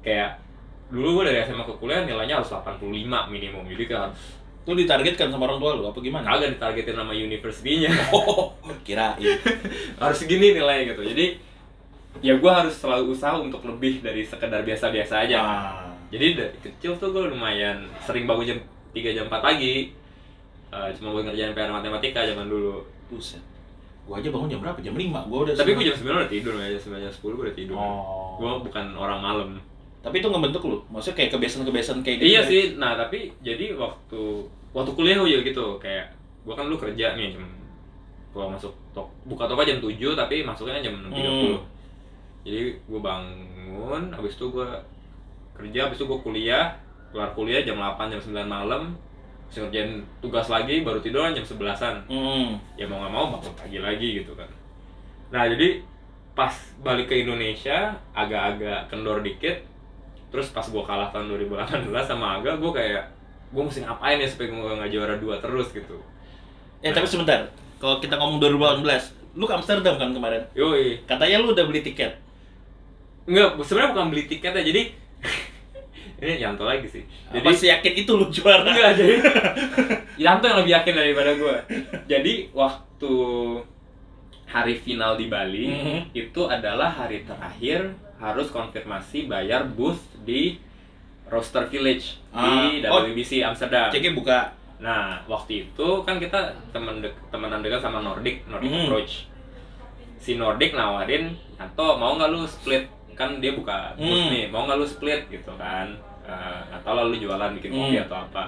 [0.00, 0.30] Kayak
[0.88, 2.84] dulu gue dari SMA ke kuliah nilainya harus 85
[3.28, 3.64] minimum.
[3.66, 4.16] Jadi harus
[4.62, 6.38] Lu ditargetkan sama orang tua lu apa gimana?
[6.38, 7.90] kagak ditargetin sama universitinya.
[8.14, 8.54] Oh,
[8.86, 9.18] kirain.
[9.98, 11.34] harus segini nilainya gitu jadi
[12.22, 15.90] ya gue harus selalu usaha untuk lebih dari sekedar biasa-biasa aja Ah.
[16.14, 18.58] jadi dari kecil tuh gue lumayan sering bangun jam
[18.94, 19.90] 3 jam 4 pagi
[20.72, 22.80] Eh, cuma gue ngerjain PR matematika zaman dulu
[23.10, 23.42] Buset.
[24.02, 24.78] Gua aja bangun jam berapa?
[24.78, 25.30] Jam 5.
[25.30, 27.76] Gua udah tapi gue jam 9 udah tidur jam 9 jam 10 gue udah tidur
[27.76, 28.34] Oh.
[28.36, 29.50] gue bukan orang malam
[30.02, 30.82] Tapi itu ngebentuk lu.
[30.88, 32.26] Maksudnya kayak kebiasaan-kebiasaan kayak gitu.
[32.28, 32.48] iya ya?
[32.48, 34.20] sih nah tapi jadi waktu
[34.70, 36.10] waktu kuliah gue juga gitu kayak
[36.42, 37.46] gue kan dulu kerja nih jam
[38.32, 41.56] gue masuk tok buka toko jam 7 tapi masuknya jam 6.30 Hmm.
[42.42, 44.66] jadi gue bangun habis itu gue
[45.54, 46.74] kerja habis itu gue kuliah
[47.10, 48.96] keluar kuliah jam 8 jam 9 malam
[49.52, 52.56] Terus ngerjain tugas lagi baru tidur jam sebelasan Hmm.
[52.72, 54.48] ya mau nggak mau bangun pagi lagi gitu kan
[55.28, 55.84] nah jadi
[56.32, 56.48] pas
[56.80, 59.60] balik ke Indonesia agak-agak kendor dikit
[60.32, 63.04] terus pas gue kalah tahun 2018 sama Aga gue kayak
[63.52, 66.00] gue mesti ngapain ya supaya gue nggak juara dua terus gitu
[66.80, 67.46] Ya tapi sebentar.
[67.78, 68.82] Kalau kita ngomong 2018,
[69.38, 70.42] lu ke Amsterdam kan kemarin?
[70.50, 72.18] yoi Katanya lu udah beli tiket.
[73.22, 74.90] Enggak, sebenarnya bukan beli tiketnya jadi
[76.22, 78.62] ini Yanto lagi sih jadi Apa sih yakin itu lu juara?
[78.64, 79.14] Enggak, jadi
[80.24, 81.56] Yanto yang lebih yakin daripada gue.
[82.06, 83.14] Jadi waktu
[84.46, 85.98] hari final di Bali Mhm.
[86.12, 90.60] itu adalah hari terakhir harus konfirmasi bayar booth di
[91.26, 93.02] Roaster Village di Ah, oh.
[93.02, 93.88] WBC Amsterdam.
[93.88, 94.52] Ceknya buka.
[94.78, 96.38] Nah, waktu itu kan kita
[96.70, 98.80] temen dek temenan dekat sama Nordic, Nordic Mhm.
[98.84, 99.12] Approach.
[100.18, 102.86] Si Nordic nawarin, Yanto mau nggak lu split?
[103.12, 104.30] Kan dia buka booth Hmm.
[104.30, 105.96] nih, mau nggak lu split gitu kan?
[106.22, 108.06] Eh, atau lalu jualan bikin kopi Hmm.
[108.06, 108.46] atau apa?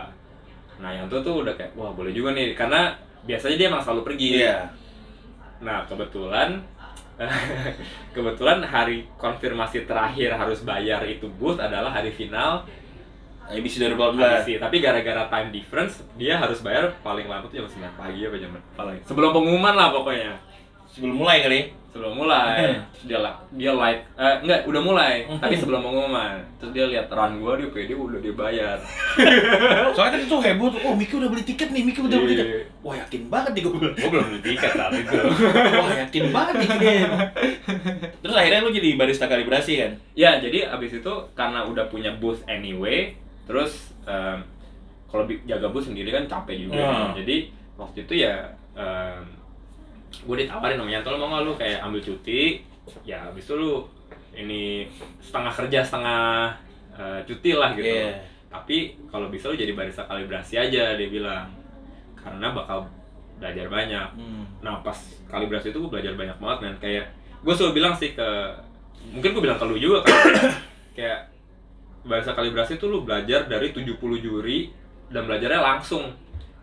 [0.78, 2.94] Nah, Yanto tuh udah kayak, wah boleh juga nih, karena
[3.26, 4.28] biasanya dia emang selalu pergi.
[4.42, 4.70] Iya.
[5.62, 6.62] Nah, kebetulan
[8.14, 12.66] kebetulan hari konfirmasi terakhir harus bayar itu booth adalah hari final
[13.46, 14.18] ABC 2018.
[14.18, 14.48] ABC.
[14.59, 18.51] Tapi gara-gara time difference, dia harus bayar paling lambat tuh jam 9 pagi apa jam
[18.74, 20.32] paling sebelum pengumuman lah pokoknya.
[20.90, 21.60] Sebelum mulai kali.
[21.95, 22.75] Sebelum mulai,
[23.07, 26.43] dia lah dia light eh, enggak udah mulai, tapi sebelum pengumuman.
[26.59, 28.83] Terus dia lihat run gua dia pede udah dia bayar.
[29.95, 30.83] Soalnya kan itu heboh tuh.
[30.83, 32.43] Oh, Miki udah beli tiket nih, Miki udah beli Iya.
[32.43, 32.66] tiket.
[32.83, 33.95] Wah, yakin banget nih bilang.
[33.95, 35.15] Gua belum beli tiket saat itu.
[35.79, 36.95] Wah, yakin banget nih gini.
[38.27, 39.93] Terus akhirnya lu jadi barista kalibrasi kan?
[40.19, 43.15] Ya, jadi abis itu karena udah punya booth anyway,
[43.47, 44.43] terus em,
[45.07, 46.83] kalau jaga booth sendiri kan capek juga.
[46.83, 47.15] Hmm.
[47.15, 48.51] Jadi waktu itu ya
[50.23, 52.62] gue ditawarin sama Yanto, "Lo mau nggak lu kayak ambil cuti?
[53.03, 53.82] Ya abis itu lu
[54.35, 54.86] ini
[55.19, 56.23] setengah kerja setengah
[56.95, 57.91] eh, cuti lah gitu.
[57.91, 58.23] Iya.
[58.51, 61.51] Tapi kalau bisa lu jadi barista kalibrasi aja dia bilang,
[62.15, 62.86] karena bakal
[63.39, 64.09] belajar banyak.
[64.15, 64.45] Hmm.
[64.62, 64.97] Nah pas
[65.28, 67.07] kalibrasi itu gue belajar banyak banget men Kayak
[67.43, 68.28] gue selalu bilang sih ke
[69.12, 70.16] Mungkin gue bilang ke lu juga kan
[70.97, 71.28] Kayak
[72.05, 74.73] Bahasa kalibrasi itu lu belajar dari 70 juri
[75.12, 76.15] Dan belajarnya langsung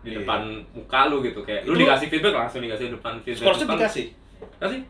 [0.02, 0.16] Di Iya.
[0.20, 0.40] depan
[0.72, 3.78] muka lu gitu Kayak lu Itu- dikasih feedback langsung dikasih di depan feedback Scoresnya depan.
[3.78, 4.06] dikasih.
[4.58, 4.80] Kasih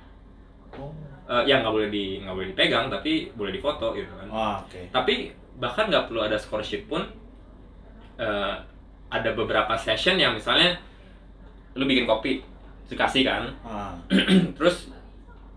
[1.25, 4.81] Eh, Ya nggak boleh di nggak boleh dipegang Tapi boleh difoto gitu kan Wah, oke.
[4.91, 7.05] Tapi bahkan nggak perlu ada score sheet pun
[8.17, 8.55] eh,
[9.09, 10.77] Ada beberapa session yang misalnya
[11.73, 12.43] Lu bikin kopi
[12.85, 13.93] Dikasih kan Ah,
[14.57, 14.93] terus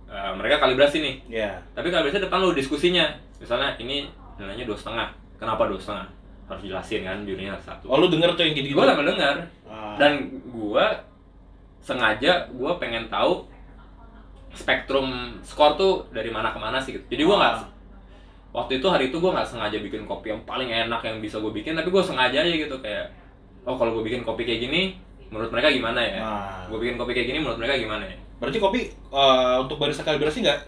[0.08, 1.52] uh, mereka kalibrasi nih ya.
[1.70, 3.04] tapi kalibrasi depan lu diskusinya
[3.36, 6.08] misalnya ini nilainya dua setengah kenapa dua setengah
[6.46, 8.78] harus jelasin kan jurinya harus satu Oh, lu denger tuh yang gitu-gitu.
[8.78, 9.36] gue lama dengar
[9.66, 9.98] Ah.
[9.98, 10.86] dan gue
[11.80, 13.46] sengaja gue pengen tahu
[14.52, 15.08] spektrum
[15.42, 17.06] skor tuh dari mana ke mana sih gitu.
[17.10, 17.68] jadi gue nggak Ah.
[18.54, 21.52] waktu itu hari itu gue nggak sengaja bikin kopi yang paling enak yang bisa gue
[21.52, 23.12] bikin tapi gue sengaja aja gitu kayak
[23.64, 24.96] oh kalau gue bikin kopi kayak gini
[25.28, 26.64] menurut mereka gimana ya Ah.
[26.66, 30.44] gue bikin kopi kayak gini menurut mereka gimana ya Berarti kopi eh, untuk barista kalibrasi
[30.44, 30.60] nggak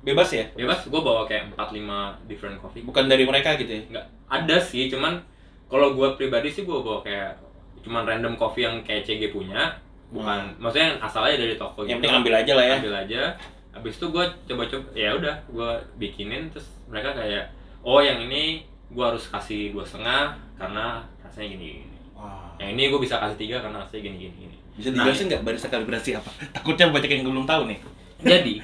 [0.00, 0.44] bebas ya?
[0.54, 1.82] bebas gue bawa kayak 4-5
[2.26, 3.82] different coffee Bukan dari mereka gitu ya?
[3.88, 5.18] nggak ada sih cuman
[5.66, 7.36] kalau gue pribadi sih gue bawa kayak
[7.82, 9.74] cuman random coffee yang kayak CG punya
[10.08, 11.94] bukan maksudnya yang asal aja dari toko Yang gitu.
[12.00, 12.76] penting ambil aja lah ya.
[12.80, 13.20] ambil aja
[13.68, 17.52] habis itu gue coba-coba ya udah gue bikinin terus mereka kayak
[17.84, 22.56] oh yang ini gue harus kasih dua setengah karena rasanya gini gini Wah.
[22.56, 25.42] yang ini gue bisa kasih tiga karena rasanya gini gini gini Bisa Nah, dijelasin nggak
[25.42, 26.30] barista kalibrasi apa?
[26.54, 27.78] Takutnya banyak yang belum tahu nih.
[28.18, 28.54] Jadi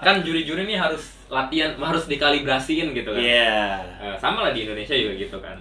[0.00, 3.80] kan juri-juri ini harus latihan harus dikalibrasiin gitu kan Iya.
[4.00, 5.56] Eh, sama lah di Indonesia juga gitu kan.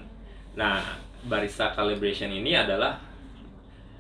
[0.54, 0.80] Nah,
[1.24, 3.00] barista calibration ini adalah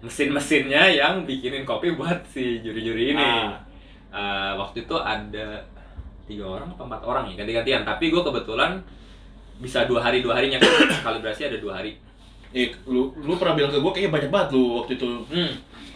[0.01, 3.21] mesin-mesinnya yang bikinin kopi buat si juri-juri ini.
[3.21, 3.55] Ah.
[4.11, 5.63] Eh, waktu itu ada
[6.25, 7.83] tiga orang apa empat orang ya ganti-gantian.
[7.83, 8.81] Tapi gue kebetulan
[9.61, 10.57] bisa dua hari dua harinya
[11.05, 11.95] kalibrasi ada dua hari.
[12.51, 15.53] Eh, lu lu pernah bilang ke gua kayaknya banyak banget lu waktu itu Hmm.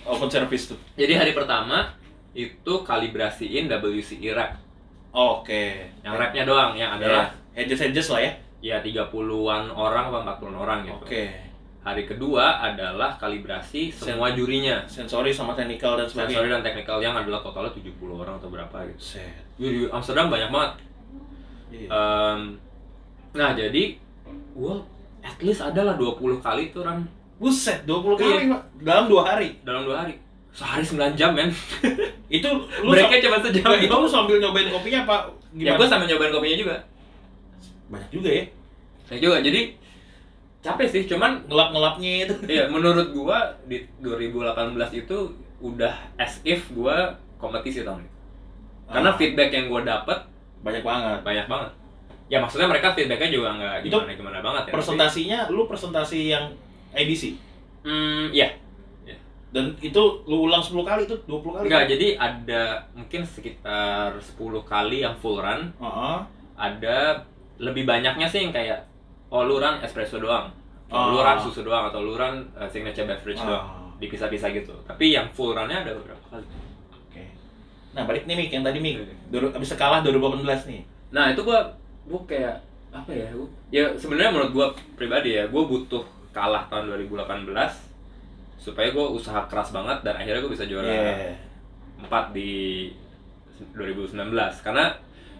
[0.07, 0.79] open service tuh.
[0.95, 1.91] Jadi hari pertama
[2.35, 4.59] itu kalibrasiin WCE rap.
[5.15, 5.87] Oke.
[6.03, 8.31] Yang rapnya doang, yang adalah edges edges lah ya.
[8.59, 11.05] ya 30-an orang apa 40-an orang gitu.
[11.07, 11.25] Oke.
[11.85, 14.81] Hari kedua adalah kalibrasi semua jurinya.
[14.89, 16.51] Sensori sama technical dan Sensori sebagainya.
[16.57, 18.99] dan teknikal yang adalah totalnya 70 orang atau berapa gitu.
[18.99, 19.29] Set.
[19.55, 20.71] Di Amsterdam banyak banget.
[21.69, 21.87] Iya.
[21.87, 22.39] Em,
[23.31, 24.01] nah, jadi
[24.51, 24.81] gua
[25.21, 27.05] at least adalah 20 kali tuh Ram
[27.37, 28.25] Buset, 20 Iya.
[28.33, 28.61] kali Pak.
[28.81, 29.49] dalam dua hari.
[29.61, 30.15] dalam dua hari.
[30.55, 31.51] Sehari 9 jam, men.
[32.31, 32.47] Itu
[32.79, 33.61] lu Breaknya cuma sejam.
[33.61, 35.17] Nggak, itu lu sambil nyobain kopinya apa
[35.53, 35.77] Ya gimana?
[35.77, 36.75] gua sambil nyobain kopinya juga.
[37.85, 38.43] Banyak juga ya.
[39.05, 39.61] Ya juga, jadi
[40.59, 42.35] capek sih, cuman Ngelap-ngelapnya itu.
[42.55, 45.17] Iya, menurut gua di 2018 itu
[45.59, 48.13] udah as if gua kompetisi tahun itu.
[48.87, 49.15] Karena Ah.
[49.15, 50.17] feedback yang gua dapet
[50.63, 51.19] Banyak banget.
[51.21, 51.69] banyak banget.
[52.25, 54.71] Ya maksudnya mereka feedbacknya juga nggak Itu gimana gimana banget ya.
[54.73, 56.49] Presentasinya lu presentasi yang
[56.89, 57.37] ABC.
[57.85, 58.49] Hmm, iya.
[59.55, 61.63] Dan itu lu ulang 10 kali itu 20 kali.
[61.71, 66.17] Enggak, jadi ada mungkin sekitar 10 kali yang full run, Heeh.
[66.59, 67.23] ada
[67.55, 68.83] lebih banyaknya sih yang kayak
[69.31, 70.51] oh lu run espresso doang.
[70.91, 71.23] Oh, lu Oh.
[71.23, 73.47] run susu doang atau lu run uh, signature beverage Oh.
[73.47, 73.67] doang.
[73.95, 74.75] Dipisah-pisah gitu.
[74.83, 76.43] Tapi yang full runnya ada beberapa kali.
[76.91, 77.23] Oke.
[77.95, 79.07] Nah, balik nih Mik, yang tadi Mik.
[79.55, 80.83] Habis kalah 2018 nih.
[81.15, 81.63] Nah, itu gua
[82.03, 82.59] gua kayak
[82.91, 83.31] apa ya?
[83.31, 86.03] Gua, ya sebenarnya menurut gua pribadi ya, gua butuh
[86.35, 87.84] kalah tahun 2018
[88.65, 91.37] supaya gua usaha keras banget dan akhirnya gua bisa juara Iya.
[92.01, 92.89] 4 di
[93.71, 94.89] 2019 karena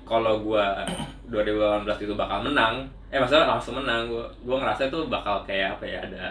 [0.06, 0.86] kalau gua
[1.28, 5.86] 2018 itu bakal menang eh maksudnya langsung menang gua gua ngerasa itu bakal kayak apa
[5.86, 6.26] ya ada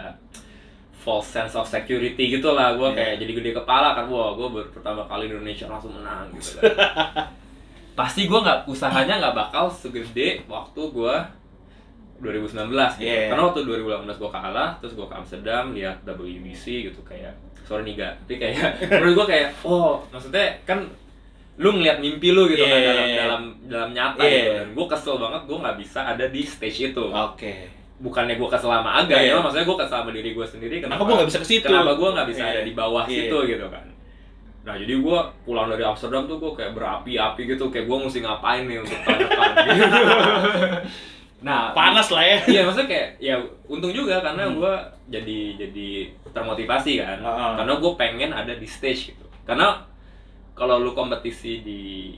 [0.95, 2.97] false sense of security gitu lah gua Iya.
[2.97, 6.57] kayak jadi gede kepala kan wah gua baru pertama kali di Indonesia langsung menang gitu
[6.57, 6.71] kan
[7.99, 11.27] pasti gua nggak usahanya nggak bakal segede waktu gua
[12.17, 13.03] 2019 gitu.
[13.03, 13.27] Iya.
[13.27, 17.97] Karena waktu 2018 gua kalah, terus gua ke Amsterdam lihat WBC gitu kayak sorry nih
[17.97, 18.55] gak, tapi kayak
[18.93, 20.79] menurut gua kayak oh maksudnya kan
[21.55, 22.91] lu ngeliat mimpi lu gitu kan Iya.
[22.91, 24.31] dalam dalam dalam nyata Iya.
[24.37, 27.53] gitu dan gua kesel banget gua nggak bisa ada di stage itu Oke.
[27.97, 29.33] bukannya gua kesel sama Aga Iya.
[29.33, 31.65] ya maksudnya gua kesel sama diri gua sendiri Kenapa gua nggak bisa ke situ?
[31.65, 32.51] kenapa gua nggak bisa Iya.
[32.51, 33.15] ada di bawah Iya.
[33.17, 33.85] situ gitu kan
[34.61, 38.63] nah jadi gua pulang dari Amsterdam tuh gua kayak berapi-api gitu kayak gua mesti ngapain
[38.65, 39.85] nih untuk tahun depan gitu.
[41.37, 42.37] nah Panas lah ya.
[42.47, 43.35] iya maksudnya kayak ya
[43.65, 44.55] untung juga karena Hmm.
[44.57, 44.73] gue
[45.09, 45.87] jadi jadi
[46.31, 47.51] termotivasi kan Heeh.
[47.59, 49.83] karena gue pengen ada di stage gitu karena
[50.53, 52.15] kalau lu kompetisi di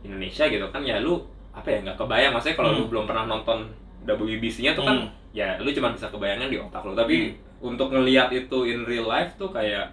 [0.00, 1.18] Indonesia gitu kan ya lu
[1.50, 2.90] apa ya nggak kebayang maksudnya kalau lu Hmm.
[2.90, 3.58] belum pernah nonton
[4.06, 5.10] WBC-nya tuh kan Hmm.
[5.34, 9.34] ya lu cuma bisa kebayangnya di otak lu tapi untuk ngelihat itu in real life
[9.34, 9.90] tuh kayak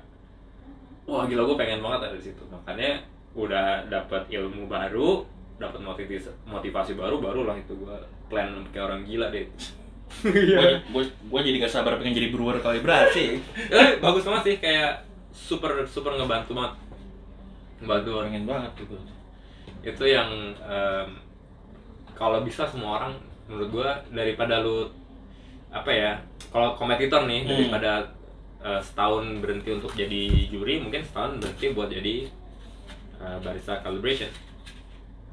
[1.04, 3.02] wah gila gue pengen banget ada di situ makanya
[3.34, 5.26] udah dapat ilmu baru
[5.58, 7.98] dapat motivasi motivasi baru barulah itu gue
[8.28, 9.46] plan kayak orang gila deh
[10.90, 13.38] gua, gua jadi gak sabar pengen jadi brewer kalibrasi.
[13.70, 16.74] eh, bagus banget sih kayak super super ngebantu banget
[17.84, 18.26] ngebantu banget.
[18.32, 18.96] Pengen banget gitu.
[19.86, 21.10] itu yang em,
[22.14, 23.14] kalau bisa semua orang
[23.46, 24.90] menurut gua daripada lu
[25.70, 26.12] apa ya
[26.50, 27.52] kalau kompetitor nih Hmm.
[27.70, 27.92] daripada
[28.64, 32.16] eh, setahun berhenti untuk jadi juri mungkin setahun berhenti buat jadi
[33.20, 34.32] eh, barista calibration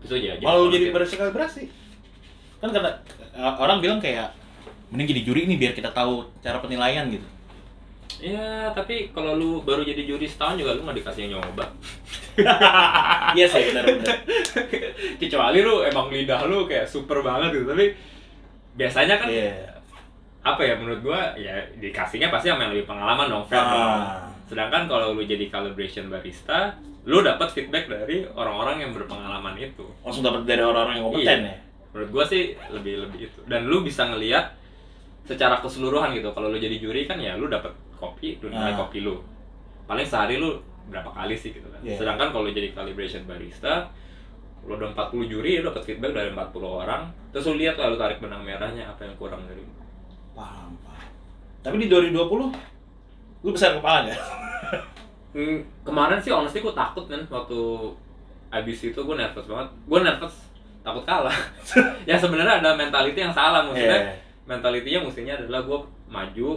[0.02, 1.70] itu aja Kalau lu jadi barista kalibrasi,
[2.62, 2.90] kan kata
[3.34, 4.30] uh, orang bilang kayak
[4.88, 7.26] mending jadi juri ini biar kita tahu cara penilaian gitu.
[8.22, 11.66] ya tapi kalau lu baru jadi juri setahun juga lu nggak dikasih yang nyoba
[13.34, 14.16] Iya sih benar-benar.
[15.18, 17.92] kecuali lu emang lidah lu kayak super banget gitu tapi
[18.72, 19.82] biasanya kan Iya.
[20.40, 23.58] apa ya menurut gua ya dikasihnya pasti sama yang lebih pengalaman dong fair.
[23.58, 24.26] Ah.
[24.44, 30.22] sedangkan kalau lu jadi calibration barista lu dapat feedback dari orang-orang yang berpengalaman itu Langsung
[30.22, 31.48] dapat dari orang-orang yang kompeten Iya.
[31.48, 31.56] ya.
[31.92, 34.56] Menurut gua sih lebih lebih itu dan lu bisa ngelihat
[35.22, 38.78] secara keseluruhan gitu kalau lu jadi juri kan ya lu dapat kopi lu nilai Ah.
[38.78, 39.20] kopi lu
[39.84, 41.94] paling sehari lu berapa kali sih gitu kan Iya.
[41.94, 43.86] sedangkan kalau lu jadi calibration barista
[44.62, 48.18] lu ada 40 juri lu dapat feedback dari 40 orang terus lu lihat lalu tarik
[48.18, 49.74] benang merahnya apa yang kurang dari lu.
[50.32, 51.08] Paham, paham.
[51.60, 52.50] Tapi di 2020
[53.42, 54.10] lu besar kepala?
[55.32, 57.58] Hmm, kemarin sih honestly gue takut kan waktu
[58.50, 60.36] abis itu gue nervous banget gue nervous
[60.82, 61.34] takut kalah
[62.10, 64.14] ya sebenarnya ada mentality yang salah maksudnya Iya.
[64.44, 65.78] mentalitinya mestinya adalah gue
[66.08, 66.50] maju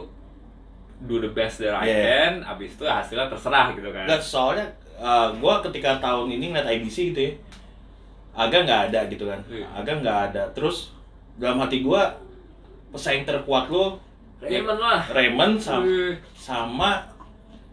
[0.97, 2.02] do the best that I Yeah.
[2.02, 4.65] can abis itu hasilnya terserah gitu kan Nggak, soalnya
[4.95, 7.31] uh, gua ketika tahun ini ngeliat IBC gitu ya,
[8.34, 9.68] agak nggak ada gitu kan, Iya.
[9.76, 10.43] agak nggak ada.
[10.52, 10.95] Terus
[11.35, 12.15] dalam hati gua
[12.89, 13.99] pesaing terkuat lo
[14.39, 15.84] Raymond lah Raymond sama,
[16.31, 17.03] sama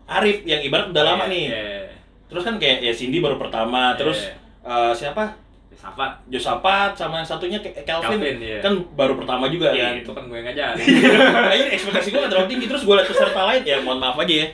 [0.04, 1.44] Arif yang ibarat udah lama Iya, nih.
[1.46, 1.86] iya.
[2.26, 4.34] Terus kan kayak ya Cindy baru pertama, terus Iya.
[4.66, 5.30] uh, siapa?
[5.74, 7.84] Safat Josapat sama satunya Kelvin,
[8.18, 8.58] Kelvin, iya.
[8.60, 9.94] kan baru pertama juga Iya, kan.
[10.00, 10.86] itu kan gue yang ngajarin
[11.48, 14.48] Kayaknya ekspektasi gue terlalu tinggi Terus gue liat peserta lain Ya mohon maaf aja ya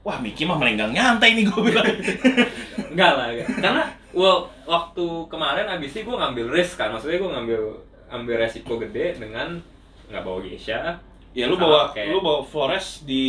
[0.00, 1.84] Wah Miki mah melenggang nyantai nih gue bilang
[2.92, 3.48] Enggak lah, enggak.
[3.58, 7.60] Karena well, waktu kemarin abis itu gue ngambil risk kan, maksudnya gue ngambil
[8.08, 9.60] ambil resiko gede dengan
[10.08, 10.96] nggak bawa Geisha.
[11.36, 13.22] Ya lu bawa kayak- lu bawa Flores di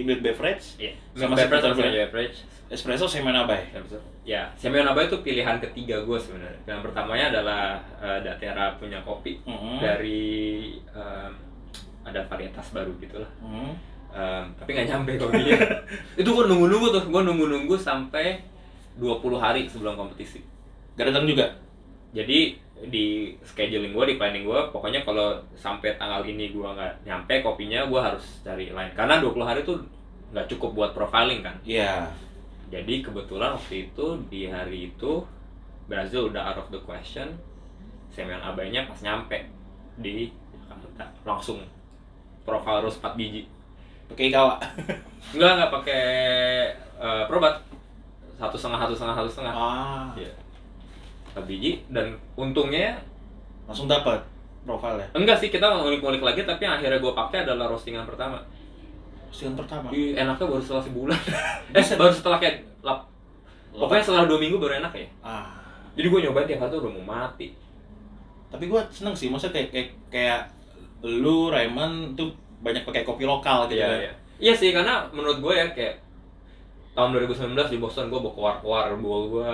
[0.00, 0.94] Milk Beverage Iya.
[1.12, 1.82] Sama beverage apa?
[1.82, 2.36] beverage.
[2.70, 3.66] Espresso sama Nabai
[4.22, 6.60] Ya, Semyon Abai itu pilihan ketiga gue sebenarnya.
[6.70, 7.62] Yang pertamanya adalah
[7.98, 9.82] eh, Datera punya kopi Mhm.
[9.82, 10.22] dari
[10.94, 11.32] em,
[12.06, 13.30] ada varietas baru gitu lah.
[13.42, 13.74] Hmm.
[14.14, 15.58] Em, tapi nggak nyampe kopinya.
[16.20, 18.38] itu gue nunggu-nunggu tuh, gue nunggu-nunggu sampai
[18.94, 20.38] 20 hari sebelum kompetisi.
[20.94, 21.50] Gak datang juga
[22.10, 23.06] jadi di
[23.44, 28.00] scheduling gue di planning gue pokoknya kalau sampai tanggal ini gue nggak nyampe kopinya gue
[28.00, 29.78] harus cari lain karena 20 hari tuh
[30.32, 32.08] nggak cukup buat profiling kan Iya
[32.70, 35.26] jadi kebetulan waktu itu di hari itu
[35.90, 37.34] Brazil udah out of the question
[38.10, 39.46] Semyon abainya pas nyampe
[39.98, 40.30] di
[40.66, 41.62] Jakarta langsung
[42.46, 43.46] profile harus 4 biji
[44.10, 44.58] Pakai kawa.
[45.30, 46.04] Enggak, enggak pakai
[46.98, 47.62] eh, probat.
[48.34, 49.54] Satu setengah, satu setengah, satu setengah.
[49.54, 50.32] Ah, Iya.
[51.30, 52.98] Satu biji dan untungnya
[53.70, 54.18] langsung dapat
[54.66, 55.06] profilnya.
[55.14, 58.42] enggak sih kita ngulik-ngulik lagi tapi yang akhirnya gue pakai adalah roastingan pertama.
[59.32, 59.86] Yang pertama.
[59.90, 61.20] Ih, enaknya baru setelah sebulan.
[61.78, 63.06] eh, baru setelah kayak lap,
[63.70, 65.06] pokoknya setelah dua minggu baru enak ya.
[65.20, 65.54] Ah,
[65.94, 67.48] Jadi gue nyobain tiap hari tuh udah mau mati.
[68.50, 70.40] tapi gua seneng sih, maksudnya kayak kayak, kayak
[71.06, 73.98] lu Raymond tuh banyak pakai kopi lokal gitu Iya, kan.
[74.02, 74.12] iya.
[74.40, 76.02] Iya sih, karena menurut gue ya kayak
[76.90, 79.50] tahun 2019 di Boston gue bawa keluar-keluar, bawa gue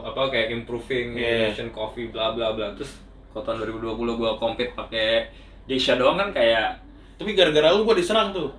[0.00, 1.52] apa kayak improving Iya.
[1.52, 2.72] Indonesian coffee bla bla bla.
[2.72, 2.96] Terus
[3.30, 5.28] kalau tahun 2020 gue compete pakai
[5.62, 6.80] Geisha doang kan kayak
[7.22, 8.50] Tapi gara-gara lu gua diserang tuh.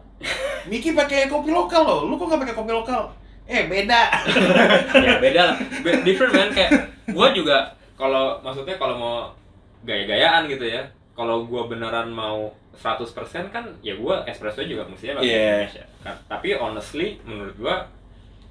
[0.64, 3.12] Miki pakai kopi lokal loh, lu kok gak pakai kopi lokal?
[3.44, 4.02] Eh beda.
[5.04, 5.58] ya beda lah.
[5.84, 6.72] Be- different man kayak
[7.06, 9.16] gue juga kalau maksudnya kalau mau
[9.82, 10.80] gaya-gayaan gitu ya.
[11.12, 13.04] Kalau gue beneran mau 100%
[13.50, 15.44] kan ya gue espresso juga mestinya pakai Iya.
[15.60, 15.84] Indonesia.
[16.00, 17.76] Ka- Tapi honestly menurut gue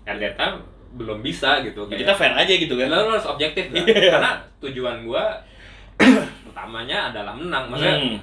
[0.05, 0.61] at that time
[0.93, 1.89] belum bisa gitu.
[1.89, 2.87] Ya, kita fair aja gitu kan.
[2.87, 3.81] Lo harus objektif lah.
[3.81, 4.13] Iya.
[4.13, 5.25] Karena tujuan gua
[6.45, 7.65] utamanya adalah menang.
[7.67, 8.19] Maksudnya Hmm.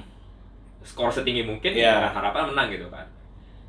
[0.82, 1.96] Skor setinggi mungkin Iya.
[2.00, 3.06] dengan harapan menang gitu kan.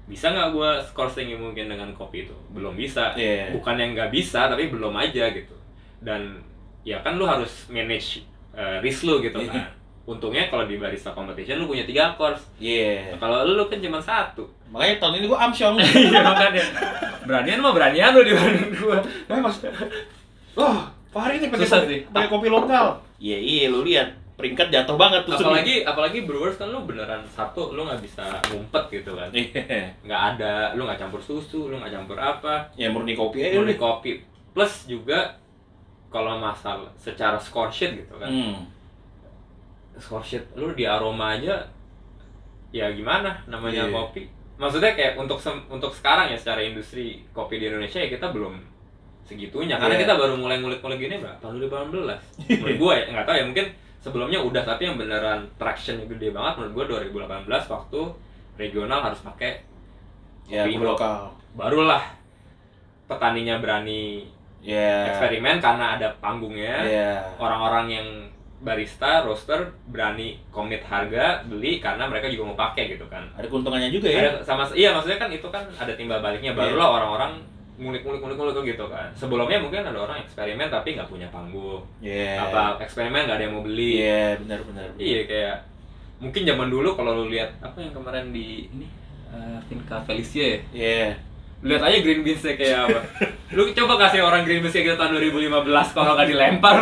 [0.06, 2.36] Bisa nggak gua skor setinggi mungkin dengan kopi itu?
[2.52, 3.14] Belum bisa.
[3.14, 3.52] Iya.
[3.52, 5.56] Bukan yang nggak bisa, tapi belum aja gitu.
[6.00, 6.40] Dan
[6.82, 9.52] ya kan lu harus manage uh, risk lu gitu Iya.
[9.52, 9.64] kan.
[10.02, 12.42] Untungnya kalau di barista competition lu punya tiga course.
[12.58, 13.14] Iya.
[13.16, 14.44] Kalau lu kan cuma satu.
[14.68, 15.76] Makanya tahun ini gua amsyong.
[16.10, 16.64] Iya makanya.
[17.22, 18.98] Beranian mah beranian lu dibanding gua.
[19.30, 19.62] Nah, mas.
[20.52, 22.00] Wah, Pak Hari ini pakai Susah kopi, sih.
[22.08, 22.88] pakai kopi lokal.
[23.22, 24.10] Iya, iya, lu lihat
[24.42, 25.38] peringkat jatuh banget tuh.
[25.38, 29.30] apalagi apalagi brewers kan lu beneran satu lu nggak bisa ngumpet gitu kan.
[30.02, 32.66] Nggak ada lu nggak campur susu lu nggak campur apa.
[32.74, 34.18] Ya murni kopi aja murni kopi.
[34.52, 35.38] Plus juga
[36.10, 38.28] kalau masalah secara score sheet gitu kan.
[38.28, 38.58] Hmm.
[39.94, 41.62] score sheet lu di aroma aja
[42.72, 43.94] ya gimana namanya Iya.
[43.94, 44.24] kopi.
[44.58, 48.56] Maksudnya kayak untuk sem- untuk sekarang ya secara industri kopi di Indonesia ya kita belum
[49.22, 49.76] segitunya.
[49.76, 50.04] Karena Iya.
[50.04, 51.38] kita baru mulai ngulik-ngulik ini berapa?
[51.40, 52.20] Tahun 2018
[52.60, 53.66] menurut gue ya nggak tahu ya mungkin
[54.02, 58.02] sebelumnya udah tapi yang beneran tractionnya gede banget menurut gue 2018 waktu
[58.58, 59.62] regional harus pakai
[60.46, 61.32] Ya, kopi lokal.
[61.54, 62.04] barulah
[63.06, 64.28] petaninya berani
[64.62, 65.10] Ya.
[65.10, 67.14] eksperimen karena ada panggungnya Iya.
[67.38, 68.08] orang-orang yang
[68.62, 69.58] barista, roaster
[69.90, 73.26] berani komit harga beli karena mereka juga mau pakai gitu kan.
[73.34, 74.22] Ada keuntungannya juga ya.
[74.22, 77.42] Ada sama iya maksudnya kan itu kan ada timbal baliknya barulah orang-orang
[77.82, 79.10] ngulik-ngulik ngulik-ngulik gitu kan.
[79.18, 81.82] Sebelumnya mungkin ada orang eksperimen tapi nggak punya panggung.
[81.98, 82.46] Iya.
[82.46, 84.06] Apa eksperimen nggak ada yang mau beli.
[84.06, 84.88] Iya, benar benar.
[84.94, 85.02] benar.
[85.02, 85.56] Iya kayak
[86.22, 88.86] mungkin zaman dulu kalau lu lihat apa yang kemarin di ini
[89.34, 90.60] eh, Finca Felicia ya.
[90.70, 91.10] Iya.
[91.62, 93.00] Lihat aja green beansnya kayak apa.
[93.58, 96.76] Lu coba kasih orang green beans kayak gitu tahun 2015 kalau nggak dilempar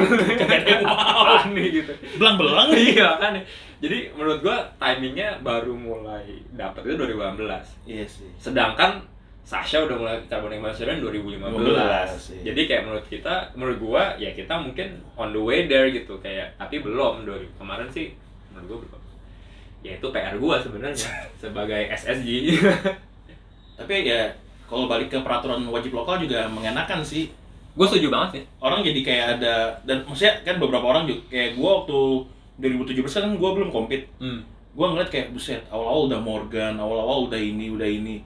[0.67, 1.23] yang mau.
[1.43, 1.91] Aneh gitu.
[2.15, 3.35] Belang-belang iya kan.
[3.80, 7.88] Jadi menurut gua timingnya baru mulai dapat itu 2018.
[7.88, 8.31] Iya sih.
[8.39, 9.03] Sedangkan
[9.49, 11.41] Sasha udah mulai carbon emission 2015.
[11.41, 12.53] 2015, iya.
[12.53, 16.53] Jadi kayak menurut kita, menurut gua ya kita mungkin on the way there gitu kayak
[16.61, 18.13] tapi belum 2000 kemarin sih
[18.53, 19.01] menurut gua belum.
[19.81, 20.93] Ya itu PR gua sebenarnya
[21.41, 22.61] sebagai SSG.
[23.73, 24.29] Tapi ya
[24.69, 27.33] kalau balik ke peraturan wajib lokal juga mengenakan sih.
[27.73, 28.43] gua setuju banget sih.
[28.61, 31.99] Orang jadi kayak ada dan maksudnya kan beberapa orang juga kayak gua waktu
[32.61, 34.05] 2017 kan gua belum compete.
[34.21, 34.45] Hmm.
[34.77, 38.21] Gua ngeliat kayak buset, awal-awal udah Morgan, awal-awal udah ini, udah ini.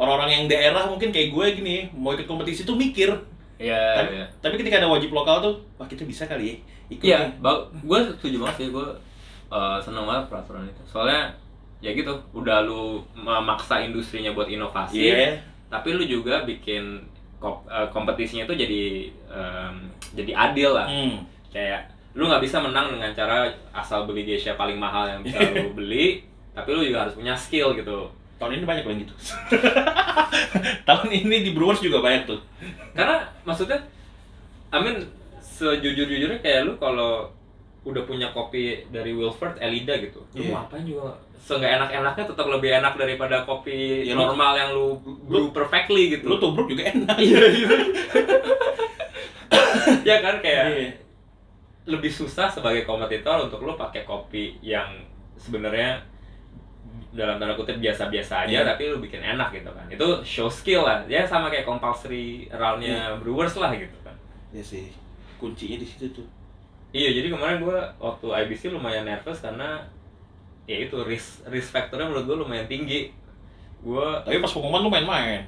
[0.00, 3.12] Orang-orang yang daerah mungkin kayak gue gini, mau ikut kompetisi tuh mikir.
[3.60, 6.56] Iya, tapi, tapi ketika ada wajib lokal tuh, wah kita bisa kali ya
[6.88, 7.04] ikut.
[7.04, 7.20] Iya,
[7.84, 8.86] gue setuju banget sih, gue
[9.52, 10.82] uh, seneng banget peraturan itu.
[10.88, 11.28] Soalnya
[11.84, 15.36] ya gitu, udah lu memaksa industrinya buat inovasi, Iya.
[15.68, 17.04] tapi lu juga bikin
[17.44, 18.84] uh, kompetisinya itu jadi
[19.28, 19.74] um,
[20.16, 20.88] jadi adil lah.
[20.88, 21.20] Hmm.
[21.52, 25.72] Kayak lu nggak bisa menang dengan cara asal beli geisha paling mahal yang bisa lu
[25.78, 26.24] beli,
[26.56, 28.08] tapi lu juga harus punya skill gitu.
[28.40, 29.12] Tahun ini banyak yang gitu.
[30.88, 32.40] Tahun ini di Brewers juga banyak tuh.
[32.90, 33.76] Karena maksudnya,
[34.72, 34.96] I mean
[35.38, 37.28] sejujur-jujurnya kayak lu kalau
[37.80, 40.50] udah punya kopi dari Wilford Elida gitu, lu Iya.
[40.50, 45.50] mau apain juga seenggak enak-enaknya tetap lebih enak daripada kopi lu- normal yang lu brew
[45.50, 46.24] perfectly gitu.
[46.24, 47.14] Lu tubruk juga enak.
[47.16, 47.68] Iya iya.
[50.08, 50.88] ya kan kayak Iya.
[51.86, 54.86] lebih susah sebagai kompetitor untuk lu pakai kopi yang
[55.36, 56.00] sebenarnya
[57.10, 58.62] dalam tanda kutip biasa-biasa aja Iya.
[58.64, 63.16] tapi lu bikin enak gitu kan itu show skill lah ya sama kayak compulsory roundnya
[63.16, 64.14] brewers lah gitu kan
[64.50, 64.84] Iya sih.
[65.36, 66.26] Kuncinya di situ tuh.
[66.90, 69.78] iya jadi kemarin gua waktu IBC lumayan nervous karena
[70.64, 73.14] ya itu risk risk factornya menurut gua lumayan tinggi
[73.80, 75.42] gua Tapi pas pengumuman lu main-main.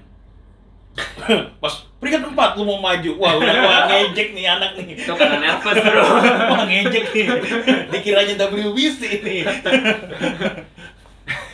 [1.62, 3.10] pas peringkat empat lu mau maju.
[3.16, 4.92] Wah, udah wah ngejek nih anak nih.
[4.92, 6.04] itu karena nervous bro
[6.52, 7.26] Wah ngejek nih.
[7.92, 9.42] Dikiranya WBC nih.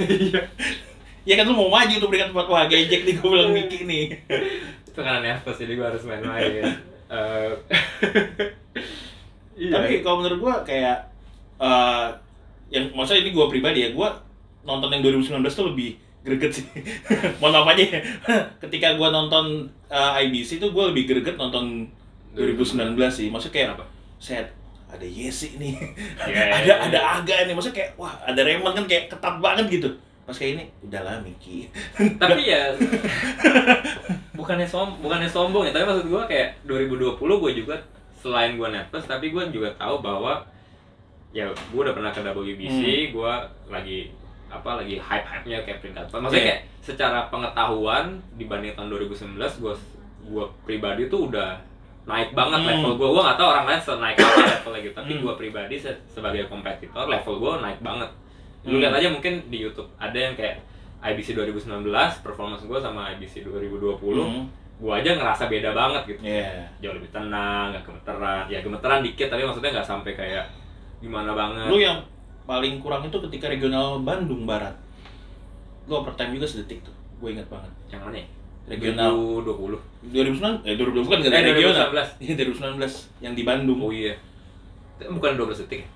[0.02, 0.42] Iya
[1.28, 4.16] Ya kan lu mau maju tuh peringkat 4 wah gejek nih gue bilang Miki nih.
[4.88, 6.64] itu karena nervous jadi gue harus main-main
[9.56, 9.72] iya.
[9.72, 11.08] Tapi kalau menurut gua kayak
[11.58, 12.08] eh
[12.68, 14.12] yang maksudnya ini gua pribadi ya, gua
[14.68, 16.66] nonton yang 2019 tuh lebih greget sih.
[17.40, 18.00] Mohon maaf aja ya.
[18.68, 21.88] Ketika gua nonton eh, IBC tuh gua lebih greget nonton
[22.36, 23.32] 2019 sih.
[23.32, 23.84] Maksudnya kayak Kenapa?
[24.20, 24.46] set
[24.88, 25.76] ada Yesi nih.
[26.28, 27.54] Iya, iya, ada ada Aga nih.
[27.54, 29.88] Maksudnya kayak wah, ada Raymond kan kayak ketat banget gitu.
[30.24, 31.68] Pas kayak ini udahlah Miki.
[32.22, 32.72] tapi ya
[34.34, 37.76] bukannya som bukannya sombong ya tapi maksud gue kayak 2020 gue juga
[38.14, 40.38] selain gue nervous tapi gue juga tahu bahwa
[41.34, 42.80] ya gue udah pernah ke WBC
[43.12, 43.32] gue
[43.68, 43.98] lagi
[44.48, 46.46] apa lagi hype hype nya kayak peringkat maksudnya Iya.
[46.48, 49.74] kayak secara pengetahuan dibanding tahun 2019 gue
[50.28, 51.58] gue pribadi tuh udah
[52.08, 52.68] naik banget Hmm.
[52.72, 55.22] level gue gue nggak tahu orang lain senaik apa levelnya gitu tapi Hmm.
[55.22, 58.10] gue pribadi se- sebagai kompetitor level gue naik banget
[58.64, 58.82] lu Hmm.
[58.82, 60.64] lihat aja mungkin di YouTube ada yang kayak
[60.98, 61.84] IBC 2019
[62.18, 64.48] performance gue sama IBC 2020 Hmm.
[64.74, 66.64] gue aja ngerasa beda banget gitu Iya.
[66.78, 70.44] jauh lebih tenang gak gemeteran ya gemeteran dikit tapi maksudnya nggak sampai kayak
[70.98, 72.00] gimana banget Lu yang
[72.42, 74.72] paling kurang itu ketika regional Bandung Barat.
[75.84, 76.94] Lu overtime juga sedetik tuh.
[77.18, 77.68] Gue ingat banget.
[77.88, 78.26] yang mana ya?
[78.68, 79.12] Regional.
[79.42, 81.88] 2020 2009 eh 2020 bukan nggak Eh, regional.
[81.90, 82.22] 2019.
[82.22, 83.78] iya 2019 yang di Bandung.
[83.78, 84.14] Oh iya.
[85.00, 85.80] Bukan 12 detik.
[85.80, 85.88] Ya?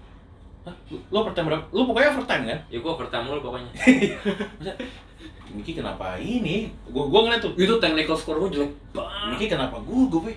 [0.62, 0.74] Hah?
[0.88, 1.64] lu overtime berapa?
[1.68, 2.58] Lu pokoknya overtime kan?
[2.66, 3.70] Ya gue pertama mulu pokoknya.
[5.52, 6.70] Miki kenapa ini?
[6.86, 7.52] Gua gua ngeliat tuh.
[7.54, 9.28] Itu technical score gue jelek banget.
[9.28, 10.36] Miki kenapa gugup ya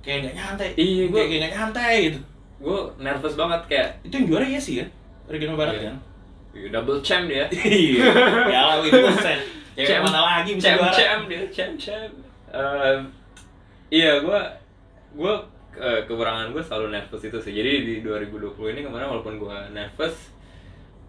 [0.00, 0.68] kayak nggak nyantai.
[0.76, 2.18] Iya, gua- kayak nggak nyantai gitu.
[2.56, 4.88] Gue nervous banget kayak itu yang juara ya sih kan
[5.26, 5.82] regional barat Iya.
[5.84, 5.96] kan?
[6.54, 7.44] "Ih, double champ dia.
[7.82, 8.06] Iya.
[8.46, 8.96] Ya lah itu
[9.76, 10.94] Cewek mana lagi bisa champ juara?
[10.94, 12.12] Champ dia champ champ
[12.48, 13.00] Em,
[13.90, 14.40] iya gue
[15.14, 15.34] gue
[15.76, 17.52] kekurangan gue selalu nervous itu sih.
[17.52, 20.32] Jadi di 2020 ini kemarin walaupun gue nervous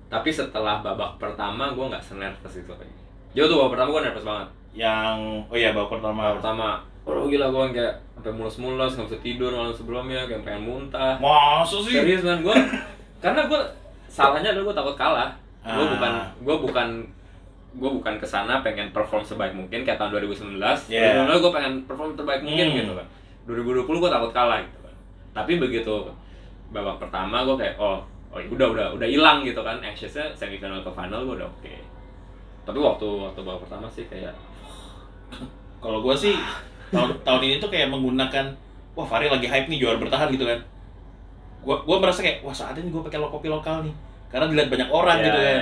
[0.07, 2.91] tapi setelah babak pertama gue nggak senervous itu lagi.
[3.31, 4.49] Jauh tuh babak pertama gue nervous banget.
[4.75, 5.15] Yang
[5.47, 6.19] oh iya babak pertama.
[6.27, 6.67] Babak pertama
[7.07, 11.15] oh gila gue kayak sampai mulus-mulus nggak bisa tidur malam sebelumnya kayak pengen muntah.
[11.17, 11.95] Masa sih?
[11.95, 12.57] Serius man gue
[13.17, 13.61] karena gue
[14.07, 15.29] salahnya adalah gue takut kalah.
[15.63, 15.91] Gue Ah.
[15.95, 16.11] bukan
[16.43, 16.87] gue bukan
[17.77, 20.57] gue bukan ke sana pengen perform sebaik mungkin kayak tahun 2019
[20.89, 21.29] Yeah.
[21.29, 22.77] 2019 gue pengen perform terbaik mungkin Hmm.
[22.81, 23.07] gitu kan
[23.45, 24.95] 2020 gue takut kalah gitu kan
[25.31, 25.93] tapi begitu
[26.73, 28.01] babak pertama gue kayak oh
[28.33, 31.73] oh ya udah udah udah hilang gitu kan anxiousnya semifinal ke final gue udah oke
[32.65, 34.33] tapi waktu waktu babak pertama sih kayak
[35.77, 36.33] Kalau gua sih
[36.89, 38.49] tahun tahun ini tuh kayak menggunakan
[38.97, 40.57] wah Fahri lagi hype nih juara bertahan gitu kan.
[41.61, 43.93] Gua gua merasa kayak wah saatnya nih gua pakai kopi lokal nih.
[44.27, 45.59] Karena dilihat banyak orang ya, gitu kan.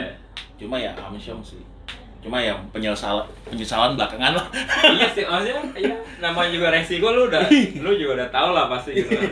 [0.55, 1.61] Cuma ya amsyong sih.
[2.25, 4.45] Cuma ya penyesalan penyesalan belakangan lah.
[4.89, 7.45] iya sih maksudnya iya namanya juga resiko lu udah
[7.85, 9.29] lu juga udah tau lah pasti gitu kan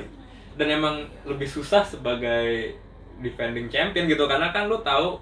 [0.53, 0.95] dan emang
[1.25, 2.77] lebih susah sebagai
[3.17, 5.17] defending champion gitu karena kan lu tahu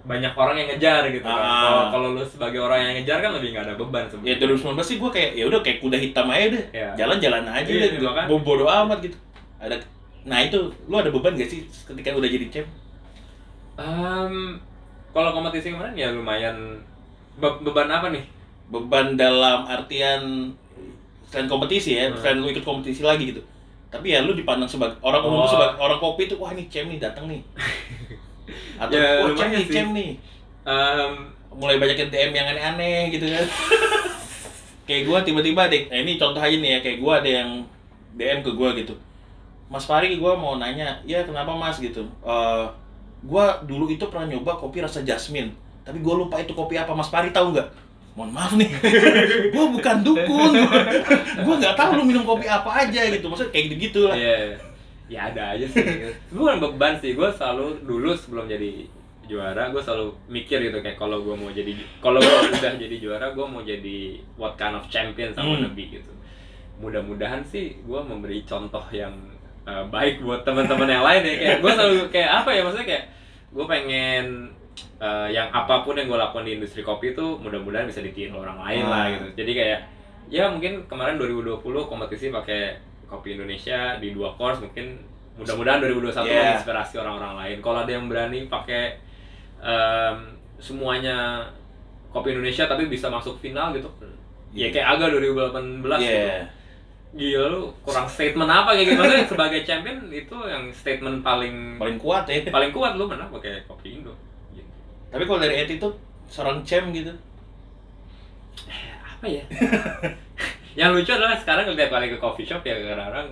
[0.00, 1.60] banyak orang yang ngejar gitu kan Ah.
[1.60, 4.82] kalau kalau lu sebagai orang yang ngejar kan lebih nggak ada beban Ya sebenarnya 2019
[4.82, 6.64] sih gua kayak ya udah kayak kuda hitam aja deh.
[6.72, 6.88] Iya.
[6.96, 8.06] Jalan-jalan aja Iya, deh gitu.
[8.26, 9.14] Bo- Bodo amat gitu.
[9.56, 9.76] Ada
[10.20, 12.68] Nah itu, lu ada beban gak sih ketika udah jadi champ?
[13.76, 14.56] Em,
[15.10, 16.78] kalau kompetisi kemarin ya lumayan
[17.36, 18.24] Be- beban apa nih
[18.70, 20.54] Beban dalam artian
[21.26, 22.18] selain kompetisi ya, Hmm.
[22.18, 23.42] selain lu ikut kompetisi lagi gitu.
[23.90, 25.50] Tapi ya lu dipandang sebagai orang umum Oh.
[25.50, 27.42] sebagai orang kopi tuh wah ini champ nih datang nih.
[28.82, 30.10] Atau Ya, wah champ lumayan nih, champ nih.
[30.66, 31.12] Em,
[31.50, 33.42] Mulai banyakin DM yang aneh-aneh gitu kan.
[34.86, 37.50] kayak gua tiba-tiba deh, nah ini contoh aja nih ya, kayak gua ada yang
[38.14, 38.94] DM ke gua gitu.
[39.66, 42.06] Mas Fari, gua mau nanya, ya kenapa mas gitu?
[42.22, 42.64] Eh,
[43.24, 45.52] gua dulu itu pernah nyoba kopi rasa jasmine,
[45.84, 46.92] tapi gua lupa itu kopi apa.
[46.92, 47.68] Mas Fari tahu nggak?
[48.18, 48.68] Mohon maaf nih,
[49.54, 50.52] gua bukan dukun,
[51.46, 53.26] gua nggak tahu lu minum kopi apa aja gitu.
[53.30, 54.16] Maksudnya kayak gitu-gitu lah.
[54.18, 54.36] Iya,
[55.06, 55.84] ya ada aja sih.
[56.30, 58.86] Itu bukan beban sih, gue selalu dulu sebelum jadi
[59.26, 61.70] juara, gue selalu mikir gitu kayak kalau gue mau jadi,
[62.02, 65.70] kalau gue udah jadi juara, gue mau jadi what kind of champion sama Hmm.
[65.70, 66.10] Nabi gitu.
[66.82, 69.14] Mudah-mudahan sih gue memberi contoh yang
[69.70, 71.34] uh, baik buat teman-teman yang lain ya.
[71.36, 73.04] Kayak gue selalu kayak apa ya maksudnya kayak
[73.50, 74.24] gue pengen
[74.98, 78.58] uh, yang apa pun yang gue lakukan di industri kopi itu mudah-mudahan bisa ditiru orang
[78.58, 79.10] lain lah Ah.
[79.12, 79.26] gitu.
[79.38, 79.78] Jadi kayak
[80.26, 84.98] ya mungkin kemarin 2020 kompetisi pakai kopi Indonesia di dua course mungkin
[85.34, 86.54] mudah-mudahan 2021 Yeah.
[86.58, 87.56] menginspirasi orang-orang lain.
[87.58, 88.98] Kalau ada yang berani pakai
[89.58, 90.16] em,
[90.56, 91.42] semuanya
[92.08, 93.88] kopi Indonesia tapi bisa masuk final gitu.
[94.50, 96.06] Ya kayak Aga 2018 Iya.
[96.06, 96.30] gitu.
[97.10, 99.00] Gila lu kurang statement apa kayak gitu.
[99.00, 102.38] Maksudnya sebagai champion itu yang statement paling Paling kuat ya.
[102.46, 104.14] paling kuat lu menang pakai kopi Indo.
[104.50, 104.66] Gitu.
[105.10, 105.90] Tapi kalau dari Eti tuh
[106.26, 107.10] seorang champ gitu.
[109.02, 109.42] Apa ya?
[110.78, 113.26] yang lucu adalah sekarang tiap kali ke coffee shop ya kadang-kadang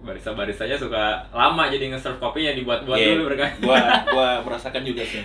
[0.00, 3.78] barista-baristanya suka lama jadi nge-serve kopinya dibuat-buat Iya, dulu berkali Gua
[4.16, 5.20] gua merasakan juga sih.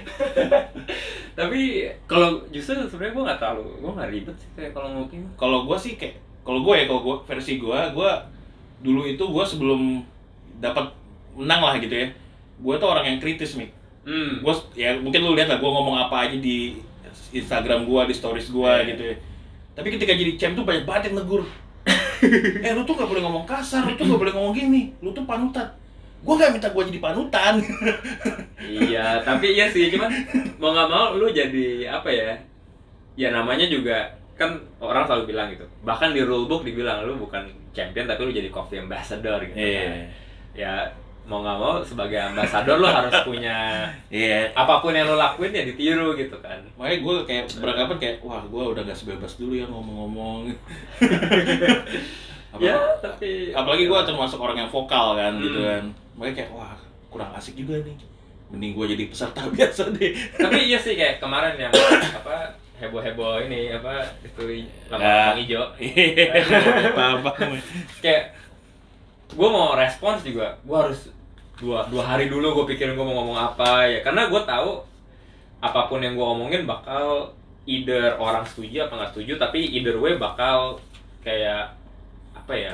[1.31, 5.57] tapi kalau justru sebenarnya gue nggak terlalu gue nggak ribet sih kayak kalau ngopi kalau
[5.63, 6.15] gue sih kayak
[6.45, 8.11] kalau gue ya kalau gue versi gue gue
[8.85, 10.05] dulu itu gue sebelum
[10.61, 10.93] dapat
[11.35, 12.07] menang lah gitu ya
[12.55, 13.67] gue tuh orang yang kritis nih
[14.05, 14.45] hmm.
[14.45, 16.79] Gue ya mungkin lu lihat lah gue ngomong apa aja di
[17.35, 18.87] Instagram gue di stories gue Iya.
[18.95, 19.15] gitu ya.
[19.75, 21.43] Tapi ketika jadi champ tuh banyak banget yang negur.
[22.63, 25.27] Eh lu tuh gak boleh ngomong kasar lu tuh gak boleh ngomong gini lu tuh
[25.27, 25.67] panutan.
[26.23, 27.59] Gue gak minta gue jadi panutan.
[28.65, 30.09] Iya tapi iya sih cuman
[30.57, 32.33] mau nggak mau lu jadi apa ya
[33.19, 35.63] ya namanya juga kan orang selalu bilang gitu.
[35.81, 39.83] Bahkan di rulebook dibilang lu bukan champion tapi lu jadi coffee ambassador gitu Iya.
[39.83, 39.95] kan.
[40.55, 40.73] ya
[41.25, 43.81] mau nggak mau sebagai ambassador lu harus punya
[44.13, 44.45] iya.
[44.53, 46.59] apa pun yang lu lakuin ya ditiru gitu kan.
[46.75, 50.51] Makanya gue kayak beranggapan kayak wah gue udah gak sebebas dulu ya ngomong-ngomong.
[52.51, 55.67] Apa- ya tapi apalagi gue termasuk orang yang vokal kan gitu Hmm.
[55.67, 55.83] kan.
[56.15, 56.75] Makanya kayak wah
[57.09, 57.95] kurang asik juga nih.
[58.47, 60.11] Mending gue jadi peserta biasa deh.
[60.35, 61.71] Tapi iya sih kayak kemarin yang
[62.19, 65.63] apa heboh heboh ini apa itu lambang hijau.
[66.91, 67.31] Apa apa
[68.03, 68.35] kayak
[69.31, 70.59] gue mau respons juga.
[70.63, 71.11] Gue harus
[71.55, 73.99] dua dua hari dulu gue pikirin gue mau ngomong apa ya.
[74.03, 74.83] Karena gue tahu
[75.63, 77.31] apa pun yang gue omongin bakal
[77.65, 80.77] either orang setuju apa nggak setuju tapi either way bakal
[81.25, 81.73] kayak
[82.37, 82.73] apa ya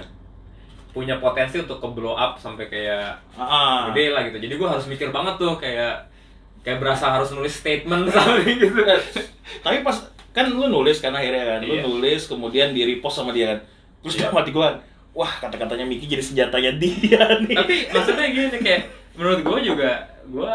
[0.92, 3.88] punya potensi untuk ke blow up sampai kayak ah.
[3.92, 4.38] gede lah gitu.
[4.44, 6.11] Jadi gue harus mikir banget tuh kayak
[6.62, 8.82] kayak berasa harus nulis statement sama dia gitu
[9.60, 9.98] tapi pas
[10.32, 11.60] kan lu nulis kan akhirnya kan?
[11.62, 11.84] Lu Iya.
[11.84, 13.60] nulis kemudian di repost sama dia kan.
[14.02, 14.68] Terus dalam hati gue
[15.12, 17.58] wah kata-katanya Miki jadi senjatanya dia nih.
[17.58, 18.82] Tapi maksudnya gini kayak
[19.14, 19.92] menurut gue juga
[20.24, 20.54] gue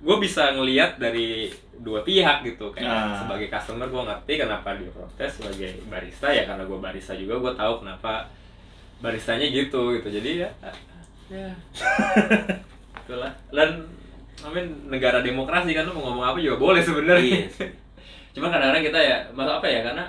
[0.00, 2.72] gue bisa ngelihat dari dua pihak gitu.
[2.72, 3.12] Kayak Nah.
[3.20, 7.52] sebagai customer gue ngerti kenapa dia protes sebagai barista ya karena gue barista juga gue
[7.54, 8.24] tahu kenapa
[8.98, 10.08] baristanya gitu gitu.
[10.08, 10.50] Jadi ya
[11.28, 11.52] ya.
[13.04, 13.32] Itulah.
[13.50, 13.84] Dan
[14.52, 17.48] Mean, negara demokrasi kan lu mau ngomong apa juga boleh sebenarnya.
[17.48, 17.68] Iya.
[18.34, 20.04] Cuma kadang-kadang kita ya, masa apa ya, karena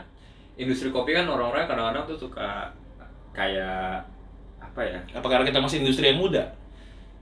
[0.59, 2.67] industri kopi kan orang-orang kadang-kadang tuh suka
[3.31, 4.03] kayak
[4.59, 4.99] apa ya?
[5.15, 6.43] Apa karena kita masih industri yang muda?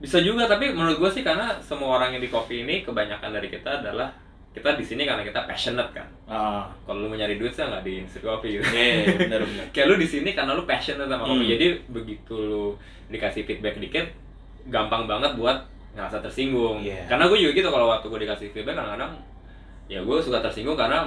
[0.02, 3.48] Bisa juga tapi menurut gue sih karena semua orang yang di kopi ini kebanyakan dari
[3.48, 4.10] kita adalah
[4.54, 6.08] kita di sini karena kita passionate kan.
[6.30, 6.70] Ah.
[6.86, 8.62] Kalau lu mau nyari duit sih nggak di industri kopi.
[8.62, 9.66] Gitu iya benar benar.
[9.74, 11.46] Kayak lu di sini karena lu passionate sama kopi.
[11.46, 11.52] Hmm.
[11.58, 12.66] jadi begitu lu
[13.10, 14.08] dikasih feedback dikit
[14.70, 16.82] gampang banget buat ngerasa tersinggung.
[16.82, 17.06] Iya.
[17.06, 19.14] karena gue juga gitu kalau waktu gue dikasih feedback kadang-kadang
[19.86, 21.06] ya gue suka tersinggung karena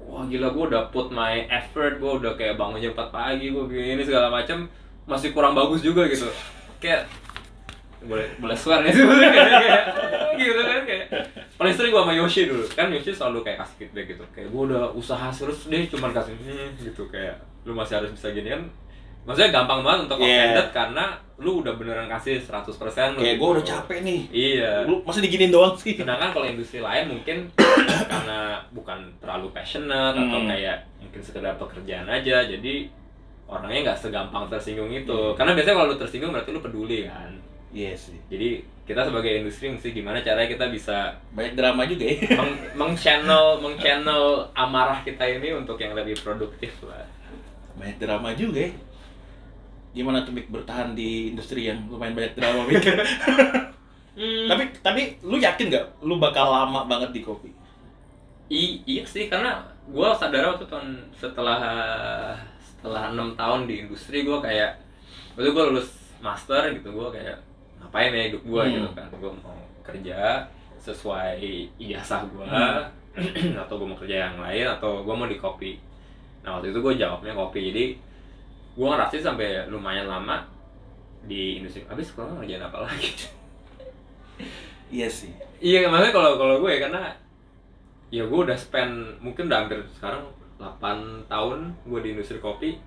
[0.00, 3.64] wah gila gue udah put my effort gue udah kayak bangun jam 4 pagi gue
[3.68, 4.64] begini segala macam
[5.08, 6.28] masih kurang bagus juga gitu.
[6.80, 7.08] Kayak
[7.98, 8.92] boleh boleh swear ya.
[8.94, 9.84] Kayak,
[10.40, 11.04] gitu kan kayak
[11.58, 12.64] paling sering gue sama Yoshi dulu.
[12.72, 14.24] Kan Yoshi selalu kayak kasih feedback gitu.
[14.32, 17.36] Kayak gue udah usaha terus deh cuman kasih hmm, gitu kayak
[17.66, 18.62] lu masih harus bisa gini kan
[19.28, 20.24] maksudnya gampang banget untuk Iya.
[20.24, 21.04] offended karena
[21.38, 24.20] lu udah beneran kasih 100% lu kayak gue udah capek nih.
[24.32, 24.72] Iya.
[24.88, 25.92] Lu masih diginin doang sih.
[25.94, 27.46] Sedangkan kalau industri lain mungkin
[28.10, 30.48] karena bukan terlalu passionate atau Hmm.
[30.48, 32.88] kayak mungkin sekedar pekerjaan aja jadi
[33.44, 35.12] orangnya nggak segampang tersinggung itu.
[35.12, 35.36] Hmm.
[35.36, 37.30] karena biasanya kalau lu tersinggung berarti lu peduli kan?
[37.68, 38.16] Iya sih.
[38.26, 38.48] Jadi
[38.82, 42.16] kita sebagai industri mesti gimana caranya kita bisa banyak drama juga ya.
[42.40, 44.22] meng, meng-channel meng-channel
[44.56, 47.04] amarah kita ini untuk yang lebih produktif lah.
[47.76, 48.72] Banyak drama juga ya
[49.90, 52.84] gimana tuh Mik bertahan di industri yang lumayan banyak drama Mik?
[54.50, 57.50] tapi tapi lu yakin nggak lu bakal lama banget di kopi
[58.48, 61.60] I, iya sih karena gue sadar waktu tahun setelah
[62.58, 64.80] setelah enam tahun di industri gue kayak
[65.36, 67.36] waktu gue lulus master gitu gue kayak
[67.78, 68.72] ngapain ya hidup gue Hmm.
[68.74, 69.54] gitu kan gue mau
[69.84, 70.48] kerja
[70.80, 71.38] sesuai
[71.78, 73.54] ijazah gue Hmm.
[73.62, 75.78] atau gue mau kerja yang lain atau gue mau di kopi
[76.42, 77.84] nah waktu itu gue jawabnya kopi jadi
[78.78, 80.46] gue ngerasain sampai lumayan lama
[81.26, 83.10] di industri habis sekolah ngerjain apa lagi
[84.94, 87.02] iya sih Iya, maksudnya kalau kalau gue ya karena
[88.14, 90.22] ya gue udah spend mungkin udah hampir sekarang
[90.54, 92.78] 8 tahun gue di industri kopi.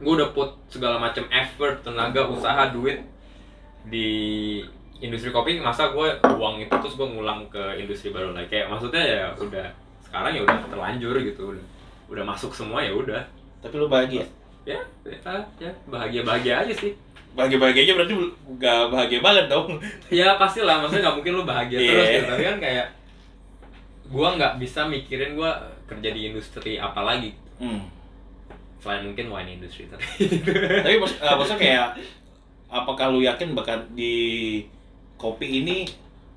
[0.00, 3.00] Gue udah put segala macam effort, tenaga, usaha, duit
[3.88, 4.60] di
[5.00, 5.56] industri kopi.
[5.56, 8.52] Masa gue uang itu terus gue ngulang ke industri baru lagi.
[8.52, 9.66] Kayak maksudnya ya udah
[10.04, 11.64] sekarang ya udah terlanjur gitu, udah
[12.12, 13.24] udah masuk semua ya udah.
[13.60, 14.24] tapi lu bahagia
[14.68, 15.16] Ya, ya,
[15.56, 16.92] ya bahagia bahagia aja sih.
[17.30, 18.14] bahagia bahagianya berarti
[18.58, 19.78] nggak bahagia banget dong
[20.10, 21.86] Ya pastilah, maksudnya nggak mungkin lu bahagia Iya.
[21.94, 22.26] terus gitu.
[22.28, 22.86] Tapi kan kayak
[24.10, 25.50] gua nggak bisa mikirin gua
[25.86, 27.30] kerja di industri apa lagi
[27.62, 27.82] hmm.
[28.82, 30.06] selain mungkin wine industry tapi.
[30.84, 31.88] tapi maksud, eh, maksudnya kayak
[32.70, 34.14] apakah lu yakin bakal di
[35.14, 35.86] kopi ini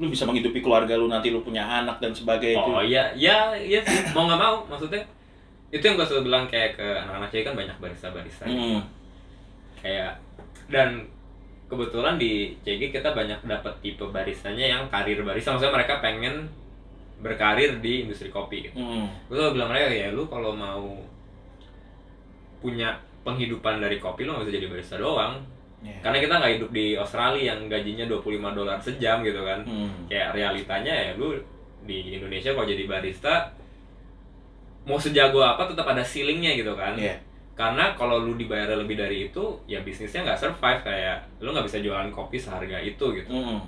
[0.01, 3.79] lu bisa menghidupi keluarga lu nanti lu punya anak dan sebagainya oh iya, iya, iya
[3.85, 4.09] sih.
[4.13, 5.01] Mau nggak mau, maksudnya
[5.73, 8.61] itu yang gua selalu bilang kayak ke anak-anak cewek kan banyak barista-barista gitu.
[8.71, 8.81] hmm.
[9.75, 10.11] kayak
[10.69, 11.09] dan
[11.65, 16.45] kebetulan di CG kita banyak dapat tipe baristanya yang karir barista maksudnya mereka pengen
[17.19, 18.77] berkarir di industri kopi gitu.
[18.77, 19.09] Hmm.
[19.25, 21.01] gue selalu bilang mereka ya lu kalau mau
[22.59, 25.41] punya penghidupan dari kopi lu nggak bisa jadi barista doang
[25.83, 25.91] Ya.
[25.99, 28.23] karena kita nggak hidup di Australia yang gajinya 25
[28.55, 30.07] dolar sejam gitu kan Hmm.
[30.07, 31.35] kayak realitanya ya lu
[31.83, 33.51] di Indonesia kalau jadi barista
[34.83, 37.15] mau sejago apa tetap ada ceilingnya gitu kan Iya.
[37.53, 41.79] karena kalau lu dibayar lebih dari itu ya bisnisnya nggak survive kayak lu nggak bisa
[41.79, 43.61] jualan kopi seharga itu gitu Hmm.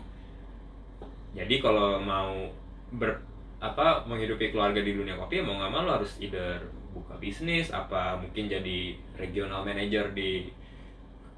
[1.32, 2.48] jadi kalau mau
[2.92, 3.12] ber
[3.60, 6.60] apa menghidupi keluarga di dunia kopi ya mau nggak mau lu harus either
[6.92, 10.48] buka bisnis apa mungkin jadi regional manager di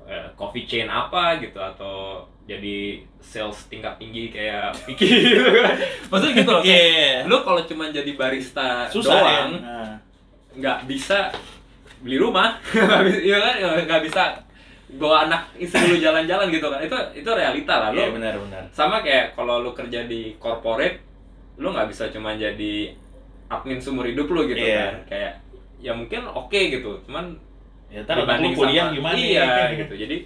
[0.04, 2.78] eh, coffee chain apa gitu atau jadi
[3.20, 5.76] sales tingkat tinggi kayak Vicky gitu kan
[6.08, 7.28] maksudnya gitu loh kayak Iya.
[7.28, 9.60] lu kalau cuma jadi barista Susah doang ya.
[9.60, 9.94] Nah.
[10.56, 11.28] nggak bisa
[12.00, 13.54] beli rumah nggak bisa iya kan
[13.84, 14.24] nggak bisa
[14.90, 18.64] bawa anak istri lu jalan-jalan gitu kan itu itu realita lah lu Iya benar benar.
[18.72, 21.04] sama kayak kalau lu kerja di corporate
[21.58, 22.96] lu nggak bisa cuma jadi
[23.48, 24.88] admin seumur hidup lu gitu Iya.
[24.88, 25.34] kan kayak
[25.78, 27.36] ya mungkin oke gitu cuman
[27.88, 29.16] Ya ntar lu dibanding kuliah sama- gimana?
[29.16, 29.48] iya
[29.80, 30.18] gitu jadi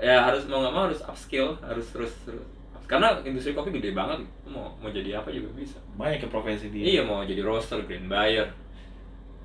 [0.00, 2.46] ya harus mau nggak mau harus upskill harus terus terus
[2.88, 6.98] karena industri kopi gede banget mau mau jadi apa juga bisa Banyak ke profesi dia.
[6.98, 8.50] Iya mau jadi roaster, green buyer,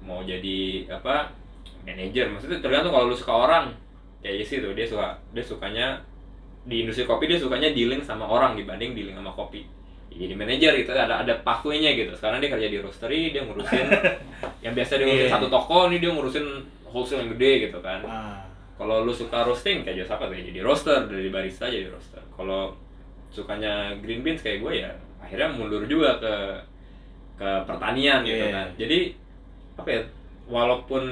[0.02, 1.30] mau jadi apa
[1.86, 2.32] manajer.
[2.32, 3.69] Maksudnya tergantung kalau lu suka orang
[4.23, 5.88] kayak Yesi tuh dia suka dia sukanya
[6.65, 9.61] di industri kopi dia sukanya dealing sama orang dibanding dealing sama kopi.
[10.10, 12.15] Ya, jadi manajer itu ada ada pathway-nya gitu.
[12.18, 13.86] Sekarang dia kerja di roastery, dia ngurusin
[14.65, 15.36] yang biasa dia ngurusin Iya.
[15.38, 16.45] satu toko, ini dia ngurusin
[16.88, 17.99] wholesale yang gede gitu kan.
[18.06, 18.45] Ah.
[18.76, 22.20] Kalau lu suka roasting kayak Josapa tuh ya jadi roaster, dari barista jadi roaster.
[22.36, 22.76] Kalau
[23.32, 26.34] sukanya green beans kayak gue ya akhirnya mundur juga ke
[27.36, 28.52] ke pertanian gitu Iya.
[28.52, 28.68] kan.
[28.76, 29.00] Jadi
[29.76, 30.02] apa ya?
[30.46, 31.04] Walaupun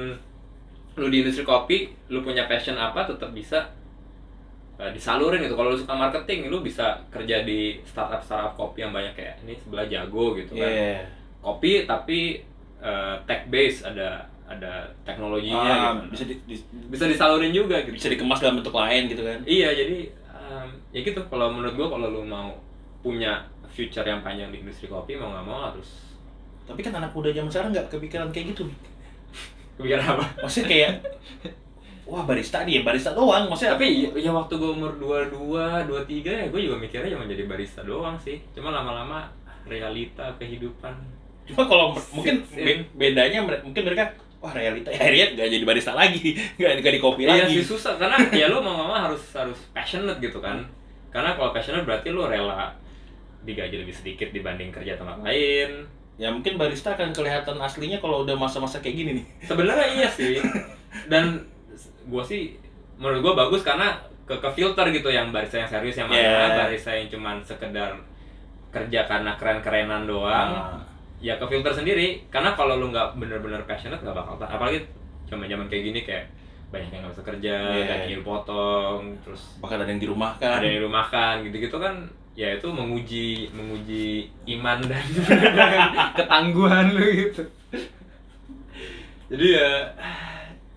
[0.94, 3.60] lu di industri kopi, lu punya passion apa tetap bisa
[4.78, 5.58] uh, disalurin gitu.
[5.58, 9.58] Kalau lu suka marketing, lu bisa kerja di startup startup kopi yang banyak kayak ini
[9.58, 10.70] sebelah jago gitu kan.
[10.70, 11.02] Iya.
[11.42, 12.40] Kopi tapi
[12.80, 14.24] uh, tech base ada
[14.54, 16.06] ada teknologinya Ah, gitu.
[16.10, 17.94] bisa di, di- bisa disalurin juga gitu.
[17.94, 19.38] bisa dikemas dalam bentuk lain gitu kan.
[19.42, 19.98] Iya, jadi
[20.28, 21.20] um, ya gitu.
[21.22, 22.54] Kalau menurut gua kalau lu mau
[23.00, 26.14] punya future yang panjang di industri kopi mau nggak mau harus
[26.64, 28.64] Tapi kan anak muda zaman sekarang nggak kepikiran kayak gitu.
[29.76, 30.24] kepikiran apa?
[30.40, 30.90] Maksudnya kayak
[32.04, 33.48] wah barista nih, barista doang.
[33.48, 37.44] Maksudnya Tapi ya, ya waktu gua umur 22, 23 ya gua juga mikirnya cuma jadi
[37.44, 38.40] barista doang sih.
[38.52, 39.24] Cuma lama-lama
[39.64, 40.92] realita kehidupan.
[41.44, 42.40] cuma kalau mungkin
[42.96, 44.08] bedanya mungkin mereka
[44.44, 47.56] wah realita ya akhirnya nggak jadi barista lagi, nggak nggak di kopi Iya lagi.
[47.56, 50.60] sih susah karena ya lu mau mau harus harus passionate gitu kan.
[51.08, 52.68] Karena kalau passionate berarti lu rela
[53.40, 55.88] digaji lebih sedikit dibanding kerja tempat lain.
[56.14, 59.26] Ya mungkin barista akan kelihatan aslinya kalau udah masa-masa kayak gini nih.
[59.42, 60.38] sebenarnya iya sih
[61.06, 61.40] dan
[62.04, 62.54] gue sih
[62.94, 66.56] menurut gue bagus karena ke ke filter gitu yang barista yang serius yang mana Yeah.
[66.60, 67.90] barista yang cuman sekedar
[68.70, 70.78] kerja karena keren-kerenan doang Ah.
[71.24, 74.84] Ya ke filter sendiri karena kalau lu nggak bener-bener passionate nggak bakal apalagi
[75.24, 76.28] zaman-zaman kayak gini kayak
[76.68, 77.86] banyak yang nggak bisa kerja Yeah.
[77.88, 80.50] gajinya dipotong terus Bahkan ada yang dirumahkan.
[80.52, 81.94] ada yang dirumahkan gitu-gitu kan
[82.34, 85.04] ya itu menguji menguji iman dan
[86.18, 87.42] ketangguhan lu gitu
[89.26, 89.70] jadi ya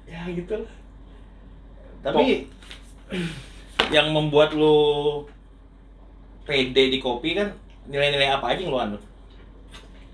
[0.07, 0.71] ya gitu lah
[1.99, 2.47] Tapi
[3.89, 5.25] yang membuat lu
[6.43, 7.51] pede di kopi kan
[7.85, 9.01] nilai-nilai apa aja yang lu anut?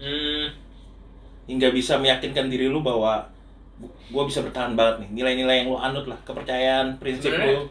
[0.03, 0.45] Hmm,
[1.45, 3.23] Hingga bisa meyakinkan diri lu bahwa
[3.75, 5.09] "Bu- gua bisa bertahan banget nih.
[5.13, 7.67] Nilai-nilai yang lu anut lah, kepercayaan, prinsip Sebenarnya- lu.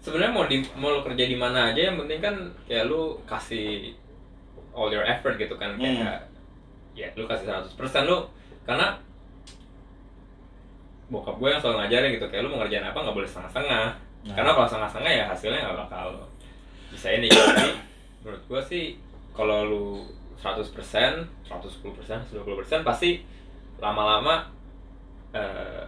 [0.00, 2.32] sebenarnya mau di mau lo kerja di mana aja yang penting kan
[2.64, 3.92] kayak lu kasih
[4.72, 6.24] all your effort gitu kan kayak
[6.92, 8.16] ya lu kasih 100% lu
[8.62, 8.96] karena
[11.10, 13.86] bokap gue yang selalu ngajarin gitu kayak lu mau ngerjain apa nggak boleh setengah-setengah
[14.20, 14.36] Nah.
[14.36, 16.06] karena kalau setengah-setengah ya hasilnya nggak bakal
[16.88, 17.72] bisa ini jadi
[18.20, 18.84] menurut gue sih
[19.32, 19.86] kalau lu
[20.40, 20.64] 100%
[21.44, 22.32] 110% 120%
[22.82, 23.20] pasti
[23.78, 24.48] lama-lama
[25.30, 25.84] eh,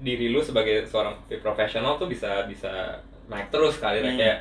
[0.00, 2.96] diri lu sebagai seorang profesional tuh bisa bisa
[3.28, 4.20] naik terus karirnya Hmm.
[4.20, 4.38] kayak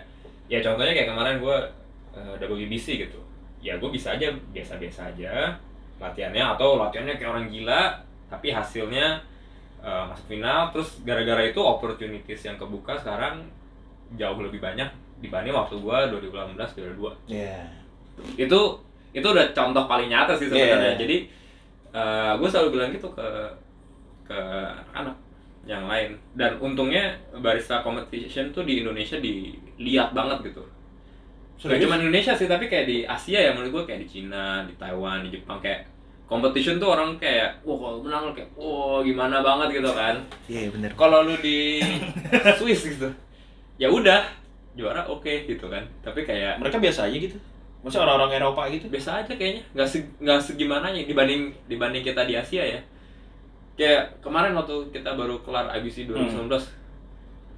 [0.47, 1.57] ya contohnya kayak kemarin gue
[2.15, 3.19] uh, WBC gitu
[3.59, 5.53] ya gue bisa aja biasa-biasa aja
[5.99, 9.19] latihannya atau latihannya kayak orang gila tapi hasilnya
[9.77, 13.45] uh, masuk final terus gara-gara itu opportunities yang kebuka sekarang
[14.15, 15.97] jauh lebih banyak dibanding waktu gue
[16.31, 17.61] 2018 2002 Iya.
[18.39, 18.59] itu
[19.11, 20.99] itu udah contoh paling nyata sih sebenarnya Yeah.
[20.99, 21.17] jadi
[22.35, 23.27] gue selalu bilang gitu ke
[24.23, 24.39] ke
[24.91, 25.17] anak
[25.65, 30.61] yang lain dan untungnya barista competition tuh di Indonesia dilihat banget gitu
[31.59, 31.81] Gak Serius?
[31.83, 35.25] cuma Indonesia sih tapi kayak di Asia ya menurut gue kayak di Cina di Taiwan
[35.25, 35.83] di Jepang kayak
[36.23, 40.15] competition tuh orang kayak wah kalau menang lu kayak wah gimana banget gitu kan
[40.47, 40.91] Iya bener.
[40.95, 41.81] kalau lu di
[42.55, 43.09] Swiss gitu
[43.75, 44.23] ya udah
[44.77, 47.35] juara oke gitu kan tapi kayak Mereka biasa aja gitu.
[47.79, 48.85] Maksudnya orang-orang Eropa gitu?
[48.87, 52.79] biasa aja kayaknya nggak se nggak segimana ya dibanding dibanding kita di Asia ya
[53.73, 56.51] kayak kemarin waktu kita baru kelar IBC 2019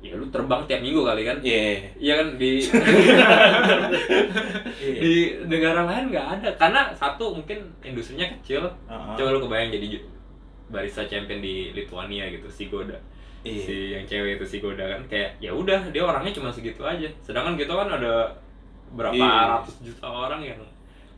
[0.02, 1.94] ya lu terbang tiap minggu kali kan Iya.
[1.96, 2.58] iya kan di
[4.82, 4.98] Iya.
[4.98, 5.14] di
[5.46, 9.14] negara lain nggak ada karena satu mungkin industrinya kecil Heeh.
[9.14, 10.02] coba lu kebayang jadi
[10.70, 12.98] barista champion di Lithuania gitu si Goda
[13.42, 13.62] Iya.
[13.62, 17.10] si yang cewek itu si Goda kan kayak ya udah dia orangnya cuma segitu aja
[17.22, 18.30] sedangkan kita kan ada
[18.92, 19.60] berapa Iya.
[19.60, 20.60] ratus juta orang yang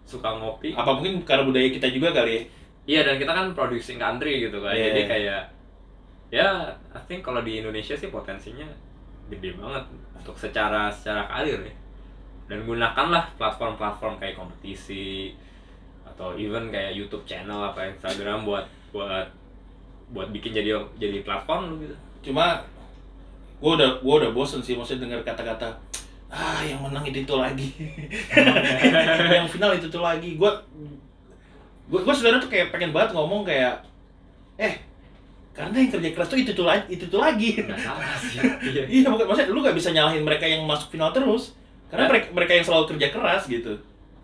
[0.03, 2.43] suka ngopi Apa mungkin karena budaya kita juga kali ya?
[2.83, 4.91] iya dan kita kan producing country gitu kan Iya.
[4.91, 5.41] jadi kayak
[6.29, 6.47] ya
[6.91, 8.67] I think kalau di Indonesia sih potensinya
[9.29, 9.83] gede banget
[10.13, 11.75] untuk secara secara karir ya
[12.45, 15.31] dan gunakanlah platform-platform kayak kompetisi
[16.03, 19.25] atau even kayak YouTube channel apa Instagram buat buat
[20.11, 22.59] buat bikin jadi jadi platform lu gitu Cuma
[23.57, 25.71] gua udah gua udah bosen sih maksudnya dengar kata-kata
[26.33, 27.67] ah yang menang itu itu lagi.
[29.37, 30.33] yang final itu itu lagi.
[30.33, 30.49] Gua
[31.87, 33.85] gua, gua sebenarnya tuh kayak pengen banget ngomong kayak
[34.57, 34.81] eh
[35.53, 37.49] karena yang kerja keras tuh itu itu lagi itu itu lagi.
[37.61, 38.41] nggak salah sih
[38.73, 41.53] iya Iya, bukan maksudnya lu gak bisa nyalahin mereka yang masuk final terus.
[41.93, 43.69] Karena mereka, mereka yang selalu kerja keras gitu.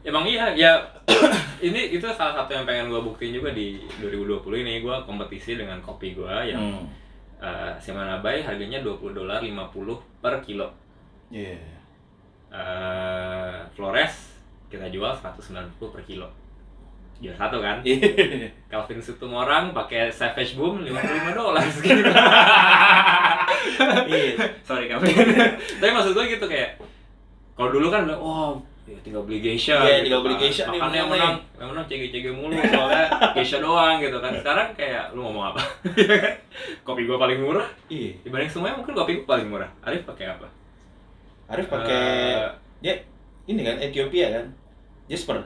[0.02, 0.74] Emang iya, ya
[1.62, 5.78] ini itu salah satu yang pengen gue buktiin juga di 2020 ini gue kompetisi dengan
[5.86, 6.90] kopi gue yang Hmm.
[7.40, 9.62] eh Shimano Bay harganya 20 dolar 50
[10.20, 10.74] per kilo.
[11.30, 11.62] Iya.
[12.50, 14.14] Eh Flores
[14.68, 15.50] kita jual 190
[15.80, 16.30] per kilo.
[17.20, 17.82] Jual satu kan?
[17.82, 18.48] Iya.
[18.68, 20.94] Calvin Sutumorang pakai Savage Boom 55
[21.34, 22.10] dolar segitu.
[24.06, 24.32] Iya.
[24.62, 25.16] Sorry Calvin.
[25.80, 26.80] Tapi maksud gue gitu kayak
[27.54, 28.56] kalau dulu kan bilang, wah
[28.88, 30.42] ya tinggal beli geisha Iya, gitu tinggal beli kan.
[30.42, 33.06] geisha nih, Makanya yang menang menang, yang menang cege-cege mulu soalnya
[33.36, 34.32] geisha doang gitu kan.
[34.34, 35.62] Sekarang kayak lu ngomong apa?
[36.88, 38.16] kopi gua paling murah Iya.
[38.24, 39.70] dibanding semuanya mungkin kopi gua paling murah.
[39.84, 40.48] Arif pakai apa?
[41.50, 42.04] Arif pakai
[42.38, 42.50] Eh,
[42.80, 42.94] dia
[43.46, 44.46] ini kan Ethiopia kan.
[45.06, 45.42] Jasper.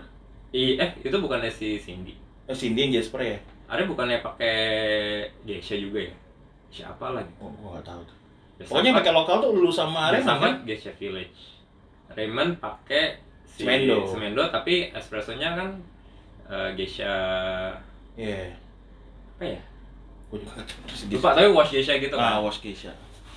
[0.51, 2.13] i- eh itu bukannya si Cindy.
[2.43, 3.37] Oh, Cindy yang Jasper ya?
[3.65, 4.57] Arif bukannya pakai
[5.41, 6.13] geisha juga ya?
[6.69, 7.31] Siapa lagi?
[7.39, 8.17] Oh, gua gak tahu tuh.
[8.55, 10.53] Ya, Pokoknya pakai lokal tuh lu sama Arif sama kan?
[10.63, 11.57] geisha village.
[12.11, 13.17] Raymond pakai
[13.47, 14.05] si Semendo.
[14.05, 15.69] Semendo tapi espressonya kan
[16.45, 17.09] eh, geisha
[18.13, 18.53] Iya.
[19.33, 19.61] apa ya?
[21.09, 22.45] Lupa tapi wash geisha gitu Ah, kan.
[22.45, 22.93] Wash Keisha.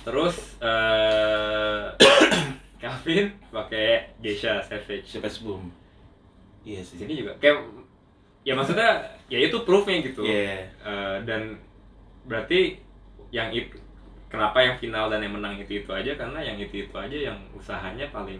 [0.07, 1.83] Terus eh
[2.81, 5.03] Calvin pakai geisha savage.
[5.03, 5.67] Savage Boom.
[6.63, 6.95] Iya sih.
[6.99, 7.59] sini juga kayak
[8.43, 10.23] ya maksudnya ya itu proofnya gitu.
[10.23, 10.63] Iya.
[10.79, 11.59] Eh, dan
[12.23, 12.79] berarti
[13.31, 13.75] yang itu
[14.27, 17.37] kenapa yang final dan yang menang itu itu aja karena yang itu itu aja yang
[17.51, 18.39] usahanya paling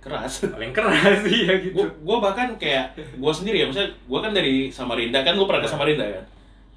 [0.00, 0.44] Keras.
[0.48, 1.74] paling keras sih ya gitu.
[1.74, 5.60] gua, gua bahkan kayak gua sendiri ya maksudnya gua kan dari Samarinda kan lu pernah
[5.60, 5.74] ke Iya.
[5.74, 6.24] Samarinda kan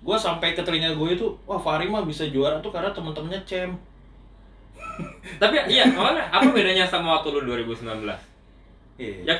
[0.01, 3.75] gua sampai ke telinga gue itu wah Fahri mah bisa juara tuh karena temen-temennya cem
[5.37, 8.03] Tapi iya, makanya apa bedanya sama waktu lu 2019?
[8.97, 9.15] iya.
[9.23, 9.35] Ya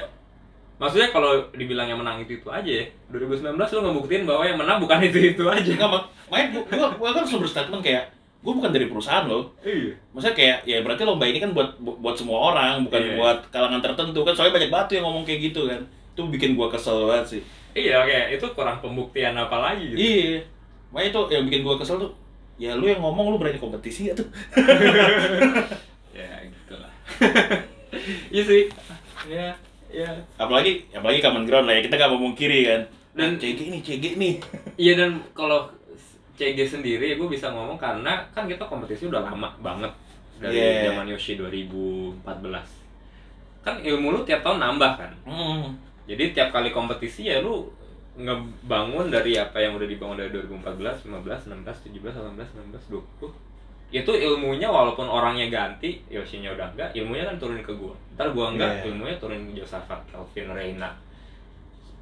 [0.79, 4.79] maksudnya kalau dibilang yang menang itu itu aja ya 2019 lu ngebuktiin bahwa yang menang
[4.79, 5.71] bukan itu itu aja.
[5.75, 8.03] Enggak, mak makanya gua, gua, kan selalu berstatement kayak
[8.39, 9.51] gua bukan dari perusahaan loh.
[9.59, 9.91] Iya.
[10.15, 13.13] Maksudnya kayak ya berarti lomba ini kan buat bu- buat semua orang bukan Iya.
[13.19, 15.81] buat kalangan tertentu kan soalnya banyak batu yang ngomong kayak gitu kan.
[16.15, 17.41] Itu bikin gua kesel banget sih.
[17.69, 19.99] Iya oke itu kurang pembuktian apa lagi gitu.
[19.99, 20.39] Iya.
[20.95, 22.11] Makanya itu yang bikin gua kesel tuh
[22.59, 24.27] ya lu yang ngomong lu berani kompetisi gak tuh?
[26.11, 26.91] Ya gitulah.
[28.29, 28.63] Iya sih.
[29.25, 29.55] Ya
[29.89, 30.09] ya.
[30.35, 32.81] Apalagi apalagi common ground lah ya kita gak memungkiri kan.
[33.11, 34.33] Dan Dan- CG nih CG nih.
[34.83, 35.71] Iya dan kalau
[36.35, 39.91] CG sendiri gue bisa ngomong karena kan kita kompetisi udah lama banget.
[40.37, 40.91] Dari Iya.
[40.91, 42.23] zaman Yoshi 2014
[43.59, 45.11] kan ilmu lu tiap tahun nambah kan.
[45.23, 45.75] Hmm.
[46.07, 47.67] Jadi tiap kali kompetisi ya lu
[48.19, 53.31] ngebangun dari apa yang udah dibangun dari 2014, 15, 16, 17, 18, 19, 20.
[53.89, 57.95] Itu ilmunya walaupun orangnya ganti, Yoshinya udah enggak, ilmunya kan turun ke gua.
[58.13, 58.91] Ntar gua enggak, Iya.
[58.91, 60.91] ilmunya turun ke Josafat, Calvin, Reina.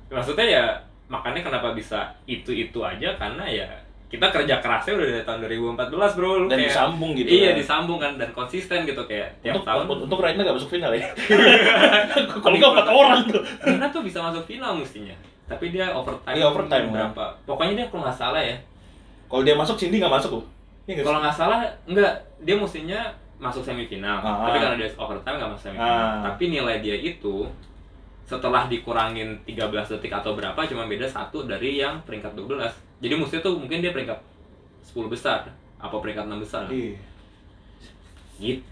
[0.08, 0.64] Maksudnya ya
[1.08, 3.68] makanya kenapa bisa itu-itu aja karena ya
[4.08, 5.40] kita kerja kerasnya udah dari tahun
[5.76, 7.60] 2014 bro lu dan kayak- disambung gitu iya kan.
[7.60, 10.92] disambung kan dan konsisten gitu kayak tiap untuk, tahun untuk, untuk Raina gak masuk final
[10.92, 11.04] ya
[12.40, 15.12] kalau nggak empat orang tuh Karena tuh bisa masuk final mestinya.
[15.48, 16.36] Tapi dia overtime.
[16.36, 17.24] Iya, overtime, berapa?
[17.48, 18.58] Pokoknya dia kalau nggak salah ya.
[19.28, 20.46] kalau dia masuk Cindy nggak masuk loh
[20.88, 21.08] nggak sih?
[21.08, 22.14] Kalau nggak salah enggak,
[22.48, 23.00] dia mestinya
[23.38, 24.24] masuk semifinal.
[24.24, 24.48] Ah.
[24.48, 25.92] Tapi karena dia overtime nggak masuk semifinal.
[25.92, 26.20] Ah.
[26.32, 27.44] Tapi nilai dia itu
[28.28, 33.04] setelah dikurangin 13 detik atau berapa cuma beda satu dari yang peringkat 12.
[33.04, 34.20] Jadi mestinya tuh mungkin dia peringkat
[34.84, 35.48] 10 besar
[35.78, 36.64] apa peringkat 6 besar.
[36.72, 36.96] Iya.
[38.40, 38.64] Gitu.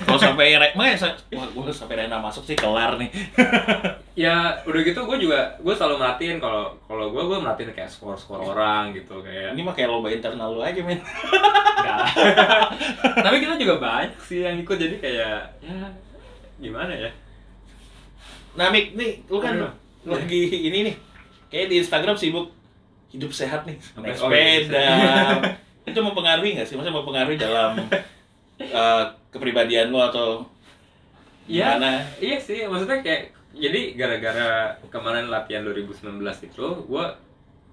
[0.00, 3.10] Kalau sampai Re- makanya saya wah gue sampai Rena masuk sih kelar nih
[4.14, 8.14] Ya udah gitu gue juga gue selalu merhatiin kalau kalau gue gue merhatiin kayak skor
[8.14, 11.02] skor orang gitu kayak ini mah kayak lomba internal lu aja men.
[13.16, 15.78] Tapi kita juga banyak sih yang ikut jadi kayak ya
[16.56, 17.10] gimana ya?
[18.54, 19.72] Nah, Mik, nih lu kan Aduh.
[20.06, 20.94] lagi ini nih.
[21.50, 22.54] Kayak di Instagram sibuk
[23.10, 24.86] hidup sehat nih, naik Oh, iya, sepeda.
[25.84, 26.74] itu mempengaruhi nggak sih?
[26.74, 27.74] Maksudnya mempengaruhi dalam
[28.62, 29.04] eh,
[29.34, 30.46] kepribadian lu atau
[31.44, 32.00] Iya, gimana?
[32.16, 34.48] iya sih, maksudnya kayak jadi gara-gara
[34.88, 37.12] kemarin latihan 2019 itu, gua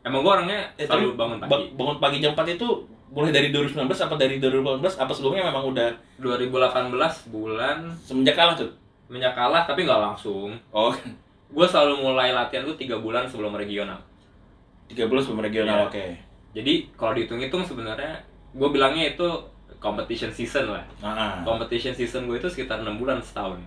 [0.01, 1.71] emang gua orangnya Eh, selalu bangun ba- pagi.
[1.71, 2.67] bangun pagi jam 4 itu
[3.09, 6.91] mulai dari 2019 apa dari 2018 apa sebelumnya memang udah 2018
[7.27, 8.71] bulan semenjak kalah tuh?
[9.07, 10.55] minyak kalah tapi nggak langsung.
[10.71, 10.95] Oh,
[11.49, 13.99] Gua selalu mulai latihan tuh tiga bulan sebelum regional.
[14.87, 15.87] 13 sebelum regional, Iya.
[15.87, 16.05] oke.
[16.53, 18.19] Jadi kalau dihitung-hitung sebenarnya
[18.51, 19.27] gue bilangnya itu
[19.81, 20.85] competition season lah.
[21.01, 23.57] Nah, Competition season gue itu sekitar enam bulan setahun.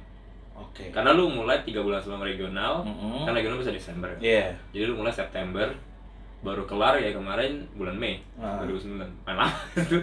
[0.55, 0.85] oke.
[0.89, 3.27] Karena lu mulai tiga bulan sebelum regional, Mm-mm.
[3.27, 4.07] kan regional bisa Desember.
[4.17, 4.55] Iya.
[4.71, 5.67] Jadi lu mulai September,
[6.41, 8.63] baru kelar ya kemarin bulan Mei Ah.
[8.63, 9.03] 2009.
[9.21, 9.51] Main lama
[9.83, 9.99] itu.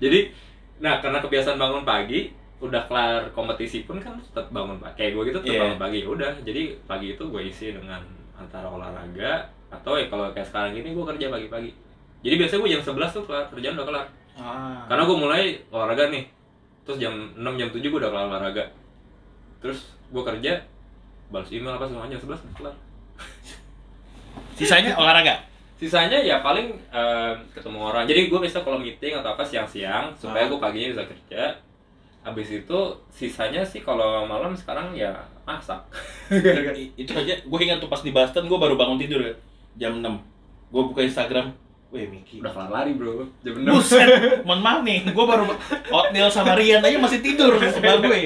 [0.00, 0.32] Jadi,
[0.78, 4.96] nah karena kebiasaan bangun pagi, udah kelar kompetisi pun kan tetap bangun pagi.
[4.96, 5.60] Kayak gue gitu tetap Iya.
[5.62, 5.98] bangun pagi.
[5.98, 8.00] Ya Udah, jadi pagi itu gue isi dengan
[8.32, 11.70] antara olahraga atau ya kalau kayak sekarang ini gue kerja pagi-pagi.
[12.20, 14.06] Jadi biasanya gue jam 11 tuh kelar, kerjaan udah kelar.
[14.38, 14.86] Ah.
[14.86, 16.24] Karena gue mulai olahraga nih.
[16.84, 18.64] Terus jam 6 jam 7 gue udah kelar olahraga.
[19.60, 20.52] Terus gue kerja
[21.30, 22.74] balas email apa macam jam 11 udah kelar.
[24.58, 25.40] Sisanya olahraga.
[25.80, 28.04] Sisanya ya paling eh, ketemu orang.
[28.04, 30.48] Jadi gue biasa kalau meeting atau apa siang-siang supaya Ah.
[30.52, 31.42] gue paginya bisa kerja.
[32.20, 32.78] Habis itu
[33.08, 35.08] sisanya sih kalau malam sekarang ya
[35.48, 35.80] masak.
[36.94, 39.32] Itu aja gue ingat tuh pas di Boston gue baru bangun tidur ya
[39.80, 40.04] jam 6
[40.70, 41.48] gue buka Instagram
[41.90, 43.26] Weh Miki Udah kelar lari bro.
[43.42, 43.66] Jam 6.
[43.66, 44.08] Buset,
[44.46, 45.44] mohon maaf nih, gue baru
[45.90, 48.20] oatmeal sama Rian aja masih tidur di sebelah gue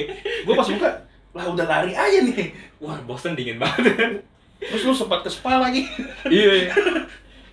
[0.45, 0.89] Gue pas buka,
[1.33, 4.21] lah udah lari aja nih Wah Boston dingin banget.
[4.61, 5.83] Terus lu sempat ke spa lagi
[6.29, 6.51] iya.
[6.53, 6.71] iya.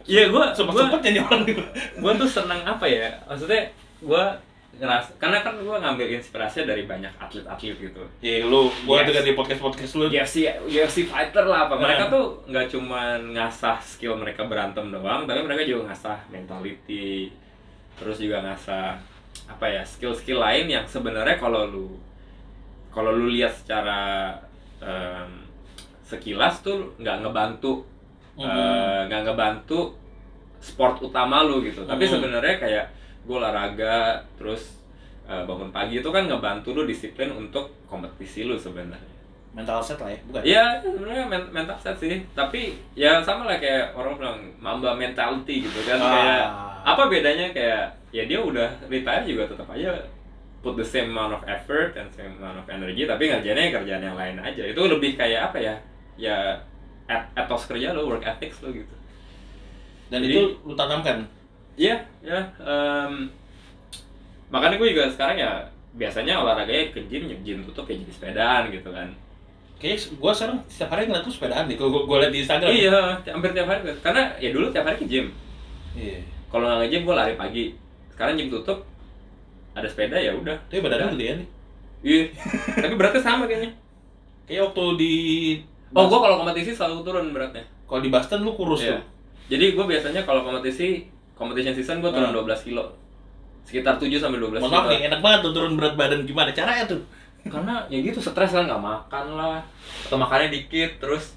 [0.02, 3.70] Iya gue Sempet-sempet jadi orang gue tuh seneng apa ya maksudnya
[4.02, 4.24] gue
[4.82, 9.06] ngerasa karena kan gue ngambil inspirasi dari banyak atlet-atlet gitu Iya lu, gue Yes.
[9.06, 10.36] dengar di podcast-podcast lu UFC
[10.66, 12.10] UFC fighter lah apa mereka Nah.
[12.10, 17.30] tuh nggak cuma ngasah skill mereka berantem doang tapi mereka juga ngasah mentality
[17.94, 18.98] terus juga ngasah
[19.46, 21.86] apa ya skill-skill lain yang sebenarnya kalau lu
[22.90, 24.34] kalau lu lihat secara
[24.78, 25.46] em,
[26.02, 27.86] sekilas tuh nggak ngebantu
[28.34, 28.42] Mhm.
[28.42, 29.94] eh, nggak ngebantu
[30.58, 32.12] sport utama lu gitu tapi Mhm.
[32.12, 32.86] sebenarnya kayak
[33.22, 34.78] gue olahraga terus
[35.24, 39.10] eh, bangun pagi itu kan ngebantu lu disiplin untuk kompetisi lu sebenarnya
[39.52, 40.40] Mental set lah ya, bukan?
[40.48, 42.24] Iya, sebenarnya men- mental set sih.
[42.32, 46.00] Tapi ya sama lah kayak orang bilang mamba mentality gitu kan.
[46.00, 46.08] Ah.
[46.08, 46.44] Kayak
[46.88, 47.84] apa bedanya kayak
[48.16, 49.92] ya dia udah retire juga tetap aja
[50.64, 54.16] put the same amount of effort and same amount of energy tapi ngerjainnya kerjaan yang
[54.16, 54.64] lain aja.
[54.64, 55.74] Itu lebih kayak apa ya?
[56.16, 56.56] Ya
[57.04, 58.96] et- etos kerja lo, work ethics lo gitu.
[60.08, 61.28] Dan Jadi- itu lu tanamkan
[61.72, 62.40] Iya, ya.
[62.60, 63.26] em,
[64.52, 65.50] makanya gue juga sekarang ya
[65.92, 69.08] biasanya olahraganya ke gym, gym tutup ya jadi sepedaan gitu kan.
[69.80, 72.98] Kayaknya gue sekarang setiap hari ngeliat lu sepedaan nih, kalau gue liat di Instagram Iya,
[73.32, 73.80] hampir tiap hari.
[73.98, 75.26] Karena ya dulu tiap hari ke gym.
[75.92, 77.64] Iya Kalau nggak nge-gym gue lari pagi.
[78.12, 78.84] Sekarang gym tutup,
[79.72, 80.56] ada sepeda ya udah.
[80.68, 81.12] Tapi badan lu Udah.
[81.16, 81.48] gedean nih
[82.02, 82.24] Iya.
[82.82, 83.70] Tapi beratnya sama kayaknya.
[84.44, 85.14] Kayak waktu di
[85.92, 87.64] Oh, gue kalau kompetisi selalu turun beratnya.
[87.84, 88.96] Kalau di Boston lu kurus Iya.
[88.96, 89.02] tuh
[89.52, 91.04] Jadi gue biasanya kalau kompetisi,
[91.34, 92.34] competition season gue turun Ah.
[92.34, 92.84] 12 kilo.
[93.62, 94.74] Sekitar 7 sampai 12 Mohon kilo.
[94.74, 97.00] maaf nih, enak banget tuh turun berat badan gimana caranya tuh?
[97.42, 99.58] Karena ya gitu stres kan nggak makan lah.
[100.02, 101.34] Atau makannya dikit terus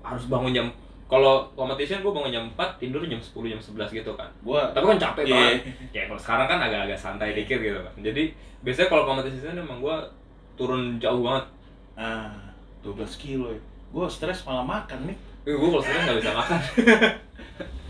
[0.00, 0.66] harus bangun jam
[1.06, 4.26] kalau competition gue bangun jam 4, tidur jam 10, jam 11 gitu kan.
[4.40, 5.34] Gua tapi kan capek Iya.
[5.34, 5.60] banget
[5.90, 9.78] ya kalau sekarang kan agak-agak santai dikit gitu kan jadi biasanya kalau kompetisi season emang
[9.78, 10.00] gua
[10.54, 11.44] turun jauh banget
[11.94, 12.32] ah
[12.80, 13.60] 12 kilo ya.
[13.90, 15.16] Gua stres malah makan nih.
[15.42, 16.60] eh, gua kalau sekarang nggak bisa makan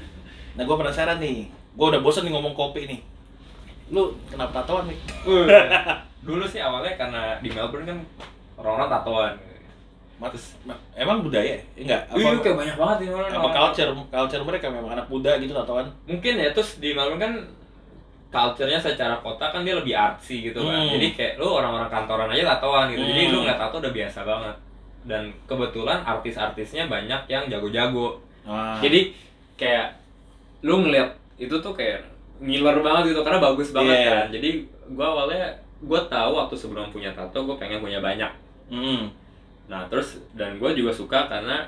[0.52, 1.48] Nah, gua penasaran nih.
[1.72, 3.00] Gua udah bosan nih ngomong kopi nih.
[3.88, 4.98] Lu kenapa tatoan nih?
[6.26, 7.98] dulu sih awalnya karena di Melbourne kan
[8.54, 9.34] orang-orang tatoan
[10.16, 10.54] Matus,
[10.94, 11.58] emang budaya?
[11.74, 12.06] Enggak.
[12.14, 15.50] Wih, Apa, kayak banyak banget di Melbourne apa culture culture mereka memang anak muda gitu
[15.52, 15.90] tatoan?
[16.06, 17.32] mungkin ya terus di Melbourne kan
[18.30, 20.94] culture-nya secara kota kan dia lebih artsy gitu kan Hmm.
[20.94, 23.32] jadi kayak lu orang-orang kantoran aja tatoan gitu jadi Hmm.
[23.34, 24.56] lu ngeliat tato udah biasa banget
[25.02, 28.78] dan kebetulan artis-artisnya banyak yang jago-jago Ah.
[28.78, 29.10] jadi
[29.54, 29.90] kayak
[30.62, 32.06] lu ngeliat itu tuh kayak
[32.38, 34.10] ngiler banget gitu karena bagus banget Iya.
[34.12, 34.50] kan jadi
[34.90, 35.46] gua awalnya
[35.80, 38.30] gua tahu waktu sebelum punya tato gua pengen punya banyak
[38.66, 39.10] Hmm.
[39.66, 41.66] nah terus dan gua juga suka karena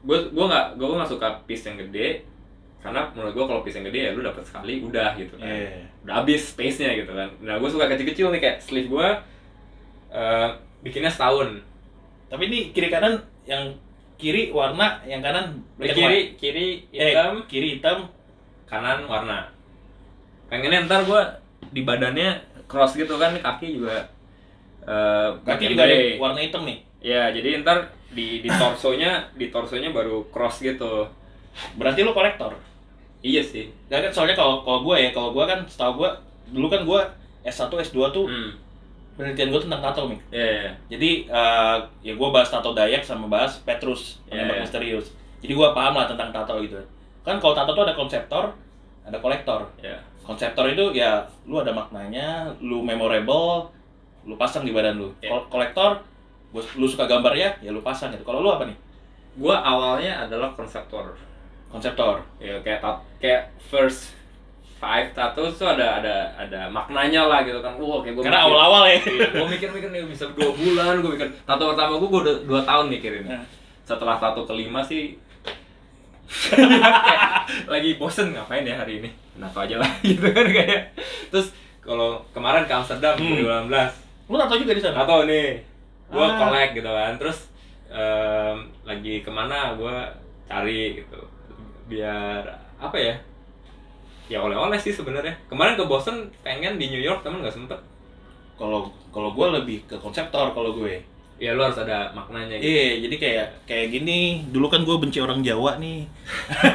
[0.00, 2.22] gua gua nggak gua nggak suka piece yang gede
[2.78, 5.84] karena menurut gua kalau piece yang gede ya lu dapet sekali udah gitu kan Iya.
[6.02, 9.20] udah habis space nya gitu kan nah gua suka kecil-kecil nih kayak sleeve gua
[10.08, 10.48] eh,
[10.80, 11.60] bikinnya setahun
[12.26, 13.74] Tapi ini kiri kanan yang
[14.20, 17.00] kiri warna, yang kanan black kiri kiri white.
[17.00, 17.98] Eh, hitam kiri hitam.
[18.68, 19.50] kanan warna
[20.46, 21.26] pengennya ntar gua
[21.72, 22.38] di badannya
[22.68, 24.06] cross gitu kan kaki juga
[24.86, 26.78] eh Kaki juga ada warna hitam nih.
[27.02, 31.06] ya jadi ntar di di torsonya di torsonya baru cross gitu
[31.74, 32.54] Berarti lu kolektor.
[33.20, 36.10] iya sih Nah, kan soalnya kalau kalau gue ya, kalau gue kan setahu gue
[36.54, 37.00] dulu kan gue
[37.42, 38.50] S1 S2 tuh hmm.
[39.20, 40.20] Penelitian gue tentang tato nih.
[40.32, 40.70] ya ya.
[40.88, 44.64] Jadi eh, ya gue bahas tato Dayak sama bahas Petrus penembak Iya.
[44.64, 45.06] misterius.
[45.40, 46.80] Jadi gue paham lah tentang tato gitu.
[47.20, 48.56] Kan kalau tato tuh ada konseptor,
[49.04, 49.68] ada kolektor.
[49.78, 53.68] ya Konseptor itu ya lu ada maknanya, lu memorable,
[54.24, 55.12] lu pasang di badan lu.
[55.20, 55.28] Iya.
[55.28, 56.00] Kol- Kolektor,
[56.48, 58.24] gua, lu suka gambarnya, ya lu pasang gitu.
[58.24, 58.76] Kalau lu apa nih?
[59.36, 61.14] gua awalnya adalah konseptor
[61.70, 62.18] Konseptor.
[62.42, 62.82] ya kayak
[63.22, 64.10] kayak first
[64.80, 68.82] five tattoo tuh ada ada ada maknanya lah gitu kan wah kayak gua Karena awal-awal
[68.86, 68.96] ya.
[68.98, 72.60] Iya, gue mikir-mikir nih bisa dua bulan, gue mikir tato pertama gue gue udah dua
[72.62, 73.24] tahun mikirin.
[73.24, 73.44] Nah.
[73.84, 75.20] Setelah tato kelima sih
[77.66, 80.94] lagi bosen ngapain ya hari ini, nato aja lah gitu kan kayak.
[81.28, 81.50] Terus
[81.80, 83.66] kalau kemarin ke Amsterdam Hmm.
[83.66, 85.02] 2018, Lu tato juga di sana?
[85.02, 85.58] tato nih,
[86.08, 86.38] gue Ah.
[86.38, 87.12] collect gitu kan.
[87.16, 87.38] Terus
[87.90, 89.96] em, lagi ke mana gue
[90.46, 91.20] cari gitu,
[91.84, 92.46] biar
[92.78, 93.14] apa ya?
[94.30, 95.34] Ya oleh-oleh sih sebenarnya.
[95.50, 97.76] Kemarin ke Boston pengen di New York temen nggak sempet.
[98.54, 101.02] Kalau kalau gue lebih ke konseptor kalau gue.
[101.40, 102.68] Ya lu harus ada maknanya gitu.
[102.68, 104.44] Iya, jadi kayak kayak gini.
[104.52, 106.04] Dulu kan gue benci orang Jawa nih.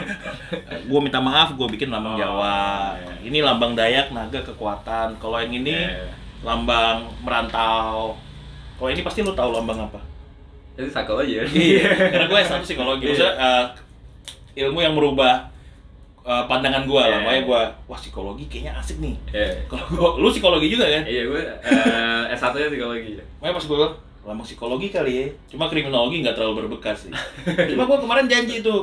[0.90, 2.98] gue minta maaf, gue bikin lambang Oh, Jawa.
[2.98, 3.30] iya.
[3.30, 5.22] Ini lambang Dayak, naga kekuatan.
[5.22, 6.10] Kalau yang ini Iya.
[6.42, 8.18] lambang merantau.
[8.76, 10.02] Kalau ini pasti lu tahu lambang apa?
[10.76, 11.46] Jadi sakau aja.
[11.46, 13.06] Iya, karena gue S1 psikologi.
[13.08, 13.66] Maksudnya eh,
[14.66, 15.46] ilmu yang merubah
[16.26, 17.08] eh, pandangan gue lah.
[17.08, 17.20] Iya.
[17.22, 19.16] Makanya gue, wah psikologi kayaknya asik nih.
[19.30, 19.50] Iya.
[19.70, 21.04] Kalau gua, lu psikologi juga kan?
[21.06, 23.22] Iya gue eh, S1 nya psikologi.
[23.40, 23.78] Makanya pas gue
[24.26, 25.26] lambang psikologi kali ya.
[25.54, 27.14] Cuma kriminologi nggak terlalu berbekas sih.
[27.72, 28.76] Cuma gue kemarin janji itu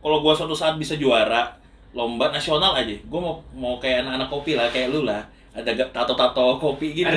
[0.00, 1.60] kalau gue suatu saat bisa juara
[1.90, 6.56] lomba nasional aja, gue mau mau kayak anak-anak kopi lah, kayak lu lah, ada tato-tato
[6.62, 7.10] kopi gitu.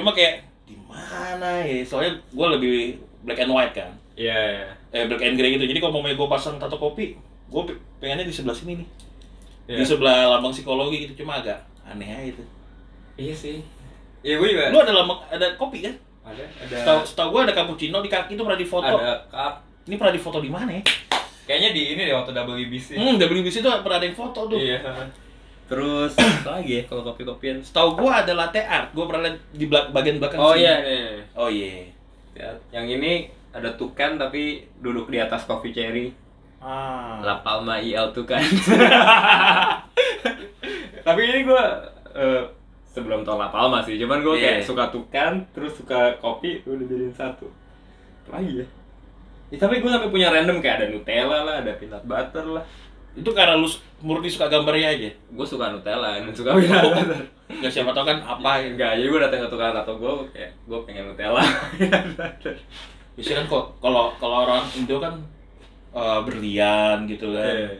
[0.00, 1.84] Cuma kayak di mana ya?
[1.84, 2.74] Soalnya gue lebih
[3.22, 4.32] black and white kan, Iya.
[4.32, 4.68] iya.
[4.90, 5.68] eh black and grey gitu.
[5.68, 7.12] Jadi kalau mau gue pasang tato kopi,
[7.50, 7.62] gue
[7.98, 8.88] pengennya di sebelah sini nih,
[9.68, 9.84] di Iya.
[9.84, 11.20] sebelah lambang psikologi gitu.
[11.20, 12.44] Cuma agak aneh aja itu.
[13.16, 13.58] Iya sih.
[14.20, 14.70] Iya gue juga.
[14.70, 15.94] Lu ada lambang ada kopi kan?
[16.22, 18.86] ada ada Setahu setahu gue ada cappuccino di kaki itu pernah difoto.
[18.88, 19.54] ada cup.
[19.84, 20.82] Ini pernah difoto di mana ya?
[21.42, 22.88] Kayaknya di ini deh waktu WBC.
[22.94, 24.54] Hmm, WBC itu pernah ada yang foto tuh.
[24.54, 24.78] Iya.
[25.66, 27.58] Terus apa lagi ya kalau kopi-kopian?
[27.60, 28.90] Setahu gua ada latte art.
[28.90, 30.62] Gua pernah lihat di belak- bagian belakang Oh sini.
[30.62, 31.06] iya nih.
[31.32, 31.86] Oh iya.
[32.30, 36.14] Ya, yang ini ada tukan tapi duduk di atas coffee cherry.
[36.60, 37.24] Ah.
[37.24, 38.36] La Palma IL tukan.
[41.06, 41.64] tapi ini gue
[42.86, 44.66] sebelum tau La Palma sih, cuman gue kayak Iya.
[44.66, 47.48] suka tukan, terus suka kopi, udah jadiin satu.
[48.28, 48.66] Lagi ya?
[49.50, 52.62] Ya, tapi gue sampai punya random kayak ada Nutella lah, ada peanut butter lah.
[53.10, 53.66] Itu karena lu
[53.98, 55.10] murni suka gambarnya aja.
[55.34, 57.18] Gue suka Nutella dan suka peanut butter.
[57.50, 58.66] Enggak siapa tahu kan apa ya.
[58.70, 61.42] Enggak, jadi gue datang ke tukang tato gue kayak gue pengen Nutella.
[63.18, 65.18] Biasanya kan kok kalau kalau orang Indo kan
[65.92, 67.50] eh, berlian gitu kan.
[67.50, 67.70] Iya.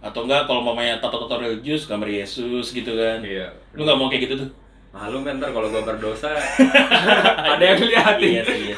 [0.00, 3.20] Atau enggak kalau mamanya tato-tato religius gambar Yesus gitu kan.
[3.20, 3.52] Iya.
[3.72, 4.50] Lu nggak mau kayak gitu tuh?
[4.90, 6.34] Malu kan ntar kalau gue berdosa
[7.54, 8.30] ada yang liatin.
[8.32, 8.60] Iya sih.
[8.66, 8.76] Iya.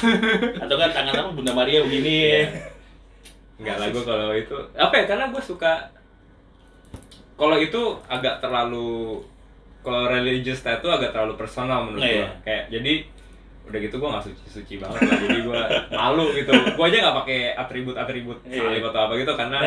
[0.61, 2.17] Atau kan tangan apa Bunda Maria begini.
[2.29, 2.45] Iya.
[3.57, 5.73] Enggak lah gue kalau itu apa ya karena gue suka
[7.33, 9.23] kalau itu agak terlalu
[9.81, 12.29] kalau religious tattoo agak terlalu personal menurut gue Iya.
[12.43, 12.93] kayak jadi
[13.63, 15.61] udah gitu gue nggak suci suci banget lah jadi gue
[15.91, 18.59] malu gitu gue aja nggak pakai atribut atribut Iya.
[18.61, 19.59] salib atau apa gitu karena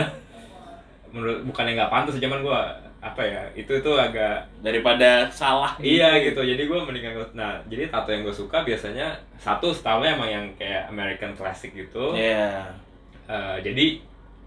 [1.09, 2.59] menurut bukannya nggak pantas cuman gue
[2.99, 5.77] apa ya itu itu agak Daripada salah.
[5.77, 10.25] Iya gitu, jadi gue mendingan Nah, jadi tato yang gue suka biasanya Satu stylenya emang
[10.25, 12.65] yang kayak American Classic gitu Iya.
[13.29, 14.01] Eh, Jadi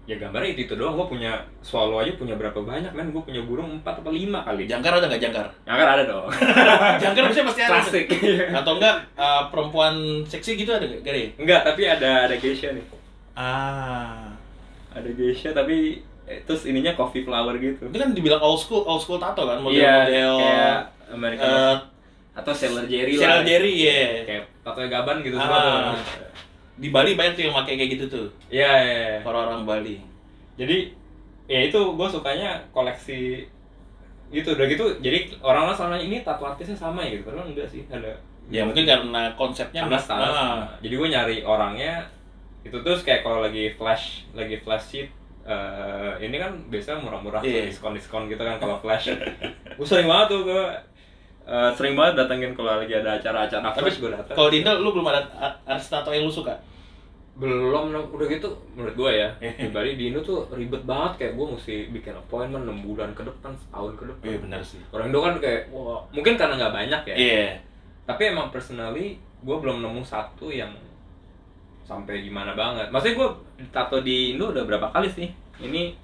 [0.09, 3.45] ya gambarnya itu, itu doang Gue punya swallow aja punya berapa banyak men Gue punya
[3.45, 5.45] burung 4 atau 5 kali Jangkar ada nggak jangkar?
[5.61, 6.25] Ya kan ada dong
[7.05, 7.71] jangkar biasanya pasti ada.
[7.77, 8.05] Klasik
[8.59, 9.93] Atau enggak eh, perempuan
[10.25, 11.05] seksi gitu ada nggak?
[11.05, 11.27] Gak ya?
[11.37, 12.85] Enggak, tapi ada ada geisha nih
[13.37, 14.33] Ah.
[14.91, 18.99] Ada geisha tapi eh, Terus ininya coffee flower gitu Itu kan dibilang old school, old
[18.99, 19.61] school tato kan?
[19.61, 20.79] Model-model kayak
[21.13, 21.75] American eh,
[22.33, 24.25] Atau Sailor Jerry Sailor lah Jerry, iya.
[24.25, 25.45] Kayak tato gaban gitu Ah.
[25.45, 25.93] semua
[26.79, 28.27] di Bali banyak tuh yang pakai kayak gitu tuh.
[28.47, 29.17] Iya, iya, iya.
[29.21, 29.97] Orang-orang Bali.
[30.55, 30.91] jadi
[31.45, 33.47] ya itu gue sukanya koleksi
[34.29, 37.81] gitu udah gitu jadi orang-orang selama ini tato artisnya sama ya gitu padahal enggak sih
[37.87, 38.11] ada
[38.49, 40.29] Ya mungkin karena konsepnya karena style Ah.
[40.29, 40.65] sama.
[40.79, 42.01] jadi gue nyari orangnya
[42.59, 45.09] itu terus kayak kalau lagi flash lagi flash sheet
[45.43, 47.65] eh, ini kan biasanya murah-murah Iya.
[47.65, 49.09] diskon diskon gitu kan kalau flash
[49.77, 50.63] gue sering banget tuh gue
[51.49, 54.93] eh, sering banget datengin kalau lagi ada acara-acara Tapi gue datang kalau di Indo lu
[54.93, 56.53] belum ada ar- artis tato yang lu suka?
[57.39, 59.71] belum udah gitu menurut gue ya Eh.
[59.95, 63.95] di Indo tuh ribet banget kayak gue mesti bikin appointment 6 bulan ke depan setahun
[63.95, 64.81] ke depan Iya benar sih.
[64.91, 67.47] orang Indo kan kayak wah mungkin karena nggak banyak ya Iya.
[68.03, 70.67] tapi emang personally gue belum nemu satu yang
[71.81, 73.29] sampai gimana banget maksudnya gue
[73.69, 75.95] tato di Indo udah berapa kali sih ini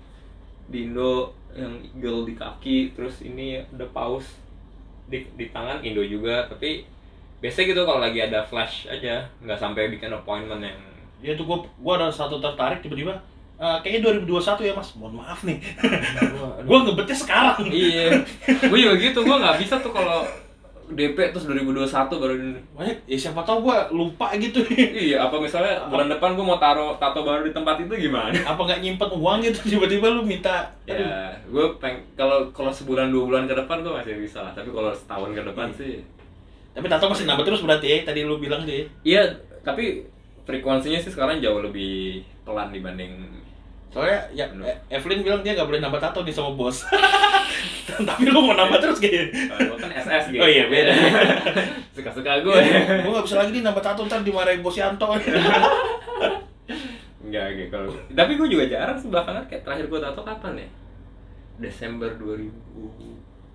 [0.65, 4.23] di Indo yang eagle di kaki terus ini ada paus
[5.05, 6.85] di, di tangan Indo juga tapi
[7.43, 10.79] biasanya gitu kalau lagi ada flash aja nggak sampai bikin appointment yang
[11.23, 13.15] Ya itu gua gua ada satu tertarik tiba-tiba
[13.55, 15.55] "Eh, kayaknya 2021 ya mas, mohon maaf nih.
[16.67, 17.63] Gua ngebetnya sekarang.
[17.71, 18.19] Iya.
[18.67, 20.27] Gue juga gitu gue nggak bisa tuh kalau
[20.85, 24.61] DP terus 2021 baru di- Makanya ya siapa tahu gua lupa gitu.
[25.09, 28.35] Iya apa misalnya bulan depan gue mau taruh tato baru di tempat itu gimana?
[28.45, 31.01] Apa nggak nyimpen uang gitu tiba-tiba lu minta Aduh.
[31.01, 34.53] ya gue peng kalau kalau sebulan dua bulan ke depan gue masih bisa lah.
[34.53, 36.01] Tapi kalau setahun ke depan sih.
[36.75, 39.23] Tapi tato masih nambah terus berarti ya, tadi lu bilang deh iya
[39.63, 40.03] tapi
[40.43, 43.15] frekuensinya sih sekarang jauh lebih pelan dibanding
[43.95, 46.83] Soalnya ya eh, Evelyn bilang dia nggak boleh nambah tato nih sama bos.
[48.11, 50.43] Tapi lu mau nambah terus kayaknya gue kan SS gitu.
[50.43, 50.91] Oh iya, beda.
[51.95, 52.59] suka suka gue
[53.07, 55.07] Gue nggak bisa lagi nih nambah tato ntar dimarahin bos Yanto.
[57.23, 60.67] Enggak gitu kalau tapi gue juga jarang sih belakangan kayak terakhir gue tato kapan ya?
[61.63, 62.51] Desember 2000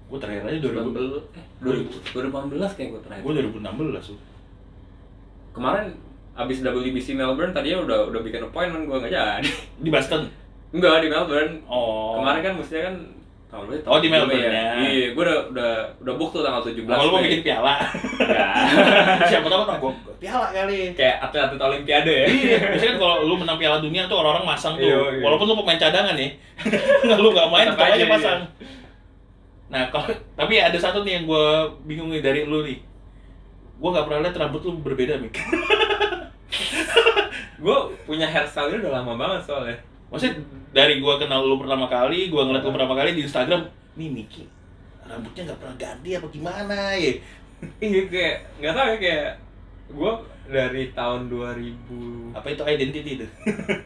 [0.08, 3.22] Gue terakhir aja 2000 eh 2000 2018 kayak gue terakhir.
[3.28, 4.18] Gue 2016 tuh
[5.52, 5.92] kemarin
[6.32, 10.22] abis WBC Melbourne tadinya udah udah bikin appointment gue nggak jadi Di Boston
[10.70, 12.96] enggak di Melbourne Oh kemarin kan mestinya kan
[13.50, 14.78] tahun lalu Oh, di Melbourne ya.
[14.78, 17.74] iya gue udah udah udah book tuh tanggal 17 Kalau lu mau bikin piala
[18.16, 18.52] Enggak.
[19.30, 23.34] Siapa tahu kan gue piala kali kayak atlet-atlet olimpiade ya Iya, biasanya kan kalau lu
[23.36, 24.84] menang piala dunia tuh orang-orang masang tuh.
[24.84, 25.22] Iya, iya.
[25.24, 26.28] Walaupun lu pemain cadangan ya.
[27.18, 28.06] lu nggak main Tetap tetap aja, iya.
[28.06, 28.40] pasang.
[29.66, 31.46] Nah, kalau tapi ada satu nih yang gue
[31.84, 32.78] bingung nih dari lu nih.
[33.76, 35.34] Gue nggak pernah lihat rambut lu berbeda, Mik.
[37.60, 37.76] gue
[38.08, 39.78] punya hairstyle udah lama banget soalnya
[40.10, 40.42] Maksudnya
[40.74, 43.62] dari gue kenal lu pertama kali, gue ngeliat lu pertama kali di Instagram,
[43.94, 44.42] nih Miki,
[45.06, 47.14] rambutnya nggak pernah ganti apa gimana ya?
[47.86, 49.30] iya kayak nggak tahu ya kayak
[49.90, 50.12] gue
[50.50, 53.26] dari tahun 2000 Apa itu identity itu?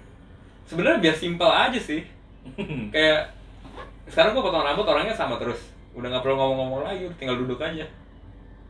[0.69, 2.01] sebenarnya biar simpel aja sih
[2.95, 3.29] kayak
[4.09, 7.85] sekarang gue potong rambut orangnya sama terus udah nggak perlu ngomong-ngomong lagi tinggal duduk aja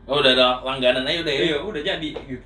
[0.07, 1.41] oh, udah ada langganan aja udah ya?
[1.47, 2.45] iya udah jadi gitu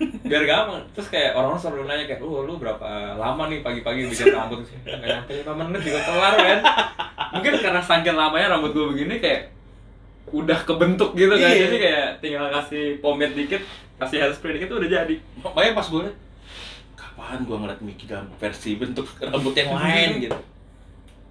[0.00, 0.80] biar gampang.
[0.96, 2.88] Terus kayak orang-orang selalu nanya kayak oh lu berapa
[3.20, 4.64] lama nih pagi-pagi bikin rambut?
[4.64, 6.58] Nggak nyampe lima menit juga kelar kan
[7.30, 9.52] mungkin karena saking lamanya rambut gue begini kayak
[10.30, 11.50] udah kebentuk gitu kan.
[11.52, 11.68] Iya.
[11.68, 13.62] jadi kayak tinggal kasih pomade dikit
[14.00, 15.16] kasih hairspray dikit tuh udah jadi.
[15.44, 16.04] Makanya pas gue
[16.96, 20.38] kapan gue ngeliat Miki dalam versi bentuk rambut yang lain gitu.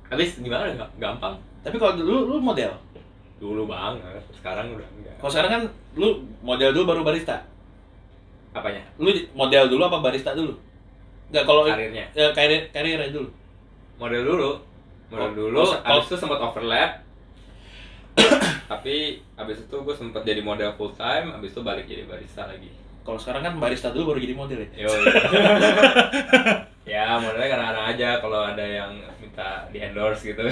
[0.09, 0.73] habis gimana?
[0.97, 1.37] Gampang.
[1.61, 2.73] Tapi kalau dulu lu model.
[3.39, 4.19] dulu banget.
[4.35, 5.15] Sekarang udah enggak.
[5.15, 5.63] Kalau sekarang kan
[5.95, 7.48] lu model dulu baru barista.
[8.55, 10.57] Apanya Lu model dulu apa barista dulu?
[11.29, 13.29] Enggak kalau karirnya eh, karir karirnya dulu.
[14.01, 14.51] model dulu
[15.09, 17.01] model Oh, dulu oh, abis itu sempat overlap
[18.71, 22.69] tapi abis itu gue sempat jadi model full time abis itu balik jadi barista lagi
[23.01, 24.85] Kalau sekarang kan barista dulu baru jadi model ya.
[24.85, 24.91] Yo,
[26.93, 30.45] ya modelnya kadang-kadang aja kalau ada yang minta di endorse gitu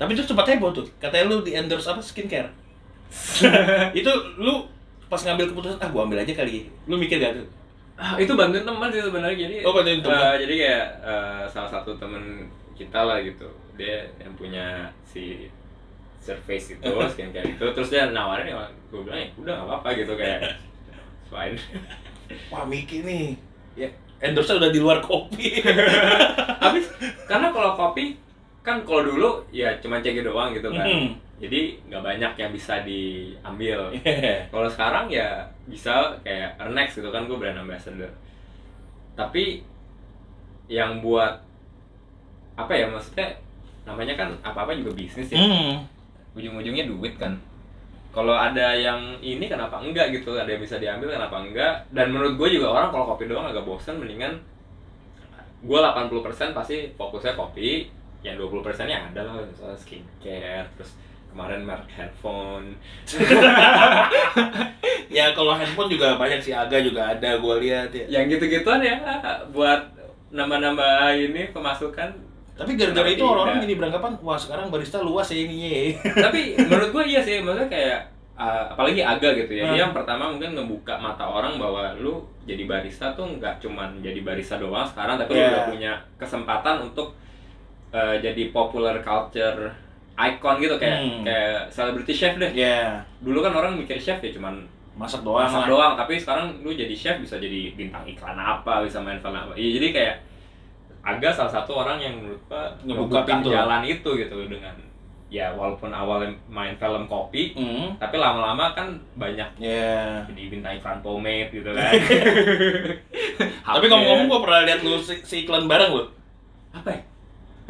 [0.00, 0.88] Tapi itu sempat heboh tuh.
[0.96, 2.50] Katanya lu di endorse apa skincare.
[4.00, 4.10] itu
[4.40, 4.64] lu
[5.10, 6.70] pas ngambil keputusan ah gua ambil aja kali.
[6.86, 7.46] Lu mikir gak tuh?
[7.94, 10.16] Ah, itu bantuin teman sih sebenarnya jadi Oh, bantuin teman.
[10.16, 15.50] eh, jadi kayak eh, salah satu temen kita lah gitu dia yang punya si
[16.16, 18.56] surface itu skincare itu terus dia nawarin ya
[18.88, 20.40] gue bilang ya udah gak apa-apa gitu kayak
[21.28, 21.58] fine
[22.46, 23.34] Wah Miki nih.
[23.74, 23.88] Ya
[24.18, 25.60] endorse udah di luar kopi.
[26.64, 26.86] habis
[27.26, 28.16] karena kalau kopi
[28.60, 31.08] kan kalau dulu ya cuma CG doang gitu kan Mhm.
[31.40, 33.88] Jadi nggak banyak yang bisa diambil.
[33.96, 34.44] Iya.
[34.52, 38.12] kalau sekarang ya bisa kayak Ernex gitu kan gue brand ambassador.
[39.16, 39.64] Tapi
[40.70, 41.40] yang buat
[42.54, 43.32] apa ya maksudnya
[43.88, 45.40] namanya kan apa apa juga bisnis ya.
[45.40, 45.80] Hmm.
[46.36, 47.34] ujung-ujungnya duit kan.
[48.14, 50.36] Kalau ada yang ini kenapa enggak gitu?
[50.36, 51.74] Ada yang bisa diambil kenapa enggak?
[51.90, 54.38] Dan menurut gue juga orang kalau kopi doang agak bosen mendingan
[55.60, 57.84] gue 80% pasti fokusnya kopi
[58.24, 60.96] yang 20% nya ada lah misalnya skincare terus
[61.30, 62.74] kemarin merek headphone
[65.10, 68.06] Ya kalau handphone juga banyak sih Aga juga ada gua lihat ya.
[68.08, 68.94] yang gitu-gituan ya
[69.50, 69.82] buat
[70.30, 72.06] nambah-nambah ini pemasukan
[72.54, 75.82] Tapi gara-gara itu orang-orang jadi beranggapan wah sekarang barista luas ya ininya ya.
[76.28, 77.98] tapi menurut gue iya sih maksudnya kayak
[78.36, 79.72] uh, apalagi agak gitu ya Hmm.
[79.72, 84.20] dia yang pertama mungkin ngebuka mata orang bahwa lu jadi barista tuh nggak cuman jadi
[84.20, 85.50] barista doang sekarang tapi lu Yeah.
[85.50, 87.16] udah punya kesempatan untuk
[87.90, 89.72] uh, jadi popular culture
[90.22, 91.22] icon gitu kayak Hmm.
[91.22, 94.60] kayak celebrity chef deh Ya, dulu kan orang mikir chef ya cuman
[94.92, 98.98] masak doang masak doang tapi sekarang lu jadi chef bisa jadi bintang iklan apa bisa
[98.98, 100.16] main film apa iya jadi kayak
[101.00, 103.48] agak salah satu orang yang menurut gua Ngebuka pintu.
[103.48, 104.76] jalan itu gitu dengan
[105.26, 107.96] ya walaupun awalnya main film kopi Hmm.
[107.96, 110.20] tapi lama-lama kan banyak Ya.
[110.26, 111.92] jadi bintang iklan pomade gitu kan
[113.70, 116.04] Tapi ngomong-ngomong gue pernah lihat lu si, si iklan bareng lu.
[116.70, 117.00] apa ya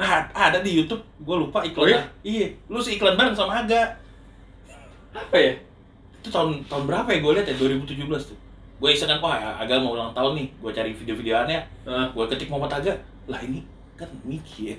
[0.00, 1.92] Ah, ada di YouTube, gue lupa Oh, iklannya.
[1.92, 2.02] iya?
[2.24, 3.84] Iya, lu si iklan bareng sama Aga.
[5.10, 5.52] apa ya
[6.16, 8.38] Itu tahun tahun berapa ya gue lihat ya 2017 tuh.
[8.76, 10.46] Gue iseng kan, wah Aga mau ulang tahun nih.
[10.56, 11.60] Gue cari video-videoannya.
[11.84, 12.06] Heeh.
[12.10, 12.92] Gue ketik Muhammad Aga.
[13.26, 13.60] Lah ini
[13.94, 14.76] kan Miki ya.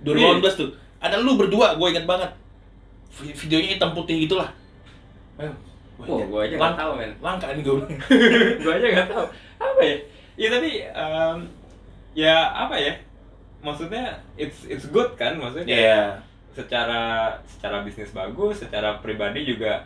[0.00, 0.70] 2018 tuh.
[0.98, 2.30] Ada lu berdua, gue inget banget.
[3.12, 4.50] Vi- Videonya hitam putih gitu lah.
[5.36, 5.50] Ayo.
[5.98, 7.12] Wah, gue aja nggak tahu men.
[7.18, 7.74] Langka nih gue.
[8.56, 9.24] gue aja nggak tahu
[9.58, 9.96] apa ya.
[10.34, 11.36] Ya tapi em,
[12.14, 12.92] ya apa ya?
[13.60, 15.68] Maksudnya it's it's good kan maksudnya.
[15.68, 16.02] Iya.
[16.56, 19.84] Secara secara bisnis bagus, secara pribadi juga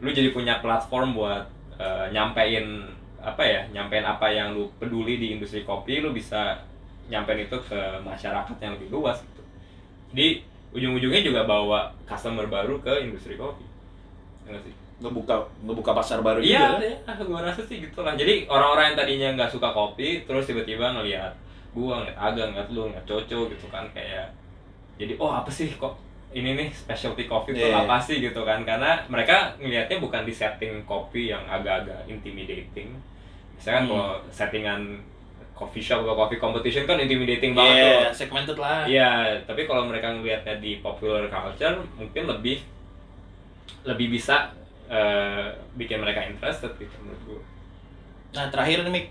[0.00, 1.44] lu jadi punya platform buat
[1.76, 2.88] eh, nyampein
[3.20, 3.60] apa ya?
[3.70, 6.56] Nyampein apa yang lu peduli di industri kopi, lu bisa
[7.12, 9.42] nyampein itu ke masyarakat yang lebih luas gitu.
[10.16, 10.40] Di
[10.70, 13.66] ujung-ujungnya juga bawa customer baru ke industri kopi.
[14.46, 14.74] Ya nggak sih?
[15.00, 15.32] Ngebuka
[15.64, 16.84] ngebuka pasar baru Iya, juga.
[16.84, 18.16] ya, gua rasa sih gitu lah.
[18.16, 21.32] Jadi orang-orang yang tadinya nggak suka kopi, terus tiba-tiba ngelihat
[21.70, 24.26] gua, ngeliat Aga, ngeliat lu, ngeliat Coco gitu kan kayak
[24.96, 25.96] jadi oh apa sih kok
[26.30, 27.82] ini nih specialty coffee itu Iya.
[27.82, 32.94] apa sih gitu kan karena mereka ngelihatnya bukan di setting kopi yang agak-agak intimidating
[33.56, 33.90] misalkan Hmm.
[33.90, 34.80] kalau settingan
[35.52, 38.86] coffee shop atau coffee competition kan intimidating banget tuh Iya, segmented lah.
[38.86, 39.10] Iya,
[39.44, 42.64] tapi kalau mereka ngelihatnya di popular culture mungkin lebih
[43.82, 44.52] lebih bisa
[44.86, 47.40] eh, bikin mereka interested gitu menurut gue.
[48.32, 49.06] Nah terakhir nih Mik,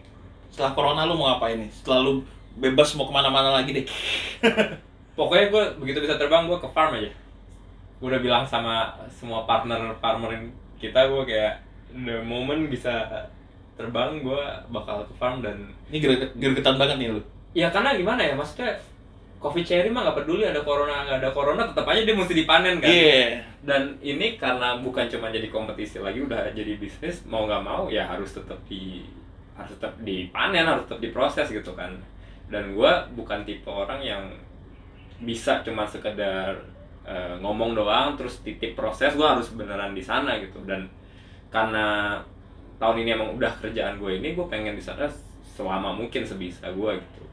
[0.50, 1.72] setelah corona lu mau ngapain nih?
[1.72, 2.14] Setelah lu
[2.60, 3.86] bebas mau ke mana-mana lagi deh.
[5.18, 7.10] Pokoknya gue begitu bisa terbang gue ke farm aja.
[8.00, 10.32] Gue udah bilang sama semua partner farmer
[10.80, 11.60] kita gue kayak
[11.92, 13.08] the moment bisa
[13.76, 14.42] terbang gue
[14.72, 15.98] bakal ke farm dan Ini
[16.36, 17.22] gregetan banget nih lu.
[17.50, 18.78] ya karena gimana ya maksudnya
[19.42, 22.78] coffee cherry mah nggak peduli ada corona nggak ada corona tetap aja dia mesti dipanen
[22.78, 22.86] kan.
[22.86, 23.42] Iya.
[23.66, 28.06] dan ini karena bukan cuma jadi kompetisi lagi udah jadi bisnis mau nggak mau ya
[28.06, 29.02] harus tetap di
[29.58, 31.98] harus tetap dipanen harus tetap diproses gitu kan
[32.50, 34.24] dan gue bukan tipe orang yang
[35.22, 36.58] bisa cuma sekedar
[37.06, 40.62] eh, ngomong doang terus titip proses gue harus beneran di sana gitu.
[40.66, 40.90] Dan
[41.54, 42.18] karena
[42.82, 45.06] tahun ini emang udah kerjaan gue ini gue pengen di sana
[45.56, 47.24] selama mungkin sebisa gue gitu.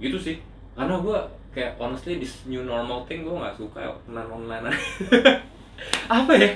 [0.00, 0.36] Gitu sih.
[0.76, 1.18] Karena gue
[1.56, 4.64] kayak honestly this new normal thing gue nggak suka online online
[6.20, 6.52] apa ya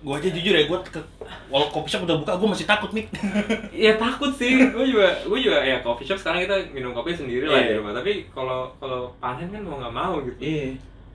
[0.00, 1.00] Gue aja jujur ya, gue ke
[1.46, 3.12] walau coffee shop udah buka, gue masih takut Mik.
[3.84, 7.44] ya takut sih gue juga gue juga ya coffee shop sekarang kita minum kopi sendiri
[7.44, 7.78] lah di Iya.
[7.78, 10.72] rumah tapi kalau kalau panen kan mau nggak mau gitu Iya.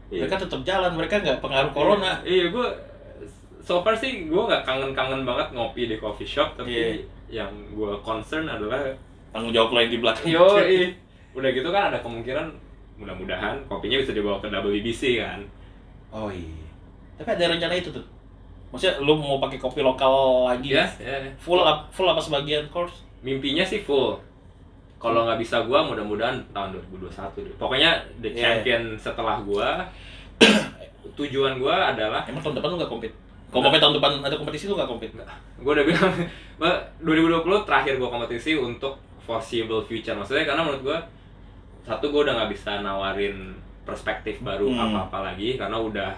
[0.07, 0.22] Iya.
[0.22, 2.22] Mereka tetap jalan, mereka nggak pengaruh corona.
[2.22, 2.68] iya gue
[3.60, 6.90] so far sih gue nggak kangen-kangen banget ngopi di coffee shop tapi Iya.
[7.41, 8.86] yang gue concern adalah
[9.34, 10.30] Tanggung jawab yang di belakang.
[10.30, 10.45] yo
[11.34, 12.48] udah gitu kan ada kemungkinan
[12.95, 15.41] mudah-mudahan kopinya bisa dibawa ke WBC kan
[16.07, 16.64] Oh iya.
[17.18, 18.06] Tapi ada rencana itu tuh.
[18.76, 20.11] Maksudnya lu mau pakai kopi lokal
[20.45, 20.76] lagi?
[20.76, 21.15] ya ya.
[21.38, 23.07] Full up, full apa sebagian course?
[23.22, 24.14] mimpinya sih full
[24.95, 27.10] kalau nggak bisa gua mudah-mudahan tahun 2021
[27.41, 27.56] deh.
[27.56, 28.61] pokoknya the Yeah.
[28.61, 29.81] champion setelah gua
[31.15, 33.11] tujuan gua adalah Emang tahun depan lu nggak kompet?
[33.45, 35.10] Kalau kompet tahun depan ada kompetisi lu nggak kompet?
[35.56, 36.11] gue udah bilang
[36.60, 40.97] Mbak, 2020 terakhir gue kompetisi untuk foreseeable future maksudnya karena menurut gue
[41.81, 44.81] satu gue udah nggak bisa nawarin perspektif baru Hmm.
[44.85, 46.11] apa-apa lagi karena udah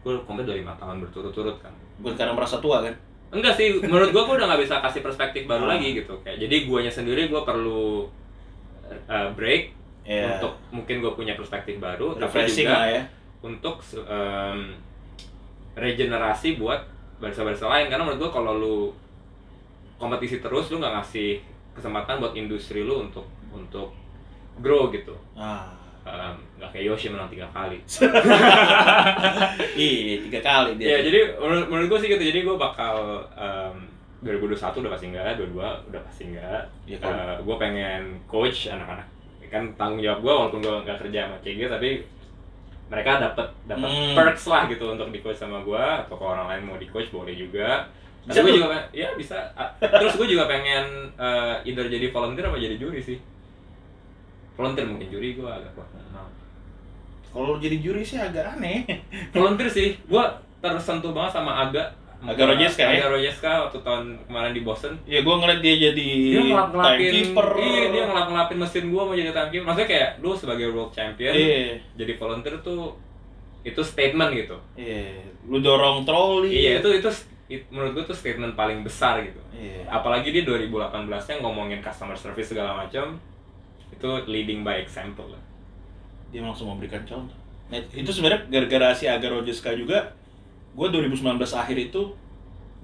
[0.00, 2.94] gue kompet udah lima tahun berturut-turut kan Bukan karena merasa tua kan?
[3.30, 5.72] enggak sih menurut gue gue udah nggak bisa kasih perspektif baru Hmm.
[5.72, 8.06] lagi gitu kayak jadi guanya sendiri gue perlu
[9.04, 10.36] uh, break Iya.
[10.36, 13.02] untuk mungkin gue punya perspektif baru tapi refreshing juga lah ya.
[13.40, 14.76] untuk em,
[15.74, 16.78] regenerasi buat
[17.16, 18.76] barista-barista lain karena menurut gua kalau lu
[19.96, 21.40] kompetisi terus lu nggak ngasih
[21.72, 23.90] kesempatan buat industri lu untuk untuk
[24.56, 25.72] grow gitu Ah.
[26.04, 27.80] Nggak kayak Yoshi menang tiga kali.
[29.74, 30.86] Iya, tiga kali dia.
[30.86, 32.96] ya jadi menurut, menurut gua sih gitu jadi gua bakal
[33.32, 33.76] em,
[34.20, 35.60] 2021 udah pasti enggak 22
[35.90, 39.06] udah pasti enggak Iya, kalau- Eh, gua pengen coach anak-anak.
[39.46, 41.90] Kan tanggung jawab gua walaupun gua nggak kerja sama CG tapi
[42.84, 44.12] mereka dapat dapat Hmm.
[44.14, 46.02] perks lah gitu untuk di coach sama gua.
[46.02, 47.88] Atau kalau orang lain mau di coach boleh juga.
[48.24, 49.36] Tapi gue juga pengen, ya bisa.
[49.76, 53.20] Terus gue juga pengen eh, either jadi volunteer apa jadi juri sih
[54.54, 56.28] volunteer mungkin juri gua agak kurang mau.
[57.26, 58.86] Kalau jadi juri sih agak aneh.
[59.30, 61.84] volunteer sih gua tersentuh banget sama Aga
[62.24, 62.96] Aga Rojeska ya?
[62.96, 67.04] Aga Rojeska waktu tahun kemarin di Boston Ya gue ngeliat dia jadi dia ngelap ngelapin
[67.04, 67.46] timekeeper.
[67.60, 71.30] iya dia ngelap ngelapin mesin gua mau jadi timekeeper maksudnya kayak lu sebagai world champion
[71.30, 71.76] Iya.
[71.94, 72.96] jadi volunteer tuh
[73.60, 75.20] itu statement gitu Iya.
[75.44, 76.48] Lu dorong troli.
[76.48, 77.10] iya itu itu
[77.50, 79.84] it- menurut gua tuh statement paling besar gitu Iya.
[79.90, 80.80] apalagi dia 2018
[81.28, 83.20] nya ngomongin customer service segala macam
[84.04, 85.40] itu leading by example lah
[86.28, 87.32] Dia langsung memberikan contoh.
[87.72, 90.12] Nah, itu sebenarnya gara-gara si Aga Rojeska juga,
[90.74, 92.02] gue 2019 akhir itu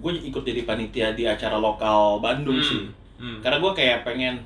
[0.01, 2.83] gue ikut jadi panitia di acara lokal Bandung Hmm, sih.
[3.19, 3.45] hmm.
[3.45, 4.41] Karena gue kayak pengen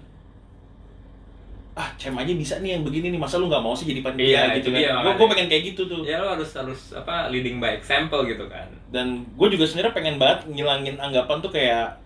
[1.74, 4.22] ah cem aja bisa nih yang begini nih masa lu nggak mau sih jadi panitia
[4.22, 7.58] Iya, gitu itu kan gue pengen kayak gitu tuh ya lo harus harus apa leading
[7.58, 11.98] by example gitu kan dan gue juga sebenarnya pengen banget ngilangin anggapan tuh kayak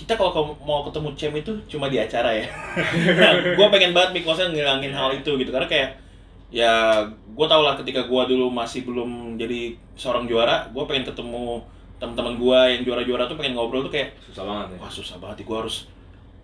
[0.00, 2.48] kita kalau mau ketemu cem itu cuma di acara ya.
[3.20, 5.52] Nah, gue pengen banget Mik maksudnya ngilangin hal itu gitu.
[5.52, 6.00] Karena kayak
[6.48, 11.62] ya gue tau lah ketika gue dulu masih belum jadi seorang juara gue pengen ketemu
[12.00, 14.78] teman-teman gue yang juara-juara tuh pengen ngobrol tuh kayak susah banget ya.
[14.80, 15.76] Wah susah banget gue harus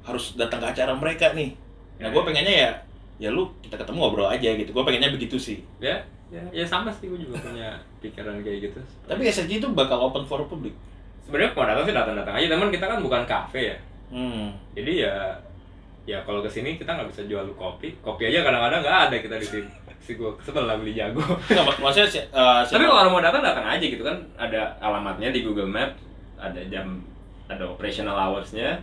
[0.04, 1.56] harus datang ke acara mereka nih.
[1.96, 2.26] Nah gue ya.
[2.28, 2.70] pengennya ya
[3.16, 4.70] ya lu kita ketemu ngobrol aja gitu.
[4.76, 5.64] Gue pengennya begitu sih.
[5.80, 5.96] Ya
[6.28, 8.80] ya ya sama sih gue juga punya pikiran kayak gitu.
[9.08, 10.76] Tapi SSG itu bakal open for public
[11.26, 12.46] sebenarnya mau datang sih datang datang aja.
[12.48, 13.78] Teman kita kan bukan kafe ya.
[14.06, 14.54] Hmm.
[14.70, 15.14] jadi ya
[16.06, 17.90] ya kalau ke sini kita nggak bisa jual kopi.
[17.98, 19.68] Kopi aja kadang-kadang nggak ada kita di sini.
[19.98, 21.18] Si gue sebel lah beli jago.
[21.18, 24.14] Nggak, mak- maksudnya si- eh, si- tapi kalau mau datang datang aja gitu kan.
[24.38, 25.98] Ada alamatnya di Google Map
[26.38, 27.02] ada jam
[27.50, 28.78] ada operational hoursnya.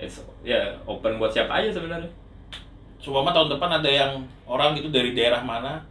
[0.00, 2.08] It's, ya open buat siapa aja sebenarnya.
[2.96, 4.12] Seumpama tahun depan ada yang
[4.44, 5.84] orang gitu dari daerah mana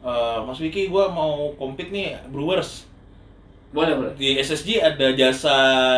[0.00, 2.84] eh, Mas Wiki gua mau compete nih Brewers
[3.74, 5.56] boleh boleh di SSG ada jasa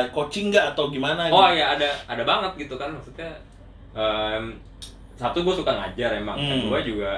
[0.09, 1.61] coaching nggak atau gimana oh gitu?
[1.61, 3.29] ya ada ada banget gitu kan maksudnya
[3.93, 4.57] em,
[5.15, 6.51] satu gue suka ngajar emang Hmm.
[6.59, 7.13] kedua juga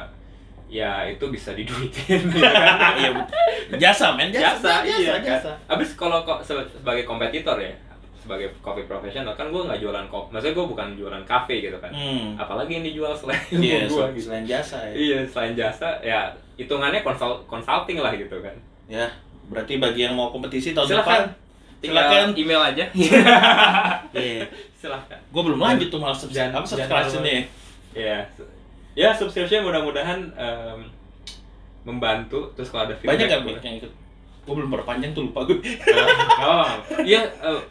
[0.67, 2.93] ya itu bisa diduitin gitu kan.
[3.01, 3.11] iya
[3.75, 5.39] jasa men jasa jasa, iya kan.
[5.39, 5.53] jasa.
[5.67, 7.73] Abis kalau kok se- sebagai kompetitor ya,
[8.19, 11.89] sebagai coffee profesional kan gue nggak jualan kopi, maksudnya gue bukan jualan kafe gitu kan.
[11.89, 12.37] Hmm.
[12.37, 14.29] Apalagi yang dijual selain Iya, gue gitu.
[14.29, 14.93] selain jasa ya.
[14.93, 16.21] Iya selain jasa ya
[16.55, 18.53] hitungannya konsul consulting lah gitu kan.
[18.87, 19.09] Ya,
[19.49, 21.05] berarti bagi yang mau kompetisi tahun Silakan.
[21.05, 21.23] depan,
[21.79, 22.29] Tinggal silakan.
[22.35, 22.85] email aja.
[24.15, 24.45] Iya.
[24.75, 25.19] Silakan.
[25.27, 27.43] Gue belum lanjut tuh malah subs- Jangan- apa subscription-nya ya.
[27.91, 28.19] Ya,
[28.95, 30.79] ya subscription mudah-mudahan em,
[31.83, 33.55] membantu terus kalau ada Banyak feedback boleh.
[33.55, 33.93] Mik, yang ikut?
[34.41, 35.59] Gue belum perpanjang tuh lupa gue.
[36.41, 36.69] oh,
[37.11, 37.21] iya,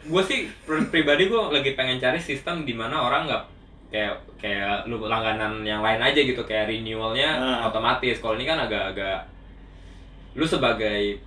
[0.00, 3.42] gue sih pri- pribadi gue lagi pengen cari sistem di mana orang nggak
[3.88, 7.58] kayak kayak lu langganan yang lain aja gitu kayak renewalnya Ah.
[7.66, 8.18] otomatis.
[8.18, 9.26] Kalau ini kan agak-agak
[10.34, 11.18] lu sebagai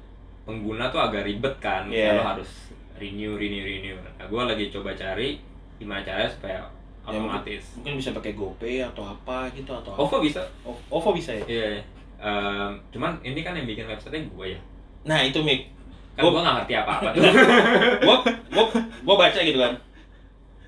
[0.51, 2.11] pengguna tuh agak ribet kan, Iya.
[2.11, 2.51] Kayak lu harus
[2.93, 3.95] renew, renew, renew.
[3.95, 5.39] Nah, gue lagi coba cari
[5.77, 6.59] gimana caranya supaya
[7.01, 7.63] Ya, otomatis.
[7.73, 9.99] Mungkin bisa pakai GoPay atau apa gitu atau apa.
[9.99, 11.45] OVO bisa, O- OVO bisa ya?
[11.47, 11.65] iya.
[11.71, 11.81] iya.
[12.19, 14.59] Em, cuman ini kan yang bikin websitenya gue ya,
[15.01, 15.65] Nah itu Mik,
[16.13, 17.09] kan Gua- gue nggak ngerti apa-apa.
[18.05, 18.15] gua
[18.47, 18.65] gua
[19.01, 19.73] gua baca gitu kan.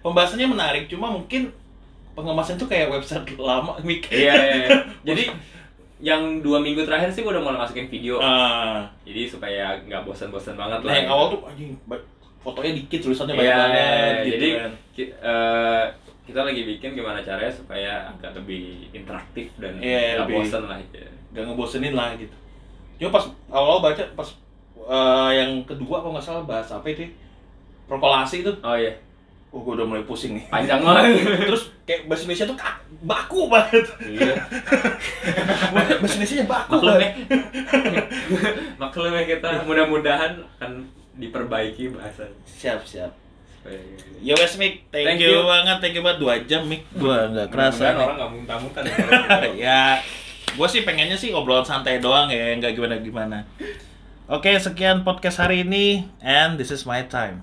[0.02, 1.54] Pembahasannya menarik, cuma mungkin
[2.12, 4.10] pengemasan tuh kayak website lama Mik.
[4.10, 4.70] Iya, iya, iya.
[5.08, 5.24] Jadi
[6.04, 8.20] yang dua minggu terakhir sih gue udah mulai masukin video.
[8.20, 10.96] Ah, Jadi supaya nggak bosan-bosan banget nah lah.
[11.00, 11.72] yang awal tuh anjing
[12.44, 14.12] fotonya dikit tulisannya banyak banget iya.
[14.20, 14.72] gitu Jadi kan.
[14.92, 15.84] ki- eh,
[16.24, 20.76] kita lagi bikin gimana caranya supaya agak lebih interaktif dan Iya, nggak bosan lah.
[20.92, 21.08] Ya.
[21.32, 22.36] Gak ngebosenin lah gitu.
[23.00, 24.28] Cuma pas awal baca pas
[24.76, 27.08] eh, yang kedua kalau nggak salah bahas apa itu?
[27.08, 27.12] ya?
[27.88, 28.52] Propolasi itu.
[28.60, 28.92] Oh iya,
[29.54, 30.50] Oh, gue udah mulai pusing nih.
[30.50, 31.14] panjang banget.
[31.48, 33.86] Terus kayak bahasa Indonesia tuh kak- baku banget.
[34.04, 34.34] iya.
[35.74, 36.98] bahasa Indonesia baku Maklum ya.
[37.00, 38.06] banget.
[38.82, 40.72] Maklum ya kita mudah-mudahan akan
[41.16, 42.34] diperbaiki bahasanya.
[42.46, 43.12] Siap, siap.
[44.20, 45.46] Yo wes Mik, thank, Thank you, you.
[45.46, 47.96] banget, thank you banget dua jam Mik, gua nggak kerasa.
[47.96, 48.82] Orang nggak muntah-muntah.
[48.84, 48.92] nih.
[49.56, 50.04] ya,
[50.50, 53.38] gue sih pengennya sih obrolan santai doang ya, nggak gimana gimana.
[54.26, 57.40] Oke, sekian podcast hari ini, and this is my time.